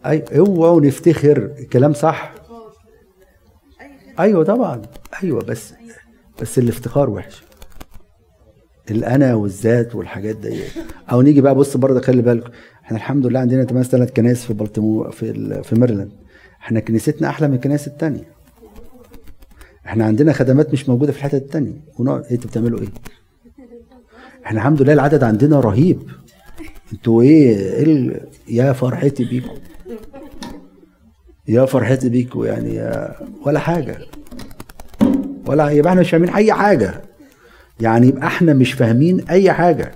أي 0.06 0.24
اوعوا 0.38 0.82
نفتخر 0.82 1.38
الكلام 1.60 1.94
صح. 1.94 2.34
أيوه 4.20 4.44
طبعا 4.44 4.82
أيوه 5.24 5.42
بس 5.44 5.74
بس 6.42 6.58
الافتخار 6.60 7.10
وحش. 7.10 7.44
الأنا 8.92 9.36
والذات 9.36 9.96
والحاجات 9.96 10.36
دي. 10.36 10.64
أو 11.12 11.22
نيجي 11.22 11.42
بقى 11.42 11.56
بص 11.56 11.78
برضه 11.78 12.02
خلي 12.02 12.22
بالك 12.22 12.52
إحنا 12.84 12.98
الحمد 12.98 13.26
لله 13.26 13.40
عندنا 13.40 13.64
تماس 13.64 13.86
ثلاث 13.88 14.12
كنائس 14.14 14.46
في 14.46 14.54
بلطيمور 14.54 15.12
في 15.12 15.64
في 15.64 15.76
ميرلاند 15.80 16.12
إحنا 16.62 16.80
كنيستنا 16.80 17.30
أحلى 17.30 17.48
من 17.48 17.54
الكنائس 17.54 17.88
التانية. 17.88 18.24
إحنا 19.86 20.06
عندنا 20.06 20.34
خدمات 20.34 20.74
مش 20.74 20.90
موجودة 20.90 21.12
في 21.12 21.18
الحتت 21.18 21.34
التانية. 21.36 21.82
ونقعد 22.00 22.24
أنتوا 22.32 22.50
بتعملوا 22.50 22.80
إيه؟ 22.80 22.88
إحنا 24.48 24.60
الحمد 24.60 24.82
لله 24.82 24.93
العدد 24.93 25.24
عندنا 25.24 25.60
رهيب. 25.60 26.00
أنتوا 26.93 27.22
إيه, 27.22 27.56
إيه 27.58 27.84
ال... 27.84 28.22
يا 28.50 28.74
فرحتي 28.74 29.24
بيكم. 29.26 29.54
يا 31.48 31.66
فرحتي 31.66 32.10
بيكم 32.10 32.43
يعني 32.43 32.76
يا 32.76 33.16
ولا 33.45 33.60
حاجة. 33.60 33.98
ولا 35.48 35.70
يبقى 35.70 35.89
إحنا 35.91 36.02
مش 36.02 36.10
فاهمين 36.10 36.30
أي 36.30 36.54
حاجة. 36.54 37.02
يعني 37.80 38.08
يبقى 38.08 38.28
إحنا 38.28 38.54
مش 38.54 38.74
فاهمين 38.74 39.22
أي 39.30 39.52
حاجة. 39.54 39.91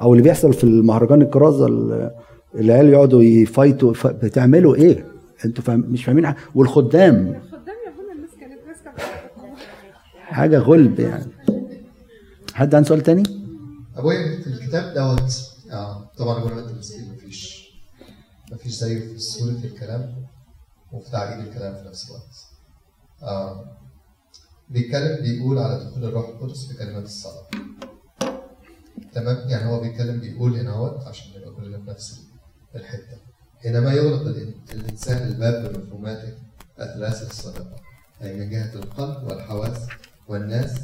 أو 0.00 0.12
اللي 0.12 0.22
بيحصل 0.22 0.52
في 0.52 0.64
المهرجان 0.64 1.22
الكرازة 1.22 1.66
ال- 1.66 2.10
العيال 2.54 2.88
يقعدوا 2.88 3.22
يفايتوا 3.22 3.92
ف- 3.94 4.06
بتعملوا 4.06 4.74
إيه؟ 4.74 5.04
أنتوا 5.44 5.64
فاهم 5.64 5.84
مش 5.88 6.04
فاهمين 6.04 6.26
حاجة. 6.26 6.36
والخدام. 6.54 7.16
خدام 7.50 7.76
يا 7.86 8.12
الناس 8.14 8.30
كانت 8.40 8.58
ماسكة 8.66 9.02
حاجة 10.18 10.58
غلب 10.58 11.00
يعني. 11.00 11.24
حد 12.54 12.74
عنده 12.74 12.88
سؤال 12.88 13.00
تاني؟ 13.00 13.22
ابويا 13.98 14.40
في 14.42 14.46
الكتاب 14.46 14.94
دوت 14.94 15.32
آه 15.72 16.10
طبعا 16.18 16.38
أبونا 16.38 16.60
انت 16.60 16.70
مسكين 16.78 17.12
مفيش 17.14 17.68
مفيش 18.52 18.72
زيه 18.72 19.00
في 19.12 19.18
سهوله 19.18 19.64
الكلام 19.64 20.26
وفي 20.92 21.10
تعقيد 21.10 21.46
الكلام 21.46 21.74
في 21.82 21.88
نفس 21.88 22.06
الوقت. 22.10 22.36
آه 23.22 23.76
بيتكلم 24.68 25.22
بيقول 25.22 25.58
على 25.58 25.84
دخول 25.84 26.04
الروح 26.04 26.28
القدس 26.28 26.66
في 26.66 26.74
كلمات 26.78 27.04
الصلاة. 27.04 27.46
تمام 29.12 29.48
يعني 29.48 29.70
هو 29.70 29.80
بيتكلم 29.80 30.20
بيقول 30.20 30.56
هنا 30.56 30.70
اهوت 30.70 31.06
عشان 31.06 31.38
نبقى 31.40 31.50
كلنا 31.54 31.78
في 31.78 31.90
نفس 31.90 32.20
الحتة. 32.74 33.18
حينما 33.62 33.92
يغلق 33.92 34.22
الإن- 34.34 34.72
الإنسان 34.72 35.28
الباب 35.28 35.72
بمفهوماته 35.72 36.38
الثلاثه 36.80 37.26
السابقه 37.30 37.76
اي 38.22 38.34
من 38.40 38.50
جهة 38.50 38.74
القلب 38.74 39.24
والحواس 39.30 39.86
والناس 40.28 40.78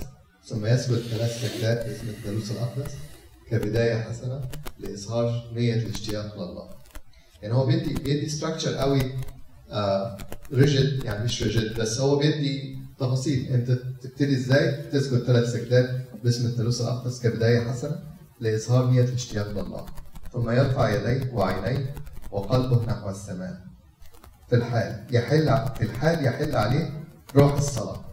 ثم 0.47 0.67
يثبت 0.67 0.99
ثلاث 0.99 1.43
سجدات 1.43 1.87
باسم 1.87 2.09
الثالوث 2.09 2.53
الأقدس 2.53 2.93
كبداية 3.51 4.03
حسنة 4.03 4.41
لإظهار 4.79 5.51
نية 5.55 5.75
الاشتياق 5.75 6.35
لله. 6.37 6.69
يعني 7.43 7.55
هو 7.55 7.67
بيدي 7.67 7.95
بيدي 7.95 8.29
ستراكشر 8.29 8.75
قوي 8.75 9.13
ريجيد 10.53 11.05
يعني 11.05 11.25
مش 11.25 11.43
ريجيد 11.43 11.81
بس 11.81 12.01
هو 12.01 12.17
بيدي 12.17 12.79
تفاصيل 12.99 13.49
أنت 13.49 13.71
تبتدي 14.03 14.37
إزاي 14.37 14.83
تسجد 14.83 15.25
ثلاث 15.25 15.53
سجدات 15.53 15.91
باسم 16.25 16.47
الثالوث 16.47 16.81
الأقدس 16.81 17.21
كبداية 17.21 17.61
حسنة 17.71 17.99
لإظهار 18.41 18.91
نية 18.91 19.05
الاشتياق 19.05 19.51
لله. 19.51 19.87
ثم 20.33 20.51
يرفع 20.51 20.91
يديه 20.95 21.33
وعينيه 21.33 21.95
وقلبه 22.31 22.85
نحو 22.87 23.11
السماء. 23.11 23.61
في 24.49 24.57
الحال 24.57 25.05
يحل 25.11 25.47
في 25.77 25.83
الحال 25.85 26.25
يحل 26.25 26.57
عليه 26.57 27.05
روح 27.37 27.53
الصلاة. 27.53 28.05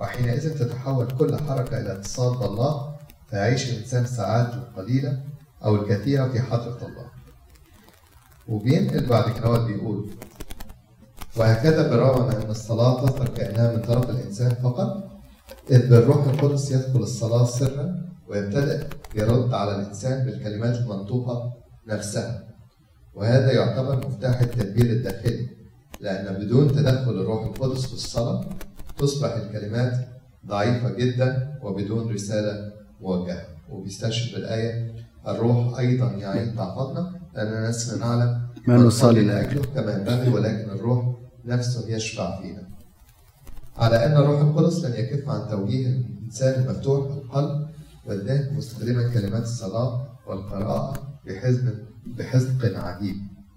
وحينئذ 0.00 0.58
تتحول 0.58 1.06
كل 1.18 1.36
حركة 1.36 1.80
إلى 1.80 1.92
اتصال 1.92 2.38
بالله 2.38 2.96
فيعيش 3.30 3.70
الإنسان 3.70 4.06
ساعات 4.06 4.50
قليلة 4.76 5.20
أو 5.64 5.76
الكثيرة 5.76 6.28
في 6.28 6.40
حضرة 6.40 6.78
الله. 6.86 7.06
وبينقل 8.48 9.06
بعد 9.06 9.32
كده 9.32 9.58
بيقول 9.66 10.10
وهكذا 11.36 11.90
بالرغم 11.90 12.26
من 12.26 12.34
أن 12.34 12.50
الصلاة 12.50 13.06
تظهر 13.06 13.28
كأنها 13.28 13.76
من 13.76 13.82
طرف 13.82 14.10
الإنسان 14.10 14.50
فقط 14.50 15.08
إذ 15.70 15.90
بالروح 15.90 16.26
القدس 16.26 16.70
يدخل 16.70 16.98
الصلاة 17.00 17.44
سرا 17.44 18.08
ويبتدئ 18.28 18.86
يرد 19.14 19.54
على 19.54 19.74
الإنسان 19.74 20.24
بالكلمات 20.24 20.74
المنطوقة 20.76 21.52
نفسها. 21.86 22.44
وهذا 23.14 23.52
يعتبر 23.52 24.06
مفتاح 24.06 24.40
التدبير 24.40 24.86
الداخلي 24.92 25.48
لأن 26.00 26.34
بدون 26.34 26.68
تدخل 26.72 27.10
الروح 27.10 27.42
القدس 27.46 27.86
في 27.86 27.92
الصلاة 27.92 28.44
تصبح 28.98 29.32
الكلمات 29.32 30.08
ضعيفة 30.46 30.94
جدا 30.94 31.58
وبدون 31.62 32.12
رسالة 32.12 32.72
موجهة 33.00 33.46
وبيستشهد 33.70 34.34
بالآية 34.34 34.94
الروح 35.28 35.78
أيضا 35.78 36.12
يعين 36.12 36.54
ضعفتنا 36.54 37.12
لأننا 37.34 37.70
لسنا 37.70 38.06
نعلم 38.06 38.40
ما 38.66 38.76
نصلي 38.76 39.24
لأجله 39.24 39.62
كما 39.74 39.92
ينبغي 39.92 40.28
ولكن 40.28 40.70
الروح 40.70 41.14
نفسه 41.44 41.88
يشفع 41.88 42.40
فينا 42.40 42.62
على 43.76 44.06
أن 44.06 44.12
الروح 44.16 44.40
القدس 44.40 44.84
لن 44.84 44.92
يكف 44.92 45.28
عن 45.28 45.48
توجيه 45.50 45.86
الإنسان 45.86 46.62
المفتوح 46.62 47.06
القلب 47.12 47.68
والذهن 48.06 48.54
مستخدما 48.56 49.08
كلمات 49.14 49.42
الصلاة 49.42 50.06
والقراءة 50.26 50.92
بحزم 51.26 51.74
بحزق 52.06 52.78
عجيب. 52.78 53.16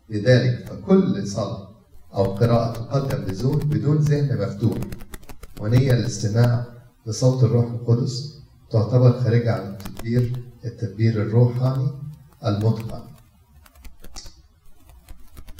لذلك 0.09 0.65
فكل 0.67 1.27
صلاة 1.27 1.67
أو 2.15 2.23
قراءة 2.23 2.73
تقدم 2.73 3.25
بدون 3.25 3.59
بدون 3.59 3.97
ذهن 3.97 4.41
مفتوح 4.41 4.77
ونية 5.61 5.93
للاستماع 5.93 6.65
لصوت 7.05 7.43
الروح 7.43 7.65
القدس 7.65 8.41
تعتبر 8.71 9.21
خارجة 9.23 9.53
عن 9.53 9.73
التدبير 9.73 10.43
التدبير 10.65 11.21
الروحاني 11.21 11.91
المتقن. 12.45 13.01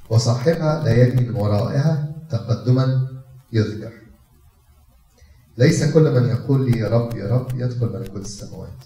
وصاحبها 0.10 0.84
لا 0.84 0.93
يجري 1.04 1.30
من 1.30 1.36
ورائها 1.36 2.16
تقدما 2.30 3.08
يذكر. 3.54 3.93
ليس 5.58 5.93
كل 5.93 6.22
من 6.22 6.30
يقول 6.30 6.72
لي 6.72 6.80
يا 6.80 6.89
رب 6.89 7.16
يا 7.16 7.28
رب 7.28 7.60
يدخل 7.60 7.93
ملكوت 7.93 8.22
السماوات. 8.22 8.84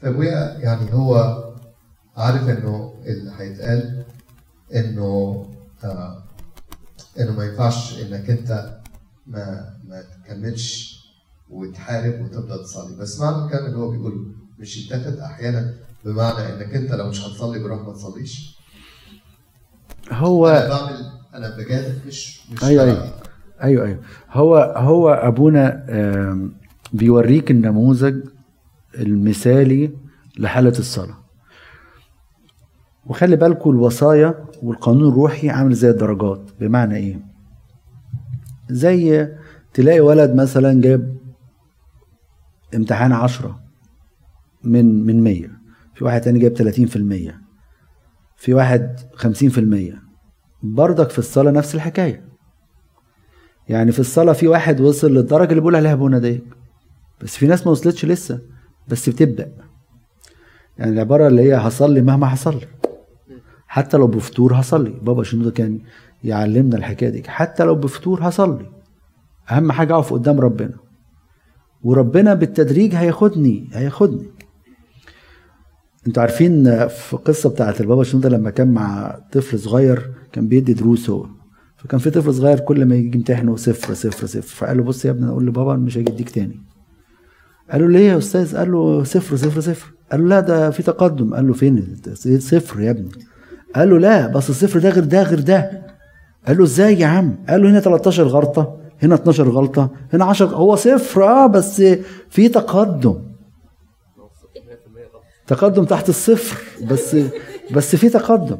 فابويا 0.00 0.58
يعني 0.58 0.94
هو 0.94 1.14
عارف 2.16 2.48
إنه 2.48 2.94
اللي 3.06 3.32
هيتقال 3.38 4.04
إنه 4.74 5.46
آه 5.84 6.31
إنه 7.20 7.32
ما 7.32 7.44
ينفعش 7.44 7.98
إنك 8.02 8.30
أنت 8.30 8.78
ما 9.26 9.74
ما 9.88 10.02
تكملش 10.02 10.98
وتحارب 11.50 12.20
وتفضل 12.20 12.64
تصلي 12.64 12.96
بس 12.96 13.20
معنى 13.20 13.44
الكلام 13.44 13.66
اللي 13.66 13.78
هو 13.78 13.90
بيقوله 13.90 14.24
مش 14.58 14.86
يتاخد 14.86 15.18
أحيانا 15.18 15.74
بمعنى 16.04 16.54
إنك 16.54 16.74
أنت 16.74 16.92
لو 16.92 17.08
مش 17.08 17.20
هتصلي 17.20 17.58
بروح 17.58 17.82
ما 17.86 17.92
تصليش 17.92 18.56
هو 20.12 20.48
أنا 20.48 20.68
بعمل 20.68 21.10
أنا 21.34 21.56
بجادل 21.56 21.98
مش 22.06 22.40
مش 22.52 22.58
بلعب. 22.60 22.70
أيوة. 22.78 23.12
أيوه 23.62 23.86
أيوه 23.86 24.00
هو 24.30 24.56
هو 24.76 25.08
أبونا 25.08 25.86
بيوريك 26.92 27.50
النموذج 27.50 28.16
المثالي 28.98 29.90
لحالة 30.38 30.78
الصلاة 30.78 31.21
وخلي 33.06 33.36
بالكم 33.36 33.70
الوصايا 33.70 34.44
والقانون 34.62 35.08
الروحي 35.08 35.50
عامل 35.50 35.74
زي 35.74 35.90
الدرجات. 35.90 36.50
بمعنى 36.60 36.96
إيه؟ 36.96 37.20
زي 38.70 39.28
تلاقي 39.74 40.00
ولد 40.00 40.34
مثلا 40.34 40.80
جاب 40.80 41.16
امتحان 42.74 43.12
عشرة 43.12 43.60
من 44.64 45.06
من 45.06 45.20
مية 45.20 45.50
في 45.94 46.04
واحد 46.04 46.20
تاني 46.20 46.38
جاب 46.38 46.54
تلاتين 46.54 46.86
في 46.86 46.96
المية 46.96 47.40
في 48.36 48.54
واحد 48.54 49.00
خمسين 49.14 49.50
في 49.50 49.58
المية. 49.58 50.02
برضك 50.62 51.10
في 51.10 51.18
الصلاة 51.18 51.50
نفس 51.50 51.74
الحكاية. 51.74 52.24
يعني 53.68 53.92
في 53.92 53.98
الصلاة 53.98 54.32
في 54.32 54.48
واحد 54.48 54.80
وصل 54.80 55.14
للدرجة 55.14 55.50
اللي 55.50 55.60
بيقول 55.60 55.76
عليها 55.76 55.92
أبونا 55.92 56.18
ديك 56.18 56.44
بس 57.20 57.36
في 57.36 57.46
ناس 57.46 57.66
ما 57.66 57.72
وصلتش 57.72 58.04
لسه 58.04 58.40
بس 58.88 59.08
بتبدأ. 59.08 59.52
يعني 60.78 60.90
العبارة 60.92 61.26
اللي 61.28 61.42
هي 61.42 61.54
هصلي 61.54 62.00
مهما 62.00 62.26
حصل 62.26 62.60
حتى 63.72 63.96
لو 63.96 64.06
بفطور 64.06 64.54
هصلي. 64.54 64.90
بابا 65.02 65.22
شنودة 65.22 65.50
كان 65.50 65.80
يعلمنا 66.24 66.76
الحكاية 66.76 67.08
دي. 67.08 67.22
حتى 67.26 67.64
لو 67.64 67.74
بفطور 67.74 68.28
هصلي. 68.28 68.66
أهم 69.50 69.72
حاجة 69.72 69.94
أقف 69.94 70.12
قدام 70.12 70.40
ربنا. 70.40 70.74
وربنا 71.82 72.34
بالتدريج 72.34 72.94
هياخدني 72.94 73.68
هياخدني. 73.72 74.26
أنتوا 76.06 76.22
عارفين 76.22 76.88
في 76.88 77.16
قصة 77.16 77.50
بتاعت 77.50 77.80
البابا 77.80 78.04
شنودة 78.04 78.28
لما 78.28 78.50
كان 78.50 78.68
مع 78.68 79.18
طفل 79.32 79.58
صغير 79.58 80.12
كان 80.32 80.48
بيدي 80.48 80.72
دروس 80.72 81.10
هو. 81.10 81.26
فكان 81.76 82.00
في 82.00 82.10
طفل 82.10 82.34
صغير 82.34 82.60
كل 82.60 82.84
ما 82.84 82.94
يجي 82.94 83.18
يمتحنه 83.18 83.56
صفر 83.56 83.94
صفر 83.94 84.26
صفر. 84.26 84.56
فقال 84.56 84.76
له 84.76 84.82
بص 84.82 85.04
يا 85.04 85.10
ابني 85.10 85.28
أقول 85.28 85.46
لبابا 85.46 85.76
مش 85.76 85.98
هاجي 85.98 86.12
اديك 86.12 86.30
تاني. 86.30 86.60
قال 87.70 87.80
له 87.80 87.88
ليه 87.88 88.08
يا 88.12 88.18
أستاذ؟ 88.18 88.56
قال 88.56 88.72
له 88.72 89.04
صفر 89.04 89.36
صفر 89.36 89.60
صفر. 89.60 89.92
قال 90.12 90.20
له 90.22 90.28
لا 90.28 90.40
ده 90.40 90.70
في 90.70 90.82
تقدم. 90.82 91.34
قال 91.34 91.46
له 91.46 91.52
فين؟ 91.52 91.96
صفر 92.38 92.80
يا 92.80 92.90
ابني. 92.90 93.10
قال 93.76 93.90
له 93.90 93.98
لا 93.98 94.26
بس 94.26 94.50
الصفر 94.50 94.78
ده 94.78 94.90
غير 94.90 95.04
ده 95.04 95.22
غير 95.22 95.40
ده. 95.40 95.82
قال 96.46 96.58
له 96.58 96.64
إزاي 96.64 97.00
يا 97.00 97.06
عم؟ 97.06 97.36
قال 97.48 97.62
له 97.62 97.70
هنا 97.70 97.80
13 97.80 98.22
غلطة 98.26 98.76
هنا 99.02 99.14
12 99.14 99.48
غلطة 99.48 99.90
هنا 100.12 100.24
10 100.24 100.46
هو 100.46 100.76
صفر 100.76 101.24
آه 101.24 101.46
بس 101.46 101.82
في 102.30 102.48
تقدم. 102.48 103.18
تقدم 105.46 105.84
تحت 105.84 106.08
الصفر 106.08 106.60
بس 106.90 107.16
بس 107.70 107.96
في 107.96 108.08
تقدم. 108.08 108.58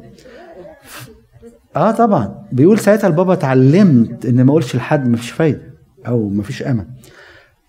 آه 1.76 1.90
طبعا. 1.90 2.44
بيقول 2.52 2.78
ساعتها 2.78 3.06
البابا 3.08 3.32
اتعلمت 3.32 4.26
إن 4.26 4.42
ما 4.44 4.50
أقولش 4.50 4.76
لحد 4.76 5.08
مفيش 5.08 5.30
فايدة 5.30 5.60
أو 6.06 6.28
مفيش 6.28 6.62
أمل. 6.62 6.86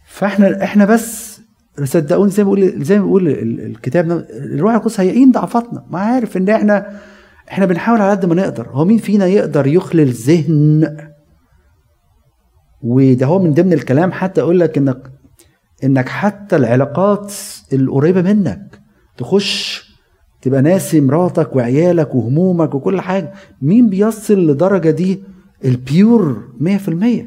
فإحنا 0.08 0.64
إحنا 0.64 0.86
بس 0.86 1.40
صدقوني 1.84 2.32
زي 2.32 2.44
ما 2.44 2.54
بيقول 2.54 2.84
زي 2.84 3.00
ما 3.00 3.06
بيقول 3.06 3.28
ال- 3.28 3.66
الكتاب 3.66 4.12
الروح 4.30 4.74
القدس 4.74 5.00
هيعين 5.00 5.32
ضعفاتنا. 5.32 5.86
ما 5.90 6.00
عارف 6.00 6.38
إن 6.38 6.50
إحنا 6.50 7.00
إحنا 7.52 7.66
بنحاول 7.66 8.02
على 8.02 8.12
قد 8.12 8.26
ما 8.26 8.36
نقدر. 8.36 8.68
هو 8.72 8.86
مين 8.86 8.98
فينا 8.98 9.26
يقدر 9.26 9.68
يخلي 9.68 10.04
الذهن 10.04 10.98
وده 12.84 13.26
هو 13.26 13.40
من 13.40 13.54
ضمن 13.54 13.74
الكلام 13.74 14.12
حتى 14.12 14.42
أقول 14.42 14.60
لك 14.60 14.78
انك 14.78 15.12
إنك 15.84 16.10
حتى 16.10 16.56
العلاقات 16.56 17.34
القريبة 17.74 18.22
منك 18.22 18.80
تخش 19.18 19.84
تبقى 20.42 20.62
ناسي 20.62 21.02
مراتك 21.02 21.56
وعيالك 21.56 22.16
وهمومك 22.16 22.76
وكل 22.76 23.02
حاجة. 23.02 23.34
مين 23.62 23.90
بيصل 23.90 24.48
لدرجة 24.48 24.90
دي؟ 24.90 25.24
البيور 25.66 26.44
100% 26.60 27.26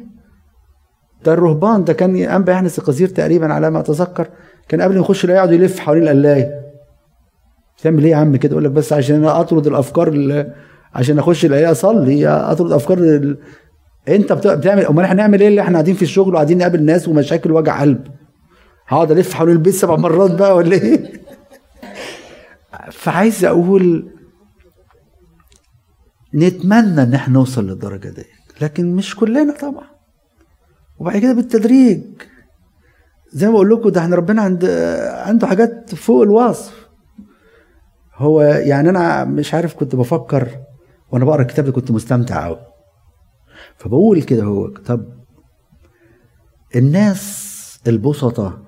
ده 1.25 1.33
الرهبان 1.33 1.83
ده 1.83 1.93
كان 1.93 2.15
انبا 2.15 2.51
يحنس 2.53 2.79
القصير 2.79 3.07
تقريبا 3.07 3.53
على 3.53 3.69
ما 3.69 3.79
أتذكر. 3.79 4.27
كان 4.67 4.81
قبل 4.81 4.93
ما 4.93 4.99
يخش 4.99 5.23
يقعد 5.23 5.51
يلف 5.51 5.79
حوالين 5.79 6.03
القلاية. 6.03 6.66
تعمل 7.83 8.03
إيه 8.03 8.11
يا 8.11 8.15
عم 8.15 8.35
كده؟ 8.35 8.51
يقول 8.51 8.63
لك 8.63 8.71
بس 8.71 8.93
عشان 8.93 9.15
أنا 9.15 9.41
أطرد 9.41 9.67
الأفكار 9.67 10.07
ال- 10.07 10.53
عشان 10.93 11.19
أخش 11.19 11.45
القلايه 11.45 11.71
أصلي 11.71 12.27
أطرد 12.27 12.71
أفكار. 12.71 12.99
أنت 14.07 14.33
بت- 14.33 14.47
بتعمل 14.47 14.85
أمال 14.85 15.03
إحنا 15.05 15.15
هنعمل 15.15 15.41
إيه 15.41 15.47
اللي 15.47 15.61
إحنا 15.61 15.73
قاعدين 15.73 15.95
في 15.95 16.01
الشغل 16.01 16.33
وقاعدين 16.33 16.57
نقابل 16.57 16.83
ناس 16.83 17.07
ومشاكل 17.07 17.51
وجع 17.51 17.81
قلب؟ 17.81 18.07
هقعد 18.87 19.11
ألف 19.11 19.33
حوالين 19.33 19.55
البيت 19.55 19.73
سبع 19.73 19.95
مرات 19.95 20.31
بقى 20.31 20.55
ولا 20.55 20.75
إيه؟ 20.75 21.11
فعايز 22.91 23.45
أقول 23.45 24.09
نتمنى 26.35 27.03
إن 27.03 27.13
إحنا 27.13 27.33
نوصل 27.33 27.67
للدرجة 27.67 28.09
دي 28.09 28.23
لكن 28.61 28.95
مش 28.95 29.15
كلنا 29.15 29.53
طبعا. 29.61 29.87
وبعد 30.99 31.17
كده 31.17 31.33
بالتدريج 31.33 32.01
زي 33.33 33.47
ما 33.47 33.53
بقول 33.53 33.69
لكم 33.69 33.89
ده 33.89 34.01
إحنا 34.01 34.15
ربنا 34.15 34.41
عند 34.41 34.65
عنده 35.25 35.47
حاجات 35.47 35.95
فوق 35.95 36.21
الوصف. 36.23 36.86
هو 38.17 38.41
يعني 38.41 38.89
أنا 38.89 39.25
مش 39.25 39.53
عارف 39.53 39.75
كنت 39.75 39.95
بفكر 39.95 40.63
وأنا 41.11 41.25
بقرأ 41.25 41.41
الكتاب 41.41 41.65
ده 41.65 41.71
كنت 41.71 41.91
مستمتع 41.91 42.45
قوي 42.45 42.59
فبقول 43.77 44.21
كده 44.21 44.43
هو 44.43 44.67
طب 44.67 45.05
الناس 46.75 47.79
البسطة 47.87 48.63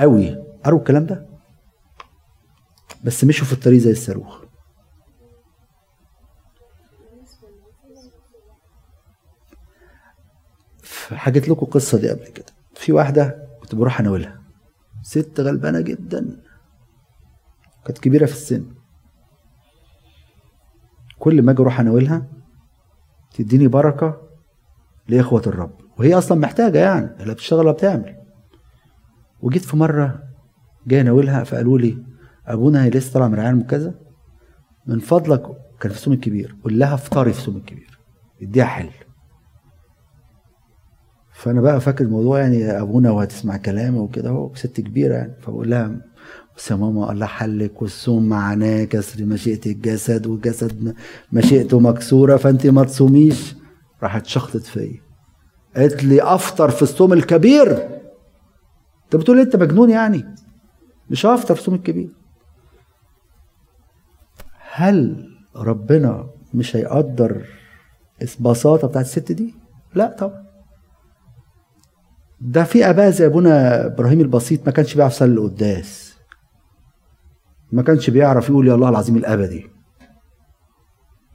قوي 0.00 0.36
قروا 0.64 0.78
الكلام 0.78 1.06
ده؟ 1.06 1.26
بس 3.04 3.24
مشوا 3.24 3.46
في 3.46 3.52
الطريق 3.52 3.78
زي 3.80 3.90
الصاروخ. 3.90 4.42
حكيت 11.12 11.48
لكم 11.48 11.66
القصة 11.66 11.98
دي 11.98 12.10
قبل 12.10 12.26
كده. 12.26 12.46
في 12.74 12.92
واحدة 12.92 13.48
كنت 13.60 13.74
بروح 13.74 14.00
أناولها. 14.00 14.42
ست 15.02 15.40
غلبانة 15.40 15.80
جدا. 15.80 16.41
كانت 17.86 17.98
كبيرة 17.98 18.26
في 18.26 18.32
السن. 18.32 18.64
كل 21.18 21.42
ما 21.42 21.52
أجي 21.52 21.62
أروح 21.62 21.80
اناولها 21.80 22.26
تديني 23.34 23.68
بركة 23.68 24.20
لإخوة 25.08 25.42
الرب. 25.46 25.72
وهي 25.98 26.14
أصلا 26.18 26.38
محتاجة 26.40 26.78
يعني 26.78 27.24
لا 27.24 27.32
بتشتغل 27.32 27.58
ولا 27.60 27.72
بتعمل 27.72 28.16
وجيت 29.42 29.64
في 29.64 29.76
مرة 29.76 30.22
جاي 30.86 31.00
اناولها 31.00 31.44
فقالوا 31.44 31.78
لي 31.78 31.98
أبونا 32.46 32.84
هي 32.84 32.90
لسه 32.90 33.12
طالعة 33.12 33.26
من 33.28 33.34
الرعايه 33.34 33.50
المركزة 33.50 33.94
من 34.86 34.98
فضلك 34.98 35.42
كان 35.80 35.92
في 35.92 35.98
سوم 35.98 36.12
الكبير 36.14 36.56
قول 36.64 36.78
لها 36.78 36.94
افطري 36.94 37.32
في 37.32 37.40
سوم 37.40 37.56
الكبير 37.56 37.98
اديها 38.42 38.64
حل. 38.64 38.90
فأنا 41.32 41.60
بقى 41.60 41.80
فاكر 41.80 42.04
الموضوع 42.04 42.38
يعني 42.40 42.64
أبونا 42.70 43.10
وهتسمع 43.10 43.56
كلامي 43.56 43.98
وكده 43.98 44.30
هو 44.30 44.54
ست 44.54 44.80
كبيرة 44.80 45.14
يعني 45.14 45.34
فبقول 45.40 45.70
لها 45.70 45.96
بس 46.56 46.70
يا 46.70 46.76
ماما 46.76 47.12
الله 47.12 47.26
حلك 47.26 47.82
والصوم 47.82 48.28
معناه 48.28 48.84
كسر 48.84 49.24
مشيئة 49.24 49.70
الجسد 49.72 50.26
والجسد 50.26 50.94
مشيئته 51.32 51.80
مكسورة 51.80 52.36
فأنت 52.36 52.66
ما 52.66 52.84
تصوميش. 52.84 53.54
راحت 54.02 54.26
شخطت 54.26 54.62
فيا 54.66 55.00
قالت 55.76 56.04
لي 56.04 56.22
أفطر 56.22 56.70
في 56.70 56.82
الصوم 56.82 57.12
الكبير. 57.12 57.72
أنت 59.04 59.16
بتقول 59.16 59.38
إيه؟ 59.38 59.44
أنت 59.44 59.56
مجنون 59.56 59.90
يعني. 59.90 60.24
مش 61.10 61.26
هفطر 61.26 61.54
في 61.54 61.60
الصوم 61.60 61.74
الكبير. 61.74 62.08
هل 64.72 65.28
ربنا 65.56 66.30
مش 66.54 66.76
هيقدر 66.76 67.46
البساطة 68.22 68.88
بتاعت 68.88 69.04
الست 69.04 69.32
دي؟ 69.32 69.54
لا 69.94 70.16
طبعا. 70.18 70.42
ده 72.40 72.64
في 72.64 72.90
أباء 72.90 73.10
زي 73.10 73.26
أبونا 73.26 73.86
إبراهيم 73.86 74.20
البسيط 74.20 74.66
ما 74.66 74.72
كانش 74.72 74.94
بيعرف 74.94 75.12
يصلي 75.12 75.32
القداس. 75.34 76.11
ما 77.72 77.82
كانش 77.82 78.10
بيعرف 78.10 78.48
يقول 78.48 78.68
يا 78.68 78.74
الله 78.74 78.88
العظيم 78.88 79.16
الأبدي. 79.16 79.66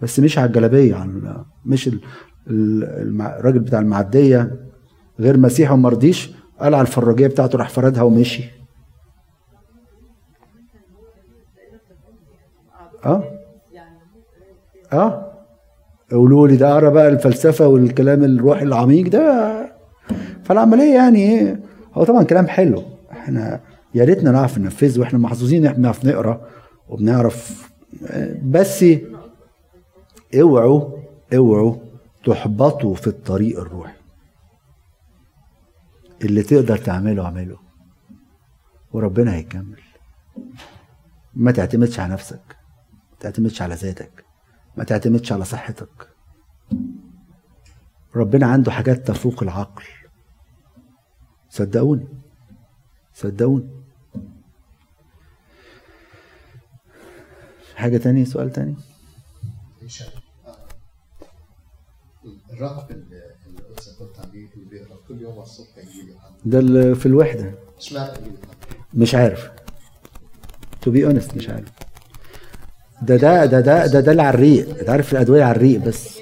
بس 0.01 0.19
مش 0.19 0.38
على 0.38 0.47
الجلابية 0.47 0.95
عن 0.95 1.35
مش 1.65 1.89
الراجل 2.49 3.59
بتاع 3.59 3.79
المعدية 3.79 4.51
غير 5.19 5.38
مسيحي 5.38 5.73
وما 5.73 5.89
رضيش 5.89 6.31
قلع 6.59 6.81
الفراجية 6.81 7.27
بتاعته 7.27 7.57
راح 7.57 7.69
فردها 7.69 8.03
ومشي. 8.03 8.43
آه؟ 13.05 13.23
آه؟ 14.93 15.33
قولوا 16.11 16.47
لي 16.47 16.55
ده 16.57 16.75
قرأ 16.75 16.89
بقى 16.89 17.07
الفلسفة 17.07 17.67
والكلام 17.67 18.23
الروحي 18.23 18.63
العميق 18.63 19.07
ده. 19.07 19.57
فالعملية 20.43 20.95
يعني 20.95 21.19
إيه؟ 21.19 21.59
هو 21.93 22.03
طبعا 22.03 22.23
كلام 22.23 22.47
حلو. 22.47 22.83
إحنا 23.11 23.59
يا 23.97 24.03
ريتنا 24.05 24.31
نعرف 24.31 24.57
ننفذه 24.57 24.99
وإحنا 24.99 25.19
محظوظين 25.19 25.65
إن 25.65 25.65
إحنا 25.65 25.77
بنعرف 25.77 26.05
نقرأ 26.05 26.49
وبنعرف 26.89 27.69
بس 28.43 28.85
اوعوا 30.35 30.97
اوعوا 31.35 31.75
تحبطوا 32.25 32.95
في 32.95 33.07
الطريق 33.07 33.59
الروحي. 33.59 33.93
اللي 36.21 36.43
تقدر 36.43 36.77
تعمله 36.77 37.25
اعمله. 37.25 37.57
وربنا 38.93 39.33
هيكمل. 39.35 39.81
ما 41.33 41.51
تعتمدش 41.51 41.99
على 41.99 42.13
نفسك. 42.13 42.55
ما 43.11 43.17
تعتمدش 43.19 43.61
على 43.61 43.75
ذاتك. 43.75 44.25
ما 44.77 44.83
تعتمدش 44.83 45.31
على 45.31 45.45
صحتك. 45.45 46.09
ربنا 48.15 48.47
عنده 48.47 48.71
حاجات 48.71 49.07
تفوق 49.07 49.43
العقل. 49.43 49.83
صدقوني. 51.49 52.07
صدقوني. 53.13 53.76
حاجة 57.78 57.97
تانية؟ 57.97 58.23
سؤال 58.25 58.51
تاني. 58.51 58.75
الرهب 62.53 62.91
اللي 62.91 63.21
عليه 64.19 64.47
اللي 64.55 64.65
بيقرأ 64.69 64.97
كل 65.07 65.21
يوم 65.21 65.39
الصبح 65.39 65.67
ده 66.45 66.93
في 66.93 67.05
الوحدة. 67.05 67.51
اشمعنى؟ 67.78 68.11
مش 68.93 69.15
عارف. 69.15 69.49
To 70.86 70.89
be 70.89 70.97
honest 71.09 71.38
مش 71.38 71.49
عارف. 71.49 71.67
ده 73.01 73.15
ده 73.15 73.45
ده 73.45 73.59
ده 73.59 73.86
ده, 73.88 73.99
ده 73.99 74.11
اللي 74.11 74.21
على 74.21 74.34
الريق. 74.36 74.80
أنت 74.80 74.89
عارف 74.89 75.11
الأدوية 75.11 75.43
على 75.43 75.55
الريق 75.55 75.80
بس. 75.86 76.19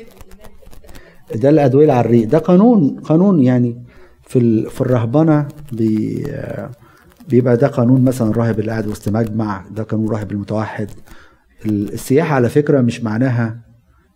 ده 1.36 1.50
الأدوية 1.50 1.92
على 1.92 2.00
الريق. 2.06 2.28
ده 2.28 2.38
قانون 2.38 3.00
قانون 3.00 3.44
يعني 3.44 3.84
في 4.28 4.40
ال- 4.40 4.70
في 4.70 4.82
الرهبنة 4.82 5.48
بي 5.72 6.24
بيبقى 7.30 7.58
ده 7.58 7.68
قانون 7.68 8.04
مثلا 8.04 8.30
الراهب 8.30 8.60
اللي 8.60 8.72
قاعد 8.72 8.88
وسط 8.88 9.10
مجمع 9.10 9.66
ده 9.72 9.84
قانون 9.84 10.06
الراهب 10.08 10.32
المتوحد. 10.32 10.90
ال- 10.92 11.05
السياحة 11.66 12.36
على 12.36 12.50
فكرة 12.50 12.82
مش 12.82 13.04
معناها 13.04 13.60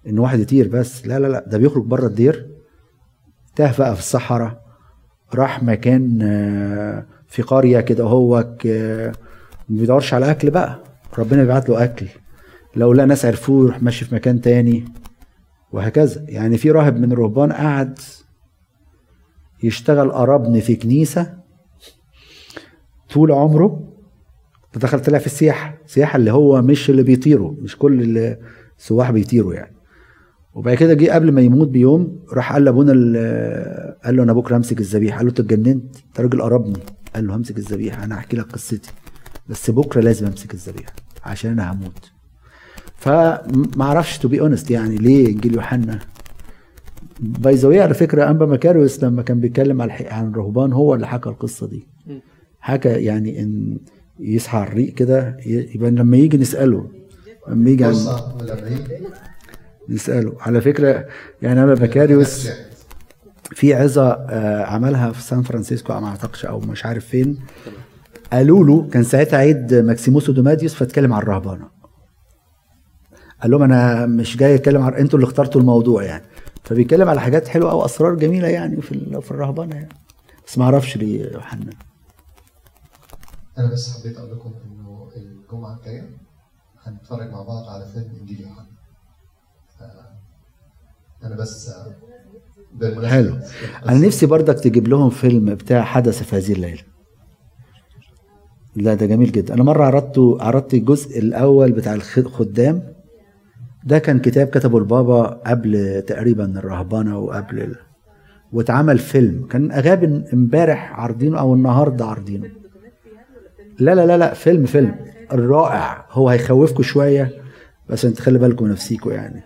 إن 0.07 0.19
واحد 0.19 0.39
يطير 0.39 0.67
بس. 0.67 1.07
لا 1.07 1.19
لا 1.19 1.27
لا 1.27 1.45
ده 1.47 1.57
بيخرج 1.57 1.83
بره 1.83 2.07
الدير. 2.07 2.49
تاه 3.55 3.77
بقى 3.77 3.93
في 3.95 3.99
الصحراء 4.01 4.61
راح 5.35 5.63
مكان 5.63 6.19
آه، 6.21 7.05
في 7.27 7.41
قرية 7.41 7.79
كده 7.79 8.03
هو 8.03 8.55
ما 8.65 9.11
بيدورش 9.79 10.13
على 10.13 10.31
أكل 10.31 10.49
بقى. 10.51 10.83
ربنا 11.19 11.41
بيبعت 11.41 11.69
له 11.69 11.83
أكل. 11.83 12.07
لو 12.75 12.93
لا 12.93 13.05
ناس 13.05 13.25
عرفوه 13.25 13.63
يروح 13.65 13.83
ماشي 13.83 14.05
في 14.05 14.15
مكان 14.15 14.41
تاني 14.41 14.85
وهكذا. 15.71 16.25
يعني 16.27 16.57
في 16.57 16.71
راهب 16.71 16.97
من 16.97 17.11
الرهبان 17.11 17.51
قعد 17.53 17.99
يشتغل 19.63 20.11
قربن 20.11 20.59
في 20.59 20.75
كنيسة 20.75 21.33
طول 23.13 23.31
عمره. 23.31 23.88
دخل 24.75 24.99
طلع 24.99 25.17
في 25.17 25.25
السياحة. 25.25 25.77
السياحة 25.85 26.17
اللي 26.17 26.31
هو 26.31 26.61
مش 26.61 26.89
اللي 26.89 27.03
بيطيروا 27.03 27.53
مش 27.61 27.77
كل 27.77 28.17
السواح 28.79 29.11
بيطيروا 29.11 29.53
يعني. 29.53 29.75
وبعد 30.53 30.75
كده 30.77 30.93
جه 30.93 31.11
قبل 31.11 31.31
ما 31.31 31.41
يموت 31.41 31.67
بيوم 31.67 32.19
راح 32.33 32.53
قال 32.53 32.63
لأبونا 32.65 32.91
ال- 32.95 33.95
قال 34.05 34.15
له 34.15 34.23
أنا 34.23 34.33
بكره 34.33 34.57
همسك 34.57 34.79
الذبيحة. 34.79 35.17
قال 35.17 35.25
له 35.25 35.29
أنت 35.29 35.39
اتجننت؟ 35.39 35.95
أنت 36.07 36.19
راجل 36.21 36.41
قربني. 36.41 36.79
قال 37.15 37.27
له 37.27 37.35
همسك 37.35 37.57
الذبيحة 37.57 38.03
أنا 38.03 38.17
هحكي 38.17 38.37
لك 38.37 38.45
قصتي. 38.51 38.91
بس 39.49 39.71
بكرة 39.71 40.01
لازم 40.01 40.27
أمسك 40.27 40.53
الذبيحة 40.53 40.93
عشان 41.25 41.51
أنا 41.51 41.71
هموت. 41.71 42.11
فما 42.95 43.81
أعرفش 43.83 44.17
to 44.17 44.27
be 44.27 44.41
honest 44.41 44.71
يعني 44.71 44.95
ليه 44.97 45.27
إنجيل 45.27 45.53
يوحنا. 45.53 45.99
by 47.19 47.55
the 47.55 47.83
على 47.83 47.93
فكرة 47.93 48.29
أنبا 48.29 48.45
مكاريوس 48.45 49.03
لما 49.03 49.21
كان 49.21 49.39
بيتكلم 49.39 49.81
عن 49.81 50.29
الرهبان 50.29 50.73
هو 50.73 50.95
اللي 50.95 51.07
حكى 51.07 51.29
القصة 51.29 51.67
دي. 51.67 51.87
حكى 52.59 52.89
يعني 52.89 53.41
إن 53.41 53.77
يصحى 54.19 54.57
على 54.57 54.67
الريق 54.67 54.93
كده 54.93 55.37
يبقى 55.45 55.91
لما 55.91 56.17
يجي 56.17 56.37
نسأله 56.37 56.89
لما 57.47 57.69
يجي 57.69 57.85
نسأله. 59.89 60.33
على 60.39 60.61
فكرة 60.61 61.05
يعني 61.41 61.63
انبا 61.63 61.83
مكاريوس 61.83 62.49
في 63.51 63.73
عظة 63.73 64.11
آه، 64.11 64.63
عملها 64.65 65.11
في 65.11 65.21
سان 65.21 65.41
فرانسيسكو 65.41 65.99
ما 65.99 66.07
أعتقدش 66.07 66.45
أو 66.45 66.59
مش 66.59 66.85
عارف 66.85 67.05
فين. 67.05 67.39
قالوا 68.33 68.65
له 68.65 68.87
كان 68.91 69.03
ساعتها 69.03 69.37
عيد 69.37 69.73
ماكسيموس 69.73 70.29
ودوماديوس 70.29 70.73
فاتكلم 70.73 71.13
عن 71.13 71.21
الرهبانة. 71.21 71.67
قال 73.41 73.51
لهم 73.51 73.63
أنا 73.63 74.05
مش 74.05 74.37
جاي 74.37 74.55
أتكلم 74.55 74.81
عن 74.81 74.93
أنتوا 74.93 75.19
اللي 75.19 75.27
اخترتوا 75.27 75.61
الموضوع 75.61 76.03
يعني. 76.03 76.23
فبيتكلم 76.63 77.09
على 77.09 77.21
حاجات 77.21 77.47
حلوة 77.47 77.71
أو 77.71 77.85
أسرار 77.85 78.15
جميلة 78.15 78.47
يعني 78.47 78.81
في 78.81 79.21
في 79.21 79.31
الرهبانة 79.31 79.75
يعني. 79.75 79.89
بس 80.47 80.57
ما 80.57 80.65
أعرفش 80.65 80.97
ليه 80.97 81.31
يوحنا. 81.33 81.69
أنا 83.59 83.71
بس 83.71 83.97
حبيت 83.97 84.17
أقول 84.17 84.31
لكم 84.31 84.53
إنه 84.65 85.09
الجمعة 85.15 85.77
الجاية 85.79 86.09
هنتفرج 86.83 87.31
مع 87.31 87.41
بعض 87.41 87.69
على 87.69 87.85
فيلم 87.93 88.15
انجيل 88.21 88.41
يوحنا 88.41 88.65
أنا 91.23 91.35
بس 91.35 91.71
حلو. 93.05 93.37
أنا 93.89 94.07
نفسي 94.07 94.25
برضك 94.25 94.59
تجيب 94.59 94.87
لهم 94.87 95.09
فيلم 95.09 95.55
بتاع 95.55 95.83
حدث 95.83 96.23
في 96.23 96.35
هذه 96.35 96.53
الليلة. 96.53 96.81
لا 98.75 98.93
ده 98.93 99.05
جميل 99.05 99.31
جدا. 99.31 99.53
أنا 99.53 99.63
مرة 99.63 99.83
عرضته 99.83 100.37
عرضت 100.41 100.73
الجزء 100.73 101.19
الأول 101.19 101.71
بتاع 101.71 101.93
الخدام 101.93 102.93
ده 103.83 103.99
كان 103.99 104.19
كتاب 104.19 104.47
كتبه 104.47 104.77
البابا 104.77 105.23
قبل 105.23 106.03
تقريبا 106.07 106.45
الرهبنة 106.59 107.17
وقبل 107.19 107.59
ال... 107.59 107.75
واتعمل 108.53 108.99
فيلم. 108.99 109.47
كان 109.47 109.71
غاب 109.71 110.03
امبارح 110.33 110.99
عارضينه 110.99 111.39
أو 111.39 111.53
النهارده 111.53 112.05
عارضينه. 112.05 112.49
لا 113.79 113.95
لا 113.95 114.05
لا 114.05 114.17
لا 114.17 114.33
فيلم 114.33 114.65
فيلم. 114.65 114.95
الرائع. 115.33 116.05
هو 116.11 116.29
هيخوفكم 116.29 116.83
شوية 116.83 117.31
بس 117.89 118.05
انت 118.05 118.19
خلي 118.19 118.39
بالكم 118.39 118.67
نفسيكم 118.67 119.09
يعني. 119.09 119.43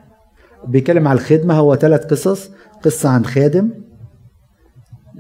بيتكلم 0.68 1.08
على 1.08 1.20
الخدمة 1.20 1.54
هو 1.54 1.76
ثلاث 1.76 2.06
قصص. 2.06 2.52
قصة 2.84 3.10
عن 3.10 3.26
خادم 3.26 3.70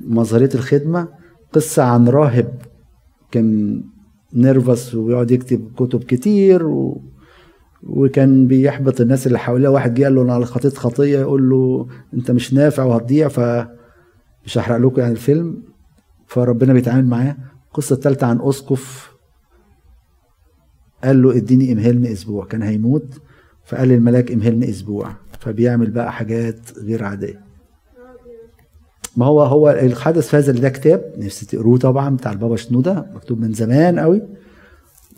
نظريه 0.09 0.49
الخدمة. 0.55 1.07
قصة 1.53 1.83
عن 1.83 2.07
راهب 2.07 2.53
كان 3.31 3.81
نيرفس 4.33 4.95
ويقعد 4.95 5.31
يكتب 5.31 5.71
كتب 5.77 6.03
كتير 6.03 6.65
و... 6.65 7.01
وكان 7.83 8.47
بيحبط 8.47 9.01
الناس 9.01 9.27
اللي 9.27 9.39
حواليه. 9.39 9.69
واحد 9.69 9.93
جه 9.93 10.03
قال 10.03 10.15
له 10.15 10.21
أنا 10.21 10.45
خطيت 10.45 10.77
خطية 10.77 11.19
يقول 11.19 11.49
له 11.49 11.87
أنت 12.13 12.31
مش 12.31 12.53
نافع 12.53 12.83
وهتضيع 12.83 13.27
ف 13.27 13.67
مش 14.45 14.57
هحرق 14.57 14.77
لكم 14.77 15.01
يعني 15.01 15.11
الفيلم. 15.11 15.63
فربنا 16.27 16.73
بيتعامل 16.73 17.05
معاه. 17.05 17.35
القصة 17.73 17.93
الثالثة 17.95 18.27
عن 18.27 18.39
اسقف 18.41 19.11
قال 21.03 21.21
له 21.21 21.37
اديني 21.37 21.73
امهلني 21.73 22.11
أسبوع 22.13 22.45
كان 22.45 22.61
هيموت 22.61 23.21
فقال 23.65 23.87
للملاك 23.87 24.31
امهلني 24.31 24.69
أسبوع 24.69 25.11
فبيعمل 25.39 25.91
بقى 25.91 26.11
حاجات 26.11 26.77
غير 26.77 27.03
عادية. 27.03 27.41
ما 29.17 29.25
هو 29.25 29.43
هو 29.43 29.69
الحدث 29.69 30.27
في 30.27 30.37
هذا 30.37 30.51
ده 30.51 30.69
كتاب 30.69 31.13
نفسي 31.17 31.45
تقروه 31.45 31.77
طبعا 31.77 32.15
بتاع 32.15 32.31
البابا 32.31 32.55
شنودة 32.55 33.05
مكتوب 33.15 33.39
من 33.39 33.53
زمان 33.53 33.99
قوي 33.99 34.21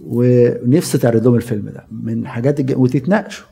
ونفسي 0.04 0.98
تعرض 0.98 1.24
لهم 1.26 1.36
الفيلم 1.36 1.70
ده 1.70 1.86
من 1.92 2.28
حاجات 2.28 2.60
الج... 2.60 2.74
وتتناقشوا. 2.78 3.46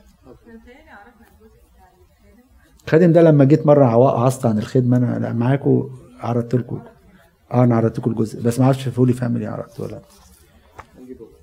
خادم 2.88 3.12
ده 3.12 3.22
لما 3.22 3.44
جيت 3.44 3.66
مرة 3.66 3.96
وعظت 3.96 4.46
عن 4.46 4.58
الخدمة 4.58 4.96
أنا 4.96 5.32
معاكم 5.32 5.90
عرضت 6.20 6.54
لكم 6.54 6.80
آه 7.54 7.64
أنا 7.64 7.76
عرضت 7.76 7.98
لكم 7.98 8.10
الجزء 8.10 8.42
بس 8.42 8.58
ما 8.58 8.64
أعرفش 8.64 8.88
Holy 8.88 9.12
Family 9.12 9.46
عرضت 9.46 9.80
ولا 9.80 10.00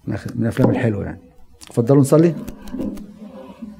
من 0.07 0.15
الأفلام 0.39 0.69
الحلوة 0.69 1.03
يعني. 1.05 1.19
اتفضلوا 1.67 2.01
نصلي. 2.01 2.35